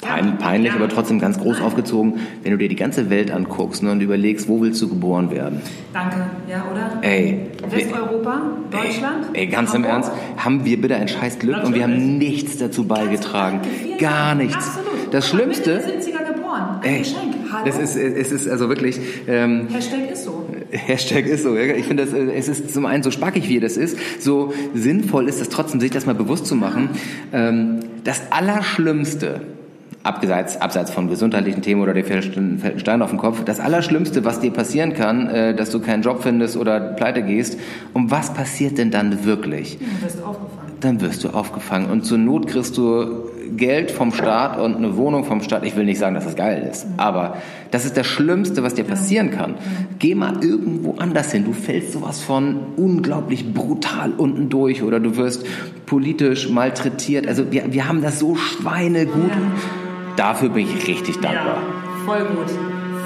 pein, 0.00 0.38
peinlich, 0.38 0.72
Ja. 0.72 0.76
aber 0.76 0.88
trotzdem 0.88 1.18
ganz 1.18 1.38
groß 1.38 1.60
aufgezogen, 1.60 2.20
wenn 2.42 2.52
du 2.52 2.58
dir 2.58 2.68
die 2.68 2.76
ganze 2.76 3.10
Welt 3.10 3.30
anguckst 3.30 3.82
ne, 3.82 3.90
und 3.90 4.00
überlegst, 4.00 4.48
wo 4.48 4.60
willst 4.60 4.80
du 4.82 4.88
geboren 4.88 5.30
werden? 5.30 5.60
Danke, 5.92 6.26
ja, 6.48 6.64
oder? 6.70 6.98
Ey, 7.02 7.46
Westeuropa, 7.68 8.42
Deutschland? 8.70 9.26
Ey, 9.32 9.46
ganz 9.46 9.70
im 9.70 9.84
Hamburg? 9.84 9.92
Ernst, 9.92 10.12
haben 10.36 10.64
wir 10.64 10.80
bitte 10.80 10.96
ein 10.96 11.08
scheiß 11.08 11.38
Glück 11.38 11.64
und 11.64 11.74
wir 11.74 11.84
haben 11.84 12.18
nichts 12.18 12.58
dazu 12.58 12.86
beigetragen. 12.86 13.60
Gar 13.98 14.34
nichts. 14.34 14.56
Absolut. 14.56 15.12
Das 15.12 15.28
Schlimmste, 15.28 15.76
Mitte 15.76 15.86
der 15.88 16.02
70er 16.02 16.34
geboren. 16.34 16.80
Ein 16.82 16.88
ey? 16.90 17.04
Das 17.64 17.78
ist, 17.78 17.96
es 17.96 18.32
ist 18.32 18.48
also 18.48 18.68
wirklich, 18.68 19.00
ähm, 19.26 19.68
Hashtag 19.68 20.10
ist 20.10 20.24
so. 20.24 20.46
Hashtag 20.70 21.26
ist 21.26 21.42
so. 21.42 21.56
Ich 21.56 21.86
finde, 21.86 22.02
äh, 22.04 22.36
es 22.36 22.48
ist 22.48 22.72
zum 22.72 22.86
einen 22.86 23.02
so 23.02 23.10
spackig, 23.10 23.48
wie 23.48 23.60
das 23.60 23.76
ist, 23.76 23.96
so 24.20 24.52
sinnvoll 24.74 25.28
ist 25.28 25.40
es 25.40 25.48
trotzdem, 25.48 25.80
sich 25.80 25.90
das 25.90 26.06
mal 26.06 26.14
bewusst 26.14 26.46
zu 26.46 26.54
machen. 26.54 26.90
Ähm, 27.32 27.80
das 28.04 28.22
Allerschlimmste, 28.30 29.40
abseits, 30.02 30.60
abseits 30.60 30.90
von 30.90 31.08
gesundheitlichen 31.08 31.62
Themen 31.62 31.80
oder 31.80 31.94
der 31.94 32.04
fällt 32.04 32.36
ein 32.36 32.60
Stein 32.76 33.02
auf 33.02 33.10
den 33.10 33.18
Kopf, 33.18 33.42
das 33.44 33.60
Allerschlimmste, 33.60 34.24
was 34.24 34.40
dir 34.40 34.50
passieren 34.50 34.94
kann, 34.94 35.28
äh, 35.28 35.54
dass 35.54 35.70
du 35.70 35.80
keinen 35.80 36.02
Job 36.02 36.22
findest 36.22 36.56
oder 36.56 36.78
pleite 36.80 37.22
gehst, 37.22 37.58
und 37.92 38.10
was 38.10 38.32
passiert 38.34 38.78
denn 38.78 38.90
dann 38.90 39.24
wirklich? 39.24 39.78
Ja, 39.80 39.86
du 39.86 40.04
bist 40.04 40.22
aufgefangen. 40.22 40.72
Dann 40.80 41.00
wirst 41.00 41.24
du 41.24 41.28
aufgefangen 41.30 41.90
und 41.90 42.04
zur 42.04 42.18
Not 42.18 42.46
kriegst 42.46 42.76
du 42.76 43.30
Geld 43.56 43.90
vom 43.90 44.12
Staat 44.12 44.58
und 44.58 44.76
eine 44.76 44.96
Wohnung 44.96 45.24
vom 45.24 45.40
Staat. 45.42 45.64
Ich 45.64 45.76
will 45.76 45.84
nicht 45.84 45.98
sagen, 45.98 46.14
dass 46.14 46.24
das 46.24 46.36
geil 46.36 46.66
ist, 46.70 46.86
aber 46.96 47.36
das 47.70 47.84
ist 47.84 47.96
das 47.96 48.06
Schlimmste, 48.06 48.62
was 48.62 48.74
dir 48.74 48.84
passieren 48.84 49.30
kann. 49.30 49.54
Geh 49.98 50.14
mal 50.14 50.42
irgendwo 50.42 50.94
anders 50.98 51.32
hin. 51.32 51.44
Du 51.44 51.52
fällst 51.52 51.92
sowas 51.92 52.20
von 52.22 52.58
unglaublich 52.76 53.52
brutal 53.52 54.12
unten 54.16 54.48
durch 54.48 54.82
oder 54.82 55.00
du 55.00 55.16
wirst 55.16 55.46
politisch 55.86 56.48
malträtiert. 56.48 57.26
Also 57.26 57.50
wir, 57.52 57.72
wir 57.72 57.88
haben 57.88 58.02
das 58.02 58.18
so 58.18 58.34
schweinegut. 58.36 59.30
Dafür 60.16 60.48
bin 60.50 60.66
ich 60.66 60.86
richtig 60.86 61.20
dankbar. 61.20 61.56
Ja, 61.56 62.04
voll 62.06 62.24
gut. 62.26 62.50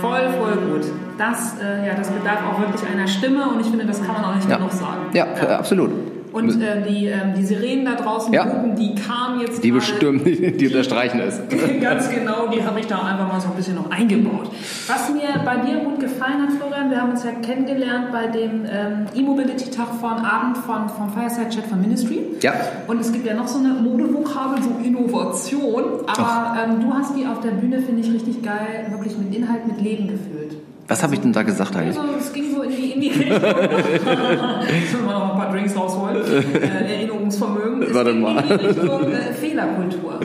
Voll, 0.00 0.28
voll 0.38 0.56
gut. 0.72 0.86
Das, 1.18 1.54
äh, 1.60 1.86
ja, 1.88 1.94
das 1.94 2.08
bedarf 2.10 2.38
auch 2.48 2.60
wirklich 2.60 2.82
einer 2.88 3.08
Stimme 3.08 3.48
und 3.48 3.60
ich 3.60 3.66
finde, 3.66 3.84
das 3.86 4.00
kann 4.00 4.14
man 4.14 4.24
auch 4.24 4.34
nicht 4.36 4.48
Ja, 4.48 4.56
genug 4.56 4.72
sagen. 4.72 5.00
ja, 5.14 5.24
äh, 5.24 5.46
absolut. 5.54 5.90
Und 6.32 6.60
äh, 6.62 6.82
die, 6.88 7.06
ähm, 7.06 7.32
die 7.36 7.44
Sirenen 7.44 7.84
da 7.84 7.94
draußen, 7.94 8.32
Ja. 8.32 8.44
Hupen, 8.44 8.74
die 8.76 8.94
kamen 8.94 9.40
jetzt 9.40 9.62
Die 9.64 9.70
gerade- 9.70 9.80
bestimmen, 9.80 10.24
die 10.24 10.66
unterstreichen 10.66 11.20
es. 11.20 11.40
Ganz 11.80 12.10
genau, 12.10 12.48
die 12.48 12.62
habe 12.62 12.78
ich 12.80 12.86
da 12.86 12.98
einfach 13.02 13.28
mal 13.28 13.40
so 13.40 13.48
ein 13.48 13.54
bisschen 13.54 13.74
noch 13.76 13.90
eingebaut. 13.90 14.50
Was 14.86 15.10
mir 15.12 15.20
bei 15.44 15.56
dir 15.56 15.78
gut 15.78 16.00
gefallen 16.00 16.42
hat, 16.42 16.52
Florian, 16.52 16.90
wir 16.90 17.00
haben 17.00 17.10
uns 17.12 17.24
ja 17.24 17.30
kennengelernt 17.32 18.12
bei 18.12 18.26
dem 18.26 18.64
ähm, 18.70 19.06
E-Mobility-Tag 19.14 19.88
von 20.00 20.12
Abend 20.18 20.58
von, 20.58 20.88
vom 20.88 21.10
Fireside 21.12 21.48
Chat 21.50 21.64
von 21.66 21.80
Ministry. 21.80 22.20
Ja. 22.42 22.52
Und 22.86 23.00
es 23.00 23.12
gibt 23.12 23.26
ja 23.26 23.34
noch 23.34 23.48
so 23.48 23.58
eine 23.58 23.68
Modevokabel, 23.74 24.62
so 24.62 24.70
Innovation. 24.84 25.82
Aber 26.06 26.56
ähm, 26.62 26.80
du 26.80 26.92
hast 26.92 27.16
die 27.16 27.26
auf 27.26 27.40
der 27.40 27.50
Bühne, 27.52 27.80
finde 27.80 28.00
ich, 28.02 28.12
richtig 28.12 28.42
geil, 28.42 28.86
wirklich 28.90 29.16
mit 29.18 29.34
Inhalt, 29.34 29.66
mit 29.66 29.80
Leben 29.80 30.08
gefüllt. 30.08 30.56
Was 30.88 31.02
habe 31.02 31.14
ich 31.14 31.20
denn 31.20 31.32
da 31.34 31.42
gesagt 31.42 31.76
eigentlich? 31.76 31.98
Also, 31.98 32.14
es 32.18 32.32
ging 32.32 32.54
so 32.54 32.62
in 32.62 32.70
die, 32.70 32.92
in 32.92 33.00
die 33.02 33.08
Richtung. 33.10 33.38
Sollen 33.40 35.04
wir 35.04 35.12
noch 35.12 35.32
ein 35.34 35.38
paar 35.38 35.52
Drinks 35.52 35.76
rausholen? 35.76 36.16
Äh, 36.16 36.94
Erinnerungsvermögen. 36.94 37.82
Es 37.82 37.92
Warte 37.94 38.12
ging 38.12 38.22
mal. 38.22 38.38
in 38.42 38.58
die 38.58 38.64
Richtung 38.66 39.12
äh, 39.12 39.32
Fehlerkultur. 39.34 40.14
Und 40.14 40.24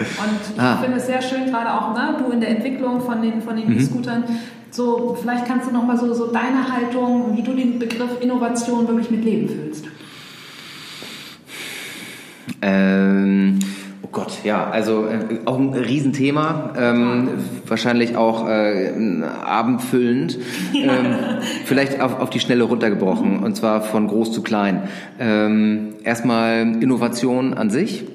ich 0.55 0.61
Ah. 0.61 0.77
finde 0.77 0.97
es 0.97 1.05
sehr 1.05 1.21
schön, 1.21 1.45
gerade 1.51 1.69
auch 1.73 1.93
ne, 1.93 2.15
du 2.17 2.31
in 2.31 2.39
der 2.39 2.49
Entwicklung 2.51 3.01
von 3.01 3.21
den, 3.21 3.41
von 3.41 3.55
Mhm. 3.55 3.61
den 3.67 3.77
E-Scootern. 3.77 4.23
So, 4.71 5.17
vielleicht 5.21 5.45
kannst 5.45 5.67
du 5.69 5.73
noch 5.73 5.83
mal 5.85 5.97
so, 5.97 6.11
so 6.13 6.27
deine 6.31 6.71
Haltung, 6.71 7.35
wie 7.37 7.43
du 7.43 7.53
den 7.53 7.77
Begriff 7.77 8.21
Innovation 8.21 8.87
wirklich 8.87 9.11
mit 9.11 9.23
Leben 9.25 9.49
füllst. 9.49 9.85
Ähm, 12.61 13.59
Gott, 14.13 14.43
ja, 14.43 14.69
also 14.69 15.07
äh, 15.07 15.39
auch 15.45 15.57
ein 15.57 15.73
Riesenthema, 15.73 16.73
ähm, 16.77 17.29
wahrscheinlich 17.65 18.15
auch 18.15 18.47
äh, 18.47 18.93
abendfüllend, 19.43 20.37
ähm, 20.75 21.15
vielleicht 21.65 21.99
auf, 21.99 22.19
auf 22.19 22.29
die 22.29 22.39
Schnelle 22.39 22.63
runtergebrochen, 22.63 23.39
und 23.39 23.55
zwar 23.55 23.81
von 23.81 24.07
groß 24.07 24.31
zu 24.31 24.43
klein. 24.43 24.83
Ähm, 25.19 25.95
erstmal 26.03 26.61
Innovation 26.61 27.55
an 27.55 27.71
sich, 27.71 28.05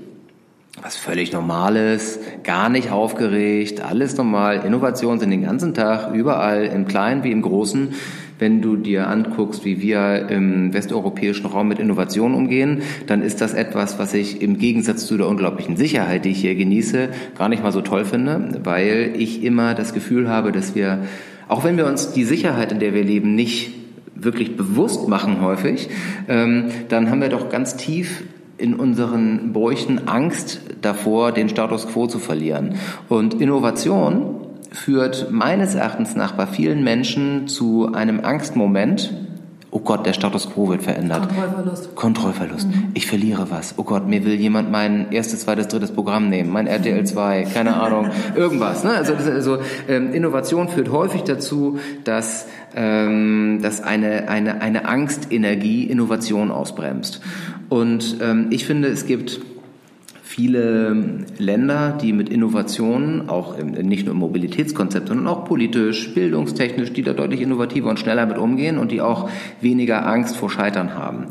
was 0.80 0.94
völlig 0.94 1.32
Normales, 1.32 2.20
gar 2.44 2.68
nicht 2.68 2.92
aufgeregt, 2.92 3.82
alles 3.84 4.16
normal. 4.16 4.64
Innovationen 4.64 5.18
sind 5.18 5.30
den 5.30 5.42
ganzen 5.42 5.74
Tag 5.74 6.14
überall, 6.14 6.64
im 6.64 6.86
Kleinen 6.86 7.24
wie 7.24 7.32
im 7.32 7.42
Großen. 7.42 7.94
Wenn 8.38 8.62
du 8.62 8.76
dir 8.76 9.08
anguckst, 9.08 9.64
wie 9.64 9.82
wir 9.82 10.28
im 10.28 10.72
westeuropäischen 10.72 11.46
Raum 11.46 11.68
mit 11.68 11.78
Innovationen 11.78 12.36
umgehen, 12.36 12.82
dann 13.06 13.22
ist 13.22 13.40
das 13.40 13.52
etwas, 13.52 13.98
was 13.98 14.14
ich 14.14 14.40
im 14.42 14.58
Gegensatz 14.58 15.06
zu 15.06 15.16
der 15.16 15.26
unglaublichen 15.26 15.76
Sicherheit, 15.76 16.24
die 16.24 16.30
ich 16.30 16.40
hier 16.40 16.54
genieße, 16.54 17.08
gar 17.36 17.48
nicht 17.48 17.62
mal 17.62 17.72
so 17.72 17.80
toll 17.80 18.04
finde, 18.04 18.60
weil 18.64 19.14
ich 19.16 19.42
immer 19.42 19.74
das 19.74 19.92
Gefühl 19.92 20.28
habe, 20.28 20.52
dass 20.52 20.74
wir, 20.74 21.00
auch 21.48 21.64
wenn 21.64 21.76
wir 21.76 21.86
uns 21.86 22.12
die 22.12 22.24
Sicherheit, 22.24 22.70
in 22.70 22.78
der 22.78 22.94
wir 22.94 23.04
leben, 23.04 23.34
nicht 23.34 23.72
wirklich 24.14 24.56
bewusst 24.56 25.08
machen 25.08 25.40
häufig, 25.40 25.88
ähm, 26.28 26.66
dann 26.88 27.10
haben 27.10 27.20
wir 27.20 27.28
doch 27.28 27.48
ganz 27.48 27.76
tief 27.76 28.24
in 28.56 28.74
unseren 28.74 29.52
Bräuchen 29.52 30.08
Angst 30.08 30.60
davor, 30.82 31.32
den 31.32 31.48
Status 31.48 31.86
quo 31.88 32.06
zu 32.06 32.18
verlieren. 32.18 32.74
Und 33.08 33.40
Innovation 33.40 34.47
führt 34.70 35.30
meines 35.30 35.74
Erachtens 35.74 36.14
nach 36.14 36.32
bei 36.32 36.46
vielen 36.46 36.84
Menschen 36.84 37.48
zu 37.48 37.92
einem 37.92 38.20
Angstmoment. 38.24 39.12
Oh 39.70 39.80
Gott, 39.80 40.06
der 40.06 40.14
Status 40.14 40.48
quo 40.48 40.70
wird 40.70 40.82
verändert. 40.82 41.28
Kontrollverlust. 41.28 41.94
Kontrollverlust. 41.94 42.68
Ich 42.94 43.06
verliere 43.06 43.50
was. 43.50 43.74
Oh 43.76 43.82
Gott, 43.82 44.08
mir 44.08 44.24
will 44.24 44.34
jemand 44.34 44.70
mein 44.70 45.12
erstes, 45.12 45.40
zweites, 45.40 45.68
drittes 45.68 45.92
Programm 45.92 46.30
nehmen, 46.30 46.50
mein 46.50 46.66
RTL 46.66 47.04
2, 47.04 47.42
keine 47.52 47.76
Ahnung, 47.80 48.08
irgendwas. 48.34 48.82
Ne? 48.82 48.92
Also, 48.92 49.12
also 49.14 49.58
ähm, 49.86 50.14
Innovation 50.14 50.68
führt 50.68 50.90
häufig 50.90 51.22
dazu, 51.24 51.78
dass, 52.04 52.46
ähm, 52.74 53.60
dass 53.60 53.82
eine, 53.82 54.28
eine, 54.30 54.62
eine 54.62 54.88
Angstenergie 54.88 55.84
Innovation 55.84 56.50
ausbremst. 56.50 57.20
Und 57.68 58.16
ähm, 58.22 58.46
ich 58.48 58.64
finde, 58.64 58.88
es 58.88 59.04
gibt 59.04 59.38
viele 60.38 61.24
Länder, 61.38 61.98
die 62.00 62.12
mit 62.12 62.28
Innovationen, 62.28 63.28
auch 63.28 63.58
nicht 63.58 64.04
nur 64.04 64.14
im 64.14 64.20
Mobilitätskonzept, 64.20 65.08
sondern 65.08 65.26
auch 65.26 65.44
politisch, 65.44 66.14
bildungstechnisch, 66.14 66.92
die 66.92 67.02
da 67.02 67.12
deutlich 67.12 67.40
innovativer 67.40 67.90
und 67.90 67.98
schneller 67.98 68.24
mit 68.24 68.38
umgehen 68.38 68.78
und 68.78 68.92
die 68.92 69.00
auch 69.00 69.28
weniger 69.60 70.06
Angst 70.06 70.36
vor 70.36 70.48
Scheitern 70.48 70.94
haben. 70.94 71.26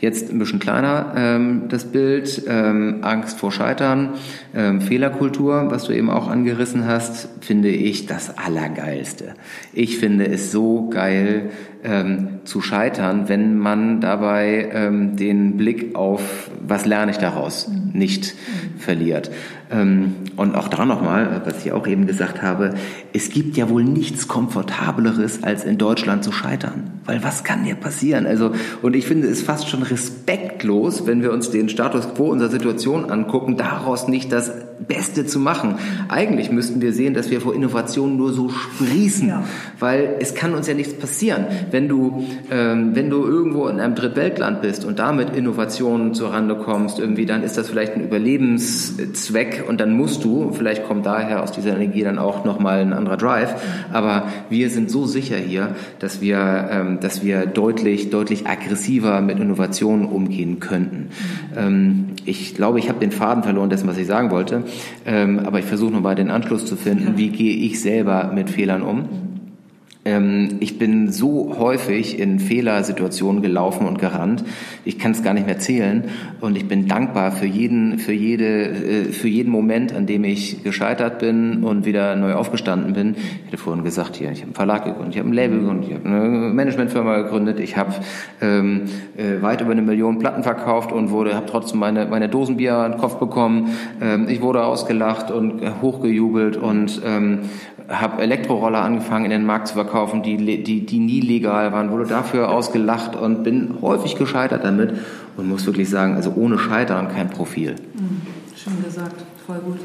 Jetzt 0.00 0.30
ein 0.30 0.38
bisschen 0.38 0.60
kleiner 0.60 1.12
ähm, 1.14 1.64
das 1.68 1.84
Bild, 1.84 2.42
ähm, 2.48 3.00
Angst 3.02 3.38
vor 3.38 3.52
Scheitern, 3.52 4.14
ähm, 4.54 4.80
Fehlerkultur, 4.80 5.70
was 5.70 5.84
du 5.84 5.92
eben 5.92 6.08
auch 6.08 6.26
angerissen 6.26 6.86
hast, 6.86 7.28
finde 7.42 7.68
ich 7.68 8.06
das 8.06 8.38
Allergeilste. 8.38 9.34
Ich 9.74 9.98
finde 9.98 10.26
es 10.26 10.50
so 10.50 10.88
geil 10.88 11.50
ähm, 11.84 12.40
zu 12.44 12.62
scheitern, 12.62 13.28
wenn 13.28 13.58
man 13.58 14.00
dabei 14.00 14.70
ähm, 14.72 15.16
den 15.16 15.58
Blick 15.58 15.94
auf, 15.94 16.50
was 16.66 16.86
lerne 16.86 17.12
ich 17.12 17.18
daraus, 17.18 17.68
mhm. 17.68 17.90
nicht 17.92 18.34
verliert. 18.78 19.30
Ähm, 19.70 20.14
und 20.36 20.54
auch 20.56 20.68
da 20.68 20.84
nochmal, 20.84 21.42
was 21.44 21.64
ich 21.64 21.72
auch 21.72 21.86
eben 21.86 22.06
gesagt 22.06 22.42
habe, 22.42 22.74
es 23.12 23.30
gibt 23.30 23.56
ja 23.56 23.68
wohl 23.68 23.84
nichts 23.84 24.26
Komfortableres, 24.26 25.42
als 25.42 25.64
in 25.64 25.78
Deutschland 25.78 26.24
zu 26.24 26.32
scheitern. 26.32 26.90
Weil 27.04 27.22
was 27.22 27.44
kann 27.44 27.64
dir 27.64 27.76
passieren? 27.76 28.26
Also, 28.26 28.52
und 28.82 28.96
ich 28.96 29.06
finde 29.06 29.28
es 29.28 29.42
fast 29.42 29.68
schon 29.68 29.82
respektlos, 29.82 31.06
wenn 31.06 31.22
wir 31.22 31.32
uns 31.32 31.50
den 31.50 31.68
Status 31.68 32.14
quo 32.14 32.30
unserer 32.30 32.50
Situation 32.50 33.10
angucken, 33.10 33.56
daraus 33.56 34.08
nicht 34.08 34.32
das 34.32 34.52
Beste 34.86 35.26
zu 35.26 35.38
machen. 35.38 35.76
Eigentlich 36.08 36.50
müssten 36.50 36.80
wir 36.80 36.92
sehen, 36.92 37.14
dass 37.14 37.30
wir 37.30 37.40
vor 37.40 37.54
Innovation 37.54 38.16
nur 38.16 38.32
so 38.32 38.48
sprießen, 38.48 39.28
ja. 39.28 39.44
weil 39.78 40.16
es 40.20 40.34
kann 40.34 40.54
uns 40.54 40.66
ja 40.66 40.74
nichts 40.74 40.94
passieren. 40.94 41.46
Wenn 41.70 41.88
du, 41.88 42.24
ähm, 42.50 42.94
wenn 42.94 43.10
du 43.10 43.24
irgendwo 43.24 43.66
in 43.68 43.80
einem 43.80 43.94
Drittweltland 43.94 44.62
bist 44.62 44.84
und 44.84 44.98
damit 44.98 45.36
Innovationen 45.36 46.14
zur 46.14 46.32
Rande 46.32 46.56
kommst, 46.56 46.98
irgendwie, 46.98 47.26
dann 47.26 47.42
ist 47.42 47.58
das 47.58 47.68
vielleicht 47.68 47.94
ein 47.94 48.02
Überlebenszweck 48.02 49.64
und 49.68 49.80
dann 49.80 49.92
musst 49.92 50.24
du, 50.24 50.52
vielleicht 50.52 50.86
kommt 50.86 51.06
daher 51.06 51.42
aus 51.42 51.52
dieser 51.52 51.74
Energie 51.74 52.02
dann 52.02 52.18
auch 52.18 52.44
nochmal 52.44 52.80
ein 52.80 52.92
anderer 52.92 53.16
Drive, 53.16 53.54
aber 53.92 54.24
wir 54.48 54.70
sind 54.70 54.90
so 54.90 55.06
sicher 55.06 55.36
hier, 55.36 55.74
dass 55.98 56.20
wir, 56.20 56.68
ähm, 56.70 57.00
dass 57.00 57.24
wir 57.24 57.46
deutlich, 57.46 58.10
deutlich 58.10 58.46
aggressiver 58.46 59.20
mit 59.20 59.38
Innovationen 59.38 60.06
umgehen 60.06 60.60
könnten. 60.60 61.10
Ähm, 61.56 62.09
ich 62.26 62.54
glaube, 62.54 62.78
ich 62.78 62.88
habe 62.88 63.00
den 63.00 63.12
Faden 63.12 63.42
verloren 63.42 63.70
dessen, 63.70 63.88
was 63.88 63.98
ich 63.98 64.06
sagen 64.06 64.30
wollte, 64.30 64.64
ähm, 65.06 65.40
aber 65.40 65.58
ich 65.58 65.64
versuche 65.64 65.92
nochmal 65.92 66.14
den 66.14 66.30
Anschluss 66.30 66.66
zu 66.66 66.76
finden, 66.76 67.16
wie 67.16 67.28
gehe 67.28 67.56
ich 67.56 67.80
selber 67.80 68.30
mit 68.34 68.50
Fehlern 68.50 68.82
um. 68.82 69.29
Ähm, 70.02 70.56
ich 70.60 70.78
bin 70.78 71.12
so 71.12 71.56
häufig 71.58 72.18
in 72.18 72.38
Fehlersituationen 72.38 73.42
gelaufen 73.42 73.86
und 73.86 73.98
gerannt. 73.98 74.44
Ich 74.86 74.98
kann 74.98 75.12
es 75.12 75.22
gar 75.22 75.34
nicht 75.34 75.46
mehr 75.46 75.58
zählen. 75.58 76.04
Und 76.40 76.56
ich 76.56 76.66
bin 76.66 76.88
dankbar 76.88 77.32
für 77.32 77.44
jeden, 77.44 77.98
für 77.98 78.12
jede, 78.12 78.68
äh, 78.68 79.04
für 79.12 79.28
jeden 79.28 79.50
Moment, 79.50 79.94
an 79.94 80.06
dem 80.06 80.24
ich 80.24 80.62
gescheitert 80.64 81.18
bin 81.18 81.64
und 81.64 81.84
wieder 81.84 82.16
neu 82.16 82.32
aufgestanden 82.32 82.94
bin. 82.94 83.14
Ich 83.14 83.46
hatte 83.48 83.58
vorhin 83.58 83.84
gesagt, 83.84 84.16
hier, 84.16 84.30
ich 84.30 84.38
habe 84.38 84.46
einen 84.46 84.54
Verlag 84.54 84.84
gegründet, 84.84 85.14
ich 85.14 85.18
habe 85.18 85.28
ein 85.28 85.34
Label 85.34 85.60
gegründet, 85.60 85.90
ich 85.90 85.94
habe 85.96 86.08
eine 86.08 86.54
Managementfirma 86.54 87.16
gegründet, 87.18 87.60
ich 87.60 87.76
habe 87.76 87.94
ähm, 88.40 88.84
äh, 89.18 89.42
weit 89.42 89.60
über 89.60 89.72
eine 89.72 89.82
Million 89.82 90.18
Platten 90.18 90.42
verkauft 90.42 90.92
und 90.92 91.10
wurde, 91.10 91.34
habe 91.34 91.46
trotzdem 91.46 91.78
meine, 91.78 92.06
meine 92.06 92.30
Dosenbier 92.30 92.76
an 92.76 92.92
den 92.92 93.00
Kopf 93.00 93.16
bekommen. 93.16 93.74
Ähm, 94.00 94.28
ich 94.30 94.40
wurde 94.40 94.64
ausgelacht 94.64 95.30
und 95.30 95.60
hochgejubelt 95.82 96.56
und 96.56 97.02
ähm, 97.04 97.40
habe 97.90 98.22
Elektroroller 98.22 98.82
angefangen 98.82 99.24
in 99.24 99.30
den 99.32 99.44
Markt 99.44 99.68
zu 99.68 99.74
verkaufen, 99.74 100.22
die, 100.22 100.62
die, 100.62 100.86
die 100.86 100.98
nie 100.98 101.20
legal 101.20 101.72
waren, 101.72 101.90
wurde 101.90 102.06
dafür 102.06 102.50
ausgelacht 102.50 103.16
und 103.16 103.42
bin 103.42 103.74
häufig 103.82 104.16
gescheitert 104.16 104.64
damit 104.64 104.94
und 105.36 105.48
muss 105.48 105.66
wirklich 105.66 105.90
sagen, 105.90 106.14
also 106.14 106.32
ohne 106.36 106.58
Scheitern 106.58 107.08
kein 107.08 107.30
Profil. 107.30 107.74
Mhm, 107.94 108.22
schön 108.56 108.82
gesagt, 108.84 109.16
voll 109.44 109.58
gut. 109.58 109.80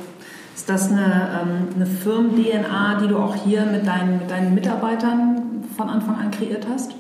Ist 0.56 0.70
das 0.70 0.92
eine, 0.92 1.30
ähm, 1.42 1.68
eine 1.76 1.86
Firmen-DNA, 1.86 3.00
die 3.02 3.08
du 3.08 3.18
auch 3.18 3.36
hier 3.36 3.66
mit 3.66 3.86
deinen, 3.88 4.20
mit 4.20 4.30
deinen 4.30 4.54
Mitarbeitern 4.54 5.64
von 5.76 5.90
Anfang 5.90 6.16
an 6.16 6.32
kreiert 6.32 6.66
hast? 6.72 6.92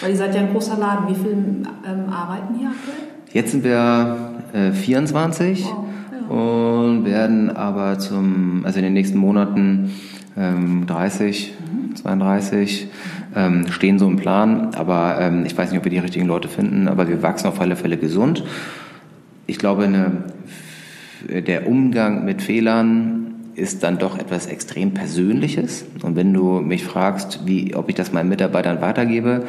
Weil 0.00 0.10
ihr 0.10 0.16
seid 0.16 0.34
ja 0.34 0.42
ein 0.42 0.52
großer 0.52 0.76
Laden. 0.76 1.08
Wie 1.08 1.14
viele 1.14 1.32
ähm, 1.32 2.12
arbeiten 2.12 2.54
hier 2.58 2.68
aktuell? 2.68 3.08
Jetzt 3.32 3.52
sind 3.52 3.64
wir 3.64 4.16
äh, 4.52 4.72
24 4.72 5.64
wow, 5.64 5.84
ja. 6.12 6.36
und 6.36 7.04
werden 7.04 7.56
aber 7.56 7.98
zum, 7.98 8.62
also 8.64 8.78
in 8.78 8.84
den 8.84 8.92
nächsten 8.92 9.18
Monaten 9.18 9.90
ähm, 10.36 10.86
30, 10.86 11.52
32 11.94 12.88
ähm, 13.34 13.66
stehen 13.70 13.98
so 13.98 14.06
im 14.06 14.16
Plan. 14.16 14.74
Aber 14.74 15.18
ähm, 15.20 15.44
ich 15.46 15.56
weiß 15.56 15.70
nicht, 15.70 15.78
ob 15.78 15.84
wir 15.84 15.90
die 15.90 15.98
richtigen 15.98 16.26
Leute 16.26 16.48
finden, 16.48 16.88
aber 16.88 17.08
wir 17.08 17.22
wachsen 17.22 17.46
auf 17.46 17.60
alle 17.60 17.76
Fälle 17.76 17.96
gesund. 17.96 18.44
Ich 19.46 19.58
glaube, 19.58 19.84
eine, 19.84 20.24
der 21.28 21.66
Umgang 21.66 22.24
mit 22.24 22.42
Fehlern 22.42 23.34
ist 23.54 23.82
dann 23.82 23.98
doch 23.98 24.18
etwas 24.18 24.46
extrem 24.46 24.94
Persönliches. 24.94 25.84
Und 26.02 26.16
wenn 26.16 26.32
du 26.32 26.60
mich 26.60 26.84
fragst, 26.84 27.40
wie, 27.44 27.74
ob 27.74 27.88
ich 27.88 27.94
das 27.94 28.12
meinen 28.12 28.28
Mitarbeitern 28.28 28.80
weitergebe, 28.80 29.44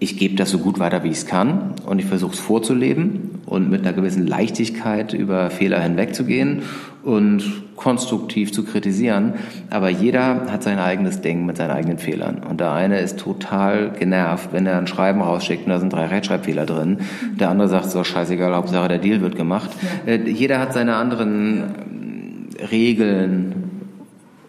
ich 0.00 0.16
gebe 0.16 0.36
das 0.36 0.50
so 0.50 0.58
gut 0.58 0.78
weiter, 0.78 1.02
wie 1.02 1.08
ich 1.08 1.18
es 1.18 1.26
kann 1.26 1.74
und 1.84 1.98
ich 1.98 2.04
versuche 2.06 2.32
es 2.32 2.38
vorzuleben 2.38 3.40
und 3.46 3.68
mit 3.68 3.80
einer 3.80 3.92
gewissen 3.92 4.26
Leichtigkeit 4.26 5.12
über 5.12 5.50
Fehler 5.50 5.80
hinwegzugehen 5.80 6.62
und 7.08 7.62
konstruktiv 7.74 8.52
zu 8.52 8.64
kritisieren. 8.64 9.34
Aber 9.70 9.88
jeder 9.88 10.52
hat 10.52 10.62
sein 10.62 10.78
eigenes 10.78 11.22
Ding 11.22 11.46
mit 11.46 11.56
seinen 11.56 11.70
eigenen 11.70 11.98
Fehlern. 11.98 12.42
Und 12.48 12.60
der 12.60 12.72
eine 12.72 13.00
ist 13.00 13.18
total 13.18 13.92
genervt, 13.98 14.50
wenn 14.52 14.66
er 14.66 14.76
ein 14.76 14.86
Schreiben 14.86 15.22
rausschickt 15.22 15.64
und 15.64 15.70
da 15.70 15.80
sind 15.80 15.92
drei 15.92 16.06
Rechtschreibfehler 16.06 16.66
drin. 16.66 16.98
Der 17.40 17.48
andere 17.48 17.68
sagt 17.68 17.90
so, 17.90 18.04
scheißegal, 18.04 18.54
Hauptsache 18.54 18.88
der 18.88 18.98
Deal 18.98 19.22
wird 19.22 19.36
gemacht. 19.36 19.70
Äh, 20.06 20.18
jeder 20.28 20.60
hat 20.60 20.74
seine 20.74 20.96
anderen 20.96 22.48
Regeln. 22.70 23.54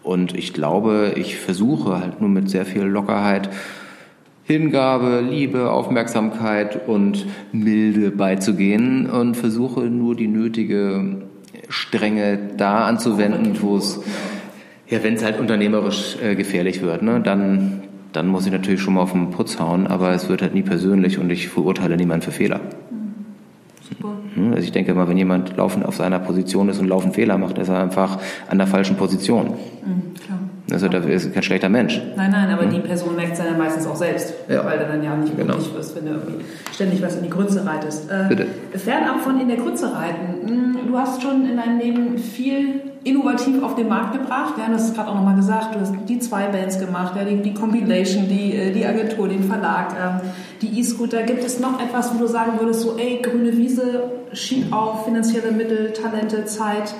Und 0.02 0.36
ich 0.36 0.52
glaube, 0.52 1.14
ich 1.16 1.36
versuche 1.36 1.98
halt 1.98 2.20
nur 2.20 2.30
mit 2.30 2.50
sehr 2.50 2.66
viel 2.66 2.82
Lockerheit 2.82 3.48
Hingabe, 4.44 5.20
Liebe, 5.20 5.70
Aufmerksamkeit 5.70 6.88
und 6.88 7.24
Milde 7.52 8.10
beizugehen 8.10 9.08
und 9.08 9.36
versuche 9.36 9.82
nur 9.82 10.16
die 10.16 10.26
nötige 10.26 11.22
Strenge 11.70 12.38
da 12.56 12.84
anzuwenden, 12.84 13.56
wo 13.62 13.76
es, 13.76 14.00
ja, 14.88 15.02
wenn 15.02 15.14
es 15.14 15.24
halt 15.24 15.40
unternehmerisch 15.40 16.16
äh, 16.22 16.34
gefährlich 16.34 16.82
wird, 16.82 17.02
ne, 17.02 17.20
dann, 17.20 17.84
dann 18.12 18.26
muss 18.26 18.44
ich 18.44 18.52
natürlich 18.52 18.80
schon 18.80 18.94
mal 18.94 19.02
auf 19.02 19.12
den 19.12 19.30
Putz 19.30 19.58
hauen, 19.58 19.86
aber 19.86 20.10
es 20.10 20.28
wird 20.28 20.42
halt 20.42 20.52
nie 20.52 20.62
persönlich 20.62 21.18
und 21.18 21.30
ich 21.30 21.48
verurteile 21.48 21.96
niemanden 21.96 22.24
für 22.24 22.32
Fehler. 22.32 22.60
Hm, 24.34 24.52
also 24.52 24.62
ich 24.62 24.72
denke 24.72 24.94
mal, 24.94 25.08
wenn 25.08 25.16
jemand 25.16 25.56
laufend 25.56 25.84
auf 25.84 25.96
seiner 25.96 26.18
Position 26.18 26.68
ist 26.68 26.78
und 26.78 26.88
laufend 26.88 27.14
Fehler 27.14 27.38
macht, 27.38 27.58
ist 27.58 27.68
er 27.68 27.80
einfach 27.80 28.18
an 28.48 28.58
der 28.58 28.66
falschen 28.66 28.96
Position. 28.96 29.48
Mhm, 29.48 30.14
klar. 30.24 30.38
Also 30.72 30.88
da 30.88 30.98
ist 30.98 31.32
kein 31.32 31.42
schlechter 31.42 31.68
Mensch. 31.68 32.00
Nein, 32.16 32.30
nein, 32.30 32.50
aber 32.50 32.62
hm? 32.62 32.70
die 32.70 32.80
Person 32.80 33.16
merkt 33.16 33.32
es 33.32 33.38
dann 33.38 33.58
meistens 33.58 33.86
auch 33.86 33.96
selbst, 33.96 34.34
ja. 34.48 34.64
weil 34.64 34.78
du 34.78 34.86
dann 34.86 35.02
ja 35.02 35.16
nicht 35.16 35.36
genau. 35.36 35.54
wirst, 35.74 35.96
wenn 35.96 36.06
du 36.06 36.12
irgendwie 36.12 36.44
ständig 36.72 37.02
was 37.02 37.16
in 37.16 37.24
die 37.24 37.30
Grütze 37.30 37.64
reitest. 37.64 38.10
Äh, 38.10 38.28
Bitte. 38.28 38.46
Fernab 38.74 39.20
von 39.20 39.40
in 39.40 39.48
der 39.48 39.56
Grütze 39.56 39.92
reiten. 39.94 40.48
Hm, 40.48 40.76
du 40.88 40.98
hast 40.98 41.22
schon 41.22 41.48
in 41.48 41.56
deinem 41.56 41.78
Leben 41.78 42.18
viel 42.18 42.82
innovativ 43.04 43.62
auf 43.62 43.74
den 43.74 43.88
Markt 43.88 44.12
gebracht. 44.12 44.54
Ja, 44.58 44.70
das 44.70 44.82
hast 44.82 44.94
gerade 44.94 45.10
auch 45.10 45.14
nochmal 45.14 45.36
gesagt. 45.36 45.74
Du 45.74 45.80
hast 45.80 45.94
die 46.08 46.18
zwei 46.18 46.46
Bands 46.48 46.78
gemacht, 46.78 47.14
ja, 47.16 47.24
die, 47.24 47.36
die 47.36 47.54
Compilation, 47.54 48.28
die, 48.28 48.54
äh, 48.54 48.72
die 48.72 48.84
Agentur, 48.84 49.28
den 49.28 49.44
Verlag, 49.44 49.94
ähm, 49.98 50.28
die 50.60 50.78
E-Scooter. 50.78 51.22
Gibt 51.22 51.44
es 51.44 51.60
noch 51.60 51.80
etwas, 51.80 52.14
wo 52.14 52.18
du 52.18 52.26
sagen 52.26 52.52
würdest, 52.58 52.82
so, 52.82 52.96
ey, 52.98 53.20
grüne 53.22 53.56
Wiese, 53.56 54.02
schieb 54.32 54.72
auf, 54.72 55.04
finanzielle 55.04 55.52
Mittel, 55.52 55.92
Talente, 55.92 56.44
Zeit? 56.44 56.94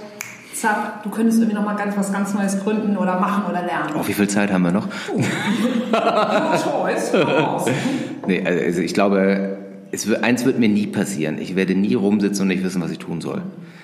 Zack, 0.54 1.02
du 1.02 1.10
könntest 1.10 1.38
irgendwie 1.38 1.56
nochmal 1.56 1.76
ganz 1.76 1.96
was 1.96 2.12
ganz 2.12 2.34
Neues 2.34 2.62
gründen 2.62 2.96
oder 2.96 3.18
machen 3.18 3.44
oder 3.48 3.62
lernen. 3.62 3.94
Oh, 3.98 4.06
wie 4.06 4.12
viel 4.12 4.28
Zeit 4.28 4.52
haben 4.52 4.62
wir 4.62 4.72
noch? 4.72 4.88
Oh. 5.12 5.20
nee, 8.26 8.44
also 8.44 8.80
ich 8.80 8.94
glaube, 8.94 9.58
es 9.92 10.06
wird, 10.06 10.22
eins 10.22 10.44
wird 10.44 10.58
mir 10.58 10.68
nie 10.68 10.86
passieren. 10.86 11.38
Ich 11.38 11.56
werde 11.56 11.74
nie 11.74 11.94
rumsitzen 11.94 12.42
und 12.42 12.48
nicht 12.48 12.64
wissen, 12.64 12.82
was 12.82 12.90
ich 12.90 12.98
tun 12.98 13.20
soll. 13.20 13.42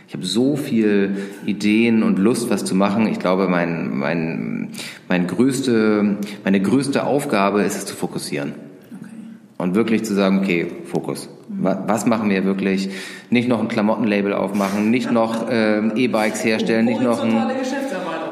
Ich 0.08 0.14
habe 0.14 0.24
so 0.24 0.56
viel 0.56 1.16
Ideen 1.46 2.02
und 2.02 2.18
Lust, 2.18 2.48
was 2.48 2.64
zu 2.64 2.74
machen. 2.74 3.08
Ich 3.08 3.18
glaube, 3.18 3.48
mein, 3.48 3.96
mein, 3.96 4.68
mein 5.08 5.26
größte, 5.26 6.16
meine 6.44 6.60
größte 6.60 7.04
Aufgabe 7.04 7.62
ist 7.62 7.76
es 7.76 7.86
zu 7.86 7.96
fokussieren. 7.96 8.54
Und 9.58 9.74
wirklich 9.74 10.04
zu 10.04 10.14
sagen, 10.14 10.40
okay, 10.40 10.66
Fokus. 10.84 11.30
Was 11.48 12.04
machen 12.04 12.28
wir 12.28 12.44
wirklich? 12.44 12.90
Nicht 13.30 13.48
noch 13.48 13.60
ein 13.60 13.68
Klamottenlabel 13.68 14.34
aufmachen, 14.34 14.90
nicht 14.90 15.10
noch 15.10 15.48
äh, 15.48 15.78
E-Bikes 15.94 16.44
herstellen, 16.44 16.84
nicht 16.84 17.00
noch 17.00 17.22
ein... 17.22 17.34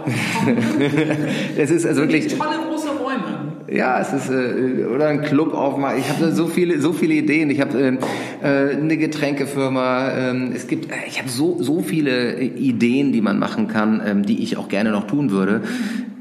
es 1.56 1.70
ist 1.70 1.86
also 1.86 2.02
wirklich... 2.02 2.36
Tolle 2.36 2.58
große 2.68 2.88
Räume. 2.88 3.52
Ja, 3.72 4.00
es 4.00 4.12
ist 4.12 4.30
äh, 4.30 4.84
oder 4.84 5.08
ein 5.08 5.22
Club 5.22 5.54
aufmachen. 5.54 5.98
Ich 5.98 6.10
habe 6.10 6.32
so 6.32 6.46
viele, 6.46 6.80
so 6.80 6.92
viele 6.92 7.14
Ideen. 7.14 7.48
Ich 7.48 7.60
habe 7.60 7.80
äh, 7.80 7.96
äh, 8.42 8.76
eine 8.76 8.98
Getränkefirma. 8.98 10.08
Äh, 10.10 10.52
es 10.54 10.66
gibt, 10.66 10.88
ich 11.08 11.18
habe 11.18 11.30
so 11.30 11.62
so 11.62 11.80
viele 11.80 12.40
Ideen, 12.40 13.12
die 13.12 13.22
man 13.22 13.38
machen 13.38 13.66
kann, 13.66 14.00
äh, 14.00 14.20
die 14.20 14.42
ich 14.42 14.58
auch 14.58 14.68
gerne 14.68 14.90
noch 14.90 15.06
tun 15.06 15.30
würde 15.30 15.62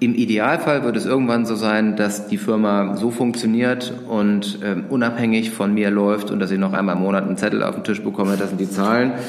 Im 0.04 0.16
Idealfall 0.16 0.84
wird 0.84 0.98
es 0.98 1.06
irgendwann 1.06 1.46
so 1.46 1.56
sein, 1.56 1.96
dass 1.96 2.28
die 2.28 2.38
Firma 2.38 2.98
so 2.98 3.10
funktioniert 3.10 3.94
und 4.10 4.60
ähm, 4.62 4.84
unabhängig 4.90 5.52
von 5.52 5.74
mir 5.74 5.92
läuft 5.92 6.30
und 6.30 6.42
dass 6.42 6.52
ich 6.52 6.60
noch 6.60 6.74
einmal 6.74 6.98
im 6.98 7.02
Monat 7.04 7.24
einen 7.24 7.38
Zettel 7.38 7.64
auf 7.64 7.76
den 7.76 7.86
Tisch 7.86 8.04
bekomme, 8.04 8.36
das 8.36 8.50
sind 8.50 8.60
die 8.60 8.70
Zahlen. 8.70 9.14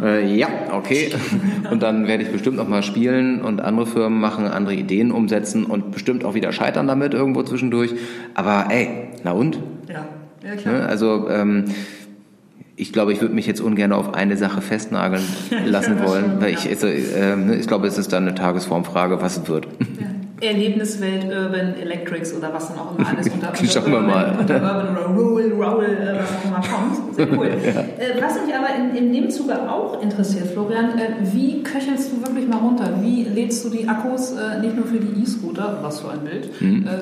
Äh, 0.00 0.32
ja, 0.36 0.46
okay. 0.72 1.10
Und 1.72 1.82
dann 1.82 2.06
werde 2.06 2.22
ich 2.22 2.30
bestimmt 2.30 2.56
noch 2.56 2.68
mal 2.68 2.84
spielen 2.84 3.40
und 3.40 3.60
andere 3.60 3.84
Firmen 3.84 4.20
machen, 4.20 4.46
andere 4.46 4.74
Ideen 4.74 5.10
umsetzen 5.10 5.64
und 5.64 5.90
bestimmt 5.90 6.24
auch 6.24 6.34
wieder 6.34 6.52
scheitern 6.52 6.86
damit 6.86 7.14
irgendwo 7.14 7.42
zwischendurch. 7.42 7.94
Aber 8.34 8.66
ey, 8.70 9.08
na 9.24 9.32
und? 9.32 9.58
Ja, 9.88 10.06
ja 10.46 10.54
klar. 10.54 10.74
Ne? 10.74 10.86
Also 10.86 11.28
ähm, 11.28 11.64
ich 12.76 12.92
glaube, 12.92 13.12
ich 13.12 13.20
würde 13.20 13.34
mich 13.34 13.48
jetzt 13.48 13.60
ungern 13.60 13.90
auf 13.90 14.14
eine 14.14 14.36
Sache 14.36 14.60
festnageln 14.60 15.24
lassen 15.66 15.98
wollen, 16.04 16.36
weil 16.38 16.54
ich, 16.54 16.68
also, 16.68 16.86
äh, 16.86 17.56
ich 17.56 17.66
glaube, 17.66 17.88
es 17.88 17.98
ist 17.98 18.12
dann 18.12 18.22
eine 18.22 18.36
Tagesformfrage, 18.36 19.20
was 19.20 19.38
es 19.38 19.48
wird. 19.48 19.66
Ja. 20.00 20.06
Erlebniswelt, 20.40 21.24
Urban, 21.24 21.74
Electrics 21.80 22.32
oder 22.34 22.52
was 22.52 22.68
dann 22.68 22.78
auch 22.78 22.96
immer 22.96 23.08
alles 23.08 23.28
unter, 23.32 23.48
unter 23.48 23.66
Schauen 23.66 23.92
wir 23.92 24.00
mal. 24.00 24.36
Unter 24.38 24.54
Urban 24.54 24.96
oder 24.96 25.06
Rural, 25.06 25.52
Rural, 25.52 25.84
äh, 25.84 26.18
was 26.18 26.30
auch 26.36 26.44
immer 26.44 26.60
kommt. 26.60 27.14
Sehr 27.14 27.32
cool. 27.32 27.50
ja. 27.64 27.80
Äh, 27.80 28.20
was 28.20 28.34
mich 28.44 28.54
aber 28.54 28.68
in, 28.76 28.94
in 28.94 29.12
dem 29.12 29.30
Zuge 29.30 29.54
auch 29.68 30.00
interessiert, 30.00 30.46
Florian, 30.48 30.98
äh, 30.98 31.14
wie 31.32 31.62
köchelst 31.62 32.12
du 32.12 32.22
wirklich 32.24 32.46
mal 32.46 32.58
runter? 32.58 32.92
Wie 33.00 33.24
lädst 33.24 33.64
du 33.64 33.70
die 33.70 33.88
Akkus 33.88 34.34
nicht 34.60 34.76
nur 34.76 34.86
für 34.86 34.98
die 34.98 35.22
E-Scooter, 35.22 35.78
was 35.82 36.00
für 36.00 36.10
ein 36.10 36.20
Bild? 36.20 36.50
Hm. 36.58 36.86
Äh, 36.86 36.90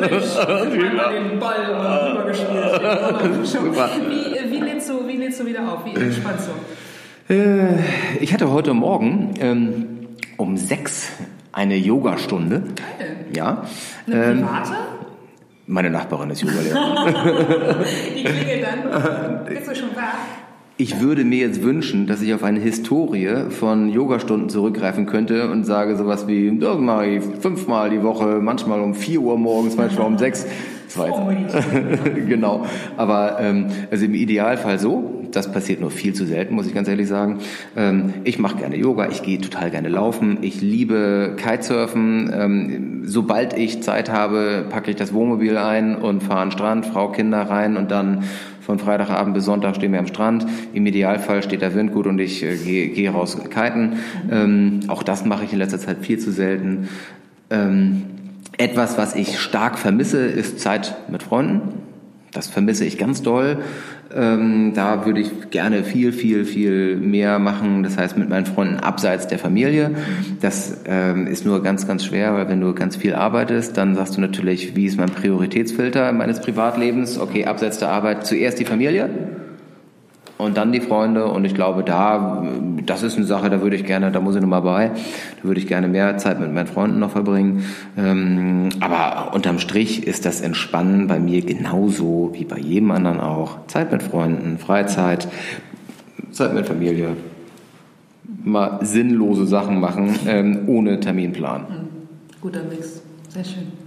Mensch, 0.00 0.36
den 1.30 1.38
Ball 1.40 1.64
rübergespielt. 2.10 2.80
Wie, 4.08 4.50
wie, 4.50 4.60
lädst 4.60 4.90
du, 4.90 5.06
wie 5.08 5.16
lädst 5.16 5.40
du 5.40 5.46
wieder 5.46 5.60
auf? 5.60 5.84
Wie 5.84 5.94
entspannst 5.94 6.48
du? 6.48 6.52
Ich 8.20 8.34
hatte 8.34 8.50
heute 8.50 8.74
Morgen 8.74 9.32
ähm, 9.40 9.93
um 10.36 10.56
sechs 10.56 11.10
eine 11.52 11.76
Yogastunde. 11.76 12.62
Geil. 12.74 13.26
Ja. 13.34 13.64
Eine 14.06 14.24
ähm, 14.24 14.40
private? 14.42 14.72
Meine 15.66 15.90
Nachbarin 15.90 16.30
ist 16.30 16.42
Yogalehrerin. 16.42 17.14
Die 18.16 18.24
klingelt 18.24 18.64
dann. 18.64 19.44
Bist 19.46 19.68
du 19.68 19.74
schon 19.74 19.90
wach? 19.94 20.18
Ich 20.76 21.00
würde 21.00 21.24
mir 21.24 21.38
jetzt 21.38 21.62
wünschen, 21.62 22.08
dass 22.08 22.20
ich 22.20 22.34
auf 22.34 22.42
eine 22.42 22.58
Historie 22.58 23.48
von 23.50 23.88
Yogastunden 23.88 24.48
zurückgreifen 24.48 25.06
könnte 25.06 25.48
und 25.48 25.62
sage 25.62 25.96
sowas 25.96 26.26
wie, 26.26 26.58
das 26.58 26.78
mache 26.78 27.06
ich 27.06 27.24
fünfmal 27.40 27.90
die 27.90 28.02
Woche, 28.02 28.40
manchmal 28.42 28.80
um 28.80 28.94
vier 28.94 29.20
Uhr 29.20 29.38
morgens, 29.38 29.76
manchmal 29.76 30.08
um 30.08 30.18
sechs. 30.18 30.46
genau. 32.28 32.66
Aber 32.96 33.38
ähm, 33.40 33.66
also 33.90 34.04
im 34.04 34.14
Idealfall 34.14 34.78
so. 34.78 35.10
Das 35.32 35.50
passiert 35.50 35.80
nur 35.80 35.90
viel 35.90 36.14
zu 36.14 36.26
selten, 36.26 36.54
muss 36.54 36.68
ich 36.68 36.74
ganz 36.74 36.86
ehrlich 36.86 37.08
sagen. 37.08 37.40
Ähm, 37.76 38.14
ich 38.22 38.38
mache 38.38 38.56
gerne 38.58 38.76
Yoga, 38.76 39.08
ich 39.08 39.22
gehe 39.22 39.40
total 39.40 39.72
gerne 39.72 39.88
laufen, 39.88 40.38
ich 40.42 40.60
liebe 40.60 41.34
Kitesurfen. 41.36 42.32
Ähm, 42.32 43.02
sobald 43.04 43.58
ich 43.58 43.82
Zeit 43.82 44.10
habe, 44.10 44.64
packe 44.70 44.90
ich 44.90 44.96
das 44.96 45.12
Wohnmobil 45.12 45.56
ein 45.56 45.96
und 45.96 46.22
fahre 46.22 46.40
an 46.40 46.48
den 46.48 46.52
Strand, 46.52 46.86
Frau, 46.86 47.08
Kinder 47.08 47.42
rein 47.42 47.76
und 47.76 47.90
dann 47.90 48.22
von 48.60 48.78
Freitagabend 48.78 49.34
bis 49.34 49.44
Sonntag 49.44 49.76
stehen 49.76 49.92
wir 49.92 49.98
am 49.98 50.06
Strand. 50.06 50.46
Im 50.72 50.86
Idealfall 50.86 51.42
steht 51.42 51.62
der 51.62 51.74
Wind 51.74 51.92
gut 51.92 52.06
und 52.06 52.18
ich 52.18 52.42
äh, 52.42 52.56
gehe 52.56 52.88
geh 52.88 53.08
raus 53.08 53.36
kiten. 53.50 53.98
Ähm, 54.30 54.80
auch 54.88 55.02
das 55.02 55.24
mache 55.24 55.44
ich 55.44 55.52
in 55.52 55.58
letzter 55.58 55.78
Zeit 55.78 55.98
viel 56.00 56.18
zu 56.18 56.30
selten. 56.30 56.88
Ähm, 57.50 58.02
etwas, 58.58 58.98
was 58.98 59.14
ich 59.14 59.38
stark 59.38 59.78
vermisse, 59.78 60.26
ist 60.26 60.60
Zeit 60.60 60.96
mit 61.08 61.22
Freunden. 61.22 61.82
Das 62.32 62.48
vermisse 62.48 62.84
ich 62.84 62.98
ganz 62.98 63.22
doll. 63.22 63.58
Ähm, 64.12 64.72
da 64.74 65.06
würde 65.06 65.20
ich 65.20 65.50
gerne 65.50 65.84
viel, 65.84 66.12
viel, 66.12 66.44
viel 66.44 66.96
mehr 66.96 67.38
machen. 67.38 67.84
Das 67.84 67.96
heißt, 67.96 68.16
mit 68.16 68.28
meinen 68.28 68.46
Freunden 68.46 68.78
abseits 68.78 69.28
der 69.28 69.38
Familie. 69.38 69.92
Das 70.40 70.82
ähm, 70.86 71.26
ist 71.26 71.46
nur 71.46 71.62
ganz, 71.62 71.86
ganz 71.86 72.04
schwer, 72.04 72.34
weil 72.34 72.48
wenn 72.48 72.60
du 72.60 72.74
ganz 72.74 72.96
viel 72.96 73.14
arbeitest, 73.14 73.76
dann 73.76 73.94
sagst 73.94 74.16
du 74.16 74.20
natürlich, 74.20 74.74
wie 74.74 74.86
ist 74.86 74.98
mein 74.98 75.10
Prioritätsfilter 75.10 76.12
meines 76.12 76.40
Privatlebens? 76.40 77.18
Okay, 77.18 77.44
abseits 77.46 77.78
der 77.78 77.90
Arbeit 77.90 78.26
zuerst 78.26 78.58
die 78.58 78.64
Familie 78.64 79.10
und 80.38 80.56
dann 80.56 80.72
die 80.72 80.80
Freunde. 80.80 81.26
Und 81.26 81.44
ich 81.44 81.54
glaube, 81.54 81.84
da, 81.84 82.44
das 82.84 83.02
ist 83.02 83.16
eine 83.16 83.26
Sache, 83.26 83.50
da 83.50 83.60
würde 83.60 83.76
ich 83.76 83.84
gerne, 83.84 84.10
da 84.10 84.20
muss 84.20 84.34
ich 84.34 84.40
nochmal 84.40 84.62
bei, 84.62 84.88
da 84.88 85.48
würde 85.48 85.60
ich 85.60 85.66
gerne 85.66 85.88
mehr 85.88 86.16
Zeit 86.18 86.40
mit 86.40 86.52
meinen 86.52 86.66
Freunden 86.66 86.98
noch 86.98 87.10
verbringen. 87.10 87.64
Ähm, 87.96 88.70
aber 88.80 89.34
unterm 89.34 89.58
Strich 89.58 90.06
ist 90.06 90.26
das 90.26 90.40
Entspannen 90.40 91.06
bei 91.06 91.18
mir 91.18 91.42
genauso 91.42 92.30
wie 92.32 92.44
bei 92.44 92.58
jedem 92.58 92.90
anderen 92.90 93.20
auch. 93.20 93.66
Zeit 93.66 93.92
mit 93.92 94.02
Freunden, 94.02 94.58
Freizeit, 94.58 95.28
Zeit 96.30 96.54
mit 96.54 96.66
Familie. 96.66 97.16
Mal 98.42 98.80
sinnlose 98.82 99.46
Sachen 99.46 99.80
machen, 99.80 100.14
ähm, 100.26 100.64
ohne 100.66 101.00
Terminplan. 101.00 101.62
Mhm. 101.62 101.94
Guter 102.40 102.62
Mix. 102.64 103.02
Sehr 103.28 103.44
schön. 103.44 103.83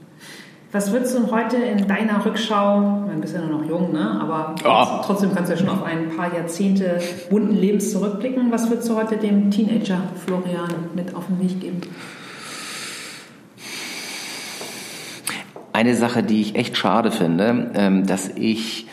Was 0.73 0.91
würdest 0.91 1.17
du 1.17 1.31
heute 1.31 1.55
in 1.55 1.87
deiner 1.87 2.25
Rückschau, 2.25 3.07
du 3.09 3.21
bist 3.21 3.33
ja 3.33 3.39
nur 3.39 3.61
noch 3.61 3.69
jung, 3.69 3.93
ne? 3.93 4.19
aber 4.21 4.53
oh. 4.65 5.01
trotzdem 5.05 5.33
kannst 5.33 5.49
du 5.49 5.55
ja 5.55 5.59
schon 5.59 5.69
auf 5.69 5.83
ein 5.83 6.09
paar 6.17 6.33
Jahrzehnte 6.33 6.99
bunten 7.29 7.55
Lebens 7.55 7.91
zurückblicken. 7.93 8.51
Was 8.51 8.69
würdest 8.69 8.89
du 8.89 8.95
heute 8.95 9.15
dem 9.15 9.49
Teenager 9.49 10.01
Florian 10.25 10.67
mit 10.93 11.15
auf 11.15 11.27
den 11.27 11.39
Weg 11.39 11.61
geben? 11.61 11.81
Eine 15.71 15.95
Sache, 15.95 16.21
die 16.21 16.41
ich 16.41 16.55
echt 16.55 16.75
schade 16.75 17.11
finde, 17.11 17.71
ähm, 17.73 18.05
dass 18.05 18.29
ich 18.35 18.87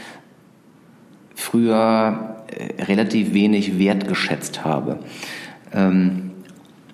früher 1.34 2.36
äh, 2.46 2.84
relativ 2.84 3.34
wenig 3.34 3.80
wertgeschätzt 3.80 4.64
habe. 4.64 5.00
Ähm, 5.72 6.30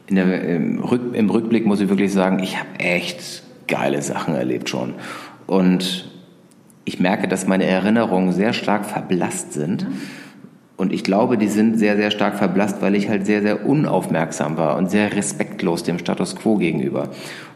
der, 0.08 0.42
im, 0.42 0.80
Rückblick 0.80 1.66
muss 1.66 1.80
ich 1.80 1.88
wirklich 1.90 2.12
sagen, 2.12 2.38
ich 2.38 2.58
habe 2.58 2.78
echt 2.78 3.42
geile 3.70 4.02
Sachen 4.02 4.34
erlebt 4.34 4.68
schon. 4.68 4.94
Und 5.46 6.10
ich 6.84 7.00
merke, 7.00 7.28
dass 7.28 7.46
meine 7.46 7.64
Erinnerungen 7.64 8.32
sehr 8.32 8.52
stark 8.52 8.84
verblasst 8.84 9.54
sind. 9.54 9.86
Und 10.76 10.92
ich 10.92 11.04
glaube, 11.04 11.36
die 11.38 11.48
sind 11.48 11.78
sehr, 11.78 11.96
sehr 11.96 12.10
stark 12.10 12.36
verblasst, 12.36 12.80
weil 12.80 12.94
ich 12.94 13.08
halt 13.08 13.26
sehr, 13.26 13.42
sehr 13.42 13.66
unaufmerksam 13.66 14.56
war 14.56 14.76
und 14.76 14.90
sehr 14.90 15.14
respektlos 15.14 15.82
dem 15.82 15.98
Status 15.98 16.36
quo 16.36 16.56
gegenüber. 16.56 17.10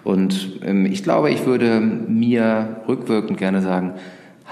Und 0.05 0.61
ähm, 0.65 0.87
ich 0.87 1.03
glaube, 1.03 1.31
ich 1.31 1.47
würde 1.47 1.81
mir 1.81 2.83
rückwirkend 2.87 3.39
gerne 3.39 3.62
sagen, 3.62 3.95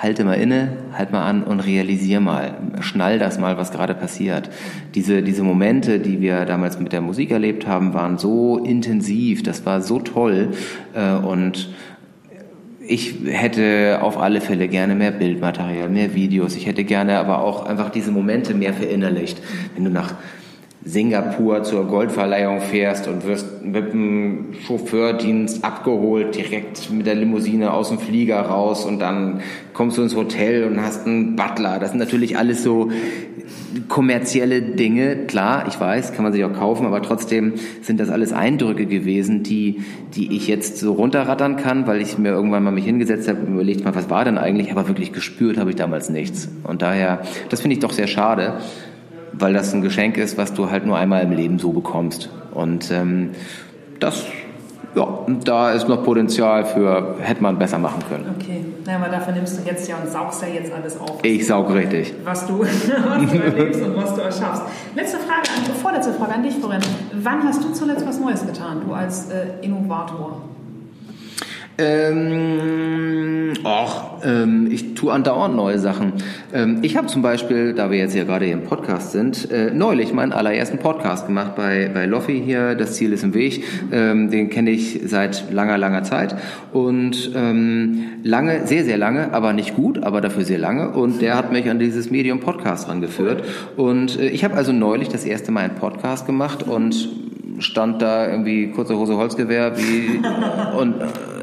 halte 0.03 0.24
mal 0.24 0.34
inne, 0.34 0.76
halt 0.96 1.12
mal 1.12 1.24
an 1.24 1.44
und 1.44 1.61
realisier 1.61 2.20
mal, 2.20 2.55
schnall 2.80 3.18
das 3.18 3.38
mal, 3.38 3.57
was 3.57 3.70
gerade 3.70 3.94
passiert. 3.94 4.50
Diese, 4.94 5.22
diese 5.22 5.44
Momente, 5.44 6.00
die 6.00 6.20
wir 6.20 6.44
damals 6.44 6.80
mit 6.80 6.92
der 6.92 7.00
Musik 7.00 7.30
erlebt 7.30 7.68
haben, 7.68 7.94
waren 7.94 8.18
so 8.18 8.59
intensiv, 8.59 9.42
das 9.42 9.64
war 9.64 9.80
so 9.80 10.00
toll 10.00 10.48
äh, 10.94 11.12
und 11.14 11.70
ich 12.84 13.14
hätte 13.26 14.00
auf 14.03 14.18
alle 14.18 14.40
Fälle 14.40 14.66
gerne 14.66 14.96
mehr 14.96 15.12
Bildmaterial, 15.12 15.88
mehr 15.88 16.14
Videos. 16.14 16.57
Ich 16.57 16.66
hätte 16.66 16.82
gerne 16.82 17.18
aber 17.18 17.40
auch 17.40 17.64
einfach 17.64 17.90
diese 17.90 18.11
Momente 18.11 18.55
mehr 18.55 18.74
verinnerlicht. 18.74 19.40
Wenn 19.76 19.84
du 19.84 19.90
nach 19.90 20.16
Singapur 20.85 21.62
zur 21.62 21.87
Goldverleihung 21.87 22.61
fährst 22.61 23.07
und 23.07 23.24
wirst 23.24 23.64
mit 23.64 23.93
dem 23.93 24.55
Chauffeurdienst 24.66 25.64
abgeholt, 25.64 26.35
direkt 26.35 26.91
mit 26.91 27.07
der 27.07 27.14
Limousine 27.14 27.72
aus 27.72 27.91
dem 27.91 27.99
Flieger 27.99 28.41
raus 28.41 28.85
und 28.85 28.99
dann 28.99 29.43
kommst 29.74 29.97
du 29.97 30.03
ins 30.03 30.16
Hotel 30.16 30.64
und 30.64 30.83
hast 30.83 31.07
einen 31.07 31.37
Butler. 31.37 31.78
Das 31.78 31.91
sind 31.91 32.01
natürlich 32.01 32.37
alles 32.37 32.64
so 32.64 32.91
kommerzielle 33.89 34.61
Dinge. 34.61 35.26
Klar, 35.26 35.66
ich 35.68 35.78
weiß, 35.78 36.14
kann 36.14 36.24
man 36.24 36.33
sich 36.33 36.45
auch 36.45 36.53
kaufen, 36.53 36.85
aber 36.85 37.01
trotzdem 37.01 37.55
sind 37.80 38.01
das 38.01 38.11
alles 38.11 38.33
Eindrücke 38.33 38.87
gewesen, 38.87 39.45
die, 39.45 39.83
die 40.16 40.35
ich 40.35 40.49
jetzt 40.49 40.78
so 40.78 40.95
runterrattern 40.95 41.57
kann, 41.57 41.87
weil 41.87 42.01
ich 42.01 42.18
mir 42.18 42.30
irgendwann 42.30 42.64
mal 42.64 42.72
mich 42.72 42.85
hingesetzt 42.85 43.28
habe 43.28 43.41
und 43.43 43.55
überlegt 43.55 43.85
mal, 43.85 43.95
was 43.95 44.11
war 44.11 44.24
denn 44.24 44.37
eigentlich, 44.37 44.72
aber 44.72 44.89
wirklich 44.89 45.12
gespürt 45.12 45.59
habe 45.59 45.70
ich 45.70 45.76
damals 45.76 46.11
nichts. 46.11 46.49
Und 46.64 46.83
daher, 46.83 47.22
das 47.51 47.61
finde 47.61 47.74
ich 47.74 47.80
doch 47.80 47.93
sehr 47.93 48.09
schade 48.09 48.55
weil 49.33 49.53
das 49.53 49.72
ein 49.72 49.83
Geschenk 49.83 50.16
ist, 50.16 50.37
was 50.37 50.55
du 50.55 50.70
halt 50.70 50.87
nur 50.87 50.97
einmal 50.97 51.22
im 51.22 51.33
Leben 51.33 51.59
so 51.59 51.72
bekommst. 51.72 52.30
Und 52.53 52.91
ähm, 52.91 53.30
das, 54.01 54.24
ja, 54.95 55.07
da 55.45 55.72
ist 55.72 55.89
noch 55.89 56.05
Potenzial 56.05 56.64
für, 56.64 57.16
hätte 57.20 57.43
man 57.43 57.59
besser 57.59 57.78
machen 57.78 58.03
können. 58.09 58.35
Okay, 58.39 58.64
naja, 58.85 58.99
aber 58.99 59.09
dafür 59.09 59.33
nimmst 59.33 59.59
du 59.59 59.68
jetzt 59.68 59.89
ja 59.89 59.97
und 59.97 60.11
saugst 60.11 60.43
ja 60.43 60.49
jetzt 60.49 60.72
alles 60.72 60.99
auf. 61.01 61.18
Ich 61.22 61.47
saug 61.47 61.72
richtig. 61.72 62.14
Was 62.24 62.47
du, 62.47 62.61
was 62.61 62.87
du 62.87 63.39
erlebst 63.39 63.83
und 63.83 63.97
was 63.97 64.14
du 64.14 64.20
erschaffst. 64.20 64.62
Letzte 64.95 65.18
Frage, 65.18 65.49
vorletzte 65.80 66.12
Frage 66.12 66.35
an 66.35 66.43
dich, 66.43 66.55
Florian. 66.55 66.83
Wann 67.22 67.45
hast 67.45 67.64
du 67.64 67.72
zuletzt 67.72 68.07
was 68.07 68.18
Neues 68.20 68.47
getan, 68.47 68.83
du 68.87 68.93
als 68.93 69.30
äh, 69.30 69.64
Innovator? 69.64 70.43
Ähm, 71.79 73.55
och, 73.64 74.23
ähm, 74.25 74.68
ich 74.70 74.95
tue 74.95 75.12
andauernd 75.12 75.57
neue 75.57 75.79
Sachen. 75.79 76.12
Ähm, 76.53 76.81
ich 76.83 76.97
habe 76.97 77.07
zum 77.07 77.23
Beispiel, 77.23 77.73
da 77.73 77.91
wir 77.91 77.99
jetzt 77.99 78.14
ja 78.14 78.25
gerade 78.25 78.45
hier 78.45 78.55
im 78.55 78.64
Podcast 78.64 79.12
sind, 79.12 79.51
äh, 79.51 79.70
neulich 79.73 80.12
meinen 80.12 80.33
allerersten 80.33 80.79
Podcast 80.79 81.27
gemacht 81.27 81.57
bei, 81.57 81.91
bei 81.93 82.07
Loffi 82.07 82.43
hier, 82.45 82.75
Das 82.75 82.95
Ziel 82.95 83.12
ist 83.12 83.25
im 83.25 83.35
Weg. 83.35 83.64
Ähm, 83.91 84.31
den 84.31 84.51
kenne 84.51 84.70
ich 84.70 85.01
seit 85.07 85.51
langer, 85.51 85.79
langer 85.79 86.03
Zeit. 86.03 86.37
Und 86.73 87.33
ähm, 87.35 88.05
lange, 88.23 88.66
sehr, 88.66 88.85
sehr 88.85 88.99
lange, 88.99 89.33
aber 89.33 89.53
nicht 89.53 89.75
gut, 89.75 90.03
aber 90.03 90.20
dafür 90.20 90.45
sehr 90.45 90.59
lange. 90.59 90.91
Und 90.91 91.23
der 91.23 91.37
hat 91.37 91.53
mich 91.53 91.70
an 91.70 91.79
dieses 91.79 92.11
Medium 92.11 92.41
Podcast 92.41 92.89
rangeführt. 92.89 93.45
Und 93.77 94.18
äh, 94.20 94.29
ich 94.29 94.45
habe 94.45 94.55
also 94.55 94.73
neulich 94.73 95.09
das 95.09 95.25
erste 95.25 95.53
Mal 95.53 95.61
einen 95.61 95.77
Podcast 95.77 96.27
gemacht 96.27 96.64
und 96.64 97.09
stand 97.59 98.03
da 98.03 98.29
irgendwie 98.29 98.70
kurze 98.70 98.97
Hose 98.97 99.16
Holzgewehr 99.16 99.77
wie 99.77 100.20
und 100.79 100.97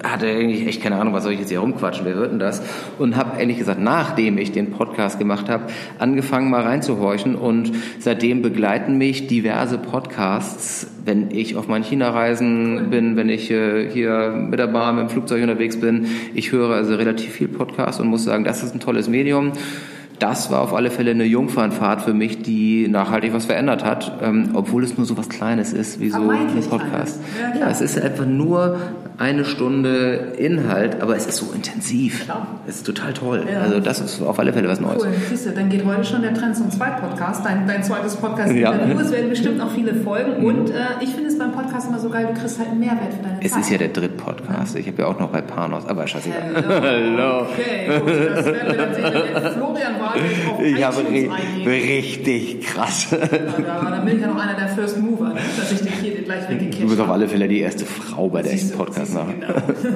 hatte 0.04 0.28
eigentlich 0.28 0.68
echt 0.68 0.82
keine 0.82 0.98
Ahnung, 0.98 1.14
was 1.14 1.24
soll 1.24 1.34
ich 1.34 1.40
jetzt 1.40 1.50
hier 1.50 1.60
rumquatschen, 1.60 2.06
wer 2.06 2.16
wird 2.16 2.32
denn 2.32 2.40
das? 2.40 2.62
Und 2.98 3.16
habe 3.16 3.40
ehrlich 3.40 3.58
gesagt, 3.58 3.80
nachdem 3.80 4.38
ich 4.38 4.52
den 4.52 4.72
Podcast 4.72 5.20
gemacht 5.20 5.50
habe, 5.50 5.66
angefangen 5.98 6.50
mal 6.50 6.62
reinzuhorchen 6.62 7.36
und 7.36 7.72
seitdem 8.00 8.42
begleiten 8.42 8.98
mich 8.98 9.28
diverse 9.28 9.78
Podcasts, 9.78 10.88
wenn 11.06 11.32
ich 11.32 11.56
auf 11.56 11.68
meinen 11.68 11.84
China-Reisen 11.84 12.90
bin, 12.90 13.16
wenn 13.16 13.30
ich 13.30 13.52
äh, 13.52 13.90
hier 13.90 14.30
mit 14.32 14.60
der 14.60 14.68
Bahn, 14.68 14.96
mit 14.96 15.06
dem 15.06 15.10
Flugzeug 15.10 15.42
unterwegs 15.42 15.80
bin. 15.80 16.08
Ich 16.34 16.52
höre 16.52 16.76
also 16.76 16.96
relativ 16.96 17.32
viel 17.32 17.48
Podcast 17.48 18.00
und 18.00 18.08
muss 18.08 18.24
sagen, 18.24 18.44
das 18.44 18.64
ist 18.64 18.74
ein 18.74 18.80
tolles 18.80 19.08
Medium 19.08 19.54
das 20.20 20.52
war 20.52 20.62
auf 20.62 20.74
alle 20.74 20.92
Fälle 20.92 21.12
eine 21.12 21.24
Jungfernfahrt 21.24 22.02
für 22.02 22.14
mich, 22.14 22.42
die 22.42 22.88
nachhaltig 22.88 23.34
was 23.34 23.46
verändert 23.46 23.84
hat, 23.84 24.20
ähm, 24.22 24.52
obwohl 24.54 24.84
es 24.84 24.98
nur 24.98 25.06
so 25.06 25.18
was 25.18 25.30
Kleines 25.30 25.74
ist 25.74 26.00
wie 26.00 26.10
so 26.10 26.30
ein 26.30 26.48
Podcast. 26.70 27.20
Ja, 27.42 27.60
ja, 27.62 27.70
es 27.70 27.82
ist 27.82 28.00
einfach 28.00 28.26
nur 28.26 28.78
eine 29.20 29.44
Stunde 29.44 30.34
Inhalt, 30.38 31.02
aber 31.02 31.16
es 31.16 31.26
ist 31.26 31.38
so 31.38 31.52
intensiv. 31.54 32.24
Klar. 32.24 32.48
Es 32.68 32.78
ist 32.78 32.86
total 32.86 33.14
toll. 33.14 33.46
Ja. 33.52 33.62
Also 33.62 33.82
das 33.82 34.00
ist 34.00 34.22
auf 34.22 34.40
alle 34.40 34.54
Fälle 34.54 34.70
was 34.70 34.80
Neues. 34.80 35.04
Cool, 35.04 35.12
siehst 35.30 35.46
du, 35.46 35.52
dann 35.52 35.70
geht 35.70 35.86
heute 35.86 36.06
schon 36.06 36.22
der 36.22 36.34
Trend 36.34 36.56
zum 36.56 36.72
Zweit-Podcast, 36.72 37.46
dein, 37.46 37.68
dein 37.68 37.84
zweites 37.84 38.16
Podcast. 38.16 38.54
Ja. 38.54 38.74
Es 38.74 39.12
werden 39.12 39.30
bestimmt 39.30 39.58
noch 39.58 39.72
viele 39.72 39.94
Folgen 39.94 40.40
mhm. 40.40 40.46
und 40.46 40.70
äh, 40.70 40.74
ich 41.02 41.10
finde 41.10 41.28
es 41.28 41.38
beim 41.38 41.52
Podcast 41.52 41.90
immer 41.90 42.00
so 42.00 42.10
geil, 42.10 42.28
du 42.34 42.40
kriegst 42.40 42.60
halt 42.60 42.70
einen 42.70 42.80
Mehrwert 42.80 43.14
für 43.14 43.24
deine 43.24 43.42
es 43.42 43.52
Zeit. 43.52 43.62
Es 43.62 43.66
ist 43.66 43.72
ja 43.72 43.78
der 43.78 43.90
Dritt-Podcast. 43.90 44.78
Ich 44.78 44.88
habe 44.88 45.02
ja 45.02 45.08
auch 45.08 45.20
noch 45.20 45.30
bei 45.30 45.42
Panos, 45.42 45.86
aber 45.86 46.08
scheißegal. 46.08 46.54
Hallo. 46.82 47.42
Okay, 47.42 48.00
gut, 48.00 48.10
das 48.10 48.46
werden 48.46 48.68
wir 48.68 48.78
dann 48.78 48.94
sehen. 48.94 49.54
Florian 49.54 50.00
war 50.00 50.09
ich 50.64 50.84
habe 50.84 50.98
richtig 51.66 52.62
krass. 52.62 53.08
Ja, 53.12 53.18
da, 53.18 54.02
bin 54.04 54.16
ich 54.16 54.22
ja 54.22 54.28
noch 54.28 54.42
einer 54.42 54.56
der 54.56 54.70
First 54.70 55.00
Mover, 55.00 55.30
ne? 55.30 55.40
dass 55.58 55.72
ich 55.72 55.80
den 55.80 55.94
hier 56.02 56.22
gleich 56.22 56.50
weggekickt 56.50 56.84
Du 56.84 56.88
bist 56.88 57.00
auf 57.00 57.10
alle 57.10 57.28
Fälle 57.28 57.48
die 57.48 57.60
erste 57.60 57.86
Frau 57.86 58.30
bei 58.30 58.42
der 58.42 58.54
echten 58.54 58.78
Podcast 58.78 59.14
nach. 59.14 59.28
Genau. 59.28 59.48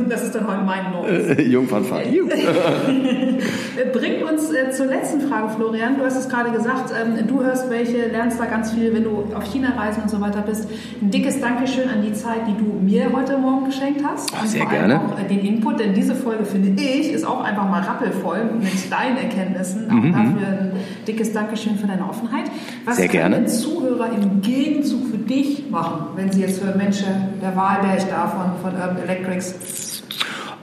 Das 0.09 0.23
ist 0.23 0.35
dann 0.35 0.47
heute 0.47 0.63
mein 0.63 0.91
Neues. 0.91 1.47
Jungfernfahrt. 1.47 2.05
Bringt 3.93 4.23
uns 4.23 4.51
äh, 4.51 4.71
zur 4.71 4.87
letzten 4.87 5.21
Frage, 5.21 5.49
Florian. 5.49 5.97
Du 5.97 6.05
hast 6.05 6.17
es 6.17 6.29
gerade 6.29 6.51
gesagt, 6.51 6.93
ähm, 6.99 7.27
du 7.27 7.43
hörst 7.43 7.69
welche, 7.69 8.07
lernst 8.07 8.39
da 8.39 8.45
ganz 8.45 8.71
viel, 8.71 8.93
wenn 8.93 9.03
du 9.03 9.25
auf 9.35 9.43
China 9.51 9.69
reisen 9.77 10.03
und 10.03 10.09
so 10.09 10.19
weiter 10.19 10.41
bist. 10.41 10.67
Ein 11.01 11.11
dickes 11.11 11.39
Dankeschön 11.39 11.89
an 11.89 12.01
die 12.01 12.13
Zeit, 12.13 12.47
die 12.47 12.57
du 12.57 12.71
mir 12.81 13.11
heute 13.13 13.37
Morgen 13.37 13.65
geschenkt 13.65 14.01
hast. 14.03 14.31
Oh, 14.33 14.45
sehr 14.45 14.65
gerne. 14.65 14.99
Auch 14.99 15.19
äh, 15.19 15.27
den 15.27 15.39
Input, 15.39 15.79
denn 15.79 15.93
diese 15.93 16.15
Folge, 16.15 16.45
finde 16.45 16.81
ich, 16.81 17.11
ist 17.11 17.25
auch 17.25 17.43
einfach 17.43 17.69
mal 17.69 17.81
rappelvoll 17.81 18.45
mit 18.59 18.91
deinen 18.91 19.17
Erkenntnissen. 19.17 19.87
Auch 20.03 20.17
mhm. 20.17 20.35
dafür 20.35 20.47
ein 20.47 20.71
dickes 21.07 21.33
Dankeschön 21.33 21.77
für 21.77 21.87
deine 21.87 22.07
Offenheit. 22.07 22.45
Was 22.85 22.97
Sehr 22.97 23.07
gerne. 23.07 23.35
können 23.37 23.47
Zuhörer 23.47 24.11
im 24.13 24.41
Gegenzug 24.41 25.07
für 25.07 25.17
dich 25.17 25.69
machen, 25.69 26.07
wenn 26.15 26.31
sie 26.31 26.41
jetzt 26.41 26.61
für 26.61 26.75
Menschen 26.75 27.39
der 27.41 27.55
Wahlberg 27.55 28.09
da 28.09 28.27
von, 28.27 28.51
von 28.61 28.79
Urban 28.79 29.03
Electrics 29.03 30.02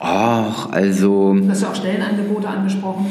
Ach, 0.03 0.73
also. 0.73 1.35
Du 1.35 1.51
hast 1.51 1.61
ja 1.61 1.69
auch 1.69 1.75
Stellenangebote 1.75 2.49
angesprochen. 2.49 3.05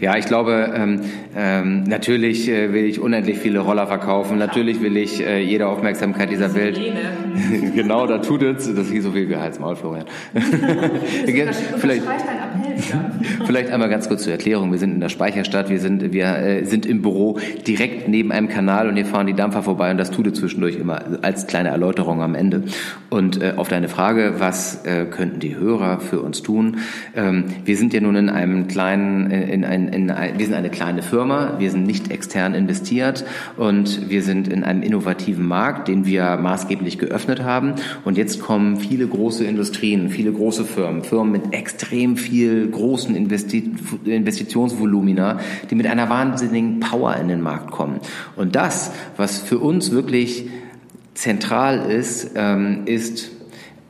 Ja, 0.00 0.16
ich 0.16 0.26
glaube, 0.26 0.72
ähm, 0.72 1.00
ähm, 1.36 1.82
natürlich 1.82 2.48
äh, 2.48 2.72
will 2.72 2.84
ich 2.84 3.00
unendlich 3.00 3.38
viele 3.38 3.58
Roller 3.58 3.88
verkaufen. 3.88 4.38
Natürlich 4.38 4.80
will 4.80 4.96
ich 4.96 5.20
äh, 5.20 5.42
jede 5.42 5.66
Aufmerksamkeit 5.66 6.30
dieser 6.30 6.54
Welt. 6.54 6.80
genau, 7.74 8.06
da 8.06 8.18
tut 8.18 8.42
es. 8.42 8.72
Das 8.72 8.86
ist 8.86 8.92
wie 8.92 9.00
so 9.00 9.10
viel 9.10 9.26
Gehaltsmaul, 9.26 9.74
Florian. 9.74 10.06
vielleicht, 11.24 11.60
vielleicht 13.44 13.72
einmal 13.72 13.88
ganz 13.88 14.06
kurz 14.08 14.22
zur 14.22 14.30
Erklärung. 14.30 14.70
Wir 14.70 14.78
sind 14.78 14.94
in 14.94 15.00
der 15.00 15.08
Speicherstadt. 15.08 15.70
Wir 15.70 15.80
sind, 15.80 16.12
wir 16.12 16.36
äh, 16.36 16.64
sind 16.64 16.86
im 16.86 17.02
Büro 17.02 17.40
direkt 17.66 18.06
neben 18.06 18.30
einem 18.30 18.48
Kanal 18.48 18.88
und 18.88 18.94
hier 18.94 19.06
fahren 19.06 19.26
die 19.26 19.34
Dampfer 19.34 19.64
vorbei 19.64 19.90
und 19.90 19.98
das 19.98 20.12
tut 20.12 20.28
es 20.28 20.34
zwischendurch 20.34 20.76
immer 20.76 21.02
als 21.22 21.48
kleine 21.48 21.70
Erläuterung 21.70 22.22
am 22.22 22.36
Ende. 22.36 22.62
Und 23.10 23.42
äh, 23.42 23.54
auf 23.56 23.66
deine 23.66 23.88
Frage, 23.88 24.34
was 24.38 24.84
äh, 24.84 25.04
könnten 25.06 25.40
die 25.40 25.56
Hörer 25.56 25.98
für 25.98 26.20
uns 26.20 26.27
tun. 26.32 26.78
Ähm, 27.14 27.44
wir 27.64 27.76
sind 27.76 27.92
ja 27.92 28.00
nun 28.00 28.16
in 28.16 28.28
einem 28.28 28.68
kleinen, 28.68 29.30
in 29.30 29.64
ein, 29.64 29.88
in 29.88 30.10
ein, 30.10 30.38
wir 30.38 30.46
sind 30.46 30.54
eine 30.54 30.70
kleine 30.70 31.02
Firma, 31.02 31.54
wir 31.58 31.70
sind 31.70 31.86
nicht 31.86 32.10
extern 32.10 32.54
investiert 32.54 33.24
und 33.56 34.08
wir 34.08 34.22
sind 34.22 34.48
in 34.48 34.64
einem 34.64 34.82
innovativen 34.82 35.46
Markt, 35.46 35.88
den 35.88 36.06
wir 36.06 36.36
maßgeblich 36.36 36.98
geöffnet 36.98 37.42
haben. 37.42 37.74
Und 38.04 38.16
jetzt 38.16 38.40
kommen 38.40 38.76
viele 38.76 39.06
große 39.06 39.44
Industrien, 39.44 40.10
viele 40.10 40.32
große 40.32 40.64
Firmen, 40.64 41.02
Firmen 41.02 41.32
mit 41.32 41.52
extrem 41.54 42.16
viel 42.16 42.68
großen 42.68 43.14
Investi 43.14 43.72
Investitionsvolumina, 44.04 45.40
die 45.70 45.74
mit 45.74 45.86
einer 45.86 46.08
wahnsinnigen 46.08 46.80
Power 46.80 47.16
in 47.16 47.28
den 47.28 47.40
Markt 47.40 47.70
kommen. 47.70 48.00
Und 48.36 48.54
das, 48.56 48.92
was 49.16 49.38
für 49.38 49.58
uns 49.58 49.90
wirklich 49.90 50.48
zentral 51.14 51.90
ist, 51.90 52.32
ähm, 52.36 52.82
ist 52.86 53.30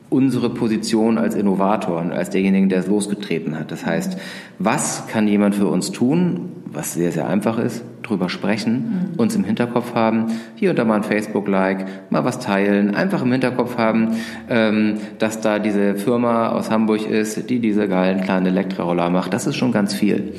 unsere 0.09 0.49
Position 0.49 1.17
als 1.17 1.35
Innovator 1.35 1.99
und 1.99 2.11
als 2.11 2.31
derjenige, 2.31 2.67
der 2.67 2.79
es 2.79 2.87
losgetreten 2.87 3.57
hat. 3.57 3.71
Das 3.71 3.85
heißt, 3.85 4.17
was 4.57 5.07
kann 5.07 5.27
jemand 5.27 5.55
für 5.55 5.67
uns 5.67 5.91
tun, 5.91 6.49
was 6.65 6.93
sehr, 6.93 7.11
sehr 7.11 7.27
einfach 7.27 7.59
ist, 7.59 7.83
drüber 8.01 8.29
sprechen, 8.29 9.11
mhm. 9.13 9.19
uns 9.19 9.35
im 9.35 9.43
Hinterkopf 9.43 9.93
haben, 9.93 10.27
hier 10.55 10.71
und 10.71 10.79
da 10.79 10.85
mal 10.85 10.95
ein 10.95 11.03
Facebook-Like, 11.03 12.11
mal 12.11 12.25
was 12.25 12.39
teilen, 12.39 12.95
einfach 12.95 13.21
im 13.21 13.31
Hinterkopf 13.31 13.77
haben, 13.77 14.15
ähm, 14.49 14.95
dass 15.19 15.41
da 15.41 15.59
diese 15.59 15.95
Firma 15.95 16.49
aus 16.49 16.71
Hamburg 16.71 17.07
ist, 17.07 17.49
die 17.49 17.59
diese 17.59 17.87
geilen 17.87 18.21
kleinen 18.21 18.47
Elektroroller 18.47 19.09
macht. 19.09 19.33
Das 19.33 19.45
ist 19.45 19.57
schon 19.57 19.71
ganz 19.71 19.93
viel. 19.93 20.33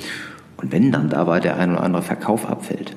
Und 0.56 0.72
wenn 0.72 0.90
dann 0.90 1.08
dabei 1.08 1.40
der 1.40 1.56
ein 1.58 1.72
oder 1.72 1.84
andere 1.84 2.02
Verkauf 2.02 2.48
abfällt, 2.48 2.94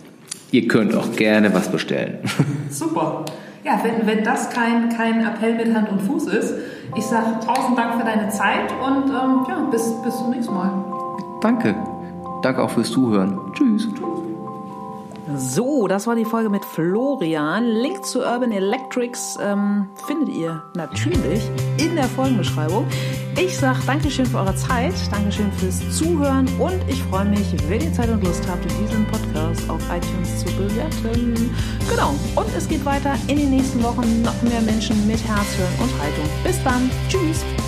ihr 0.52 0.68
könnt 0.68 0.96
auch 0.96 1.16
gerne 1.16 1.54
was 1.54 1.72
bestellen. 1.72 2.18
Super 2.70 3.26
ja, 3.64 3.80
wenn, 3.84 4.06
wenn 4.06 4.24
das 4.24 4.50
kein, 4.50 4.90
kein 4.90 5.26
Appell 5.26 5.56
mit 5.56 5.74
Hand 5.76 5.90
und 5.90 6.02
Fuß 6.02 6.28
ist, 6.28 6.54
ich 6.96 7.06
sage 7.06 7.40
tausend 7.46 7.78
Dank 7.78 7.96
für 7.96 8.06
deine 8.06 8.30
Zeit 8.30 8.72
und 8.72 9.10
ähm, 9.10 9.46
ja, 9.48 9.68
bis, 9.72 10.02
bis 10.04 10.18
zum 10.18 10.32
nächsten 10.32 10.54
Mal. 10.54 10.72
Danke. 11.42 11.76
Danke 12.42 12.62
auch 12.62 12.70
fürs 12.70 12.92
Zuhören. 12.92 13.40
Tschüss. 13.54 13.88
Tschüss. 13.94 14.33
So, 15.38 15.88
das 15.88 16.06
war 16.06 16.16
die 16.16 16.26
Folge 16.26 16.50
mit 16.50 16.66
Florian. 16.66 17.66
Link 17.66 18.06
zu 18.06 18.20
Urban 18.20 18.52
Electrics 18.52 19.38
ähm, 19.42 19.88
findet 20.06 20.30
ihr 20.30 20.64
natürlich 20.76 21.50
in 21.78 21.96
der 21.96 22.06
Folgenbeschreibung. 22.06 22.86
Ich 23.40 23.58
sage 23.58 23.80
Dankeschön 23.86 24.26
für 24.26 24.38
eure 24.38 24.56
Zeit, 24.56 24.94
Dankeschön 25.12 25.52
fürs 25.54 25.80
Zuhören 25.98 26.48
und 26.60 26.80
ich 26.88 27.02
freue 27.04 27.26
mich, 27.26 27.56
wenn 27.68 27.82
ihr 27.82 27.94
Zeit 27.94 28.10
und 28.10 28.24
Lust 28.24 28.48
habt, 28.48 28.64
diesen 28.66 29.06
Podcast 29.08 29.70
auf 29.70 29.82
iTunes 29.90 30.40
zu 30.40 30.46
bewerten. 30.56 31.50
Genau, 31.90 32.14
und 32.36 32.56
es 32.56 32.68
geht 32.68 32.86
weiter 32.86 33.16
in 33.28 33.38
den 33.38 33.50
nächsten 33.50 33.82
Wochen 33.82 34.22
noch 34.22 34.40
mehr 34.44 34.62
Menschen 34.62 35.08
mit 35.08 35.24
Herz, 35.26 35.58
Hören 35.58 35.90
und 35.90 36.02
Haltung. 36.02 36.30
Bis 36.44 36.62
dann, 36.64 36.90
tschüss! 37.10 37.63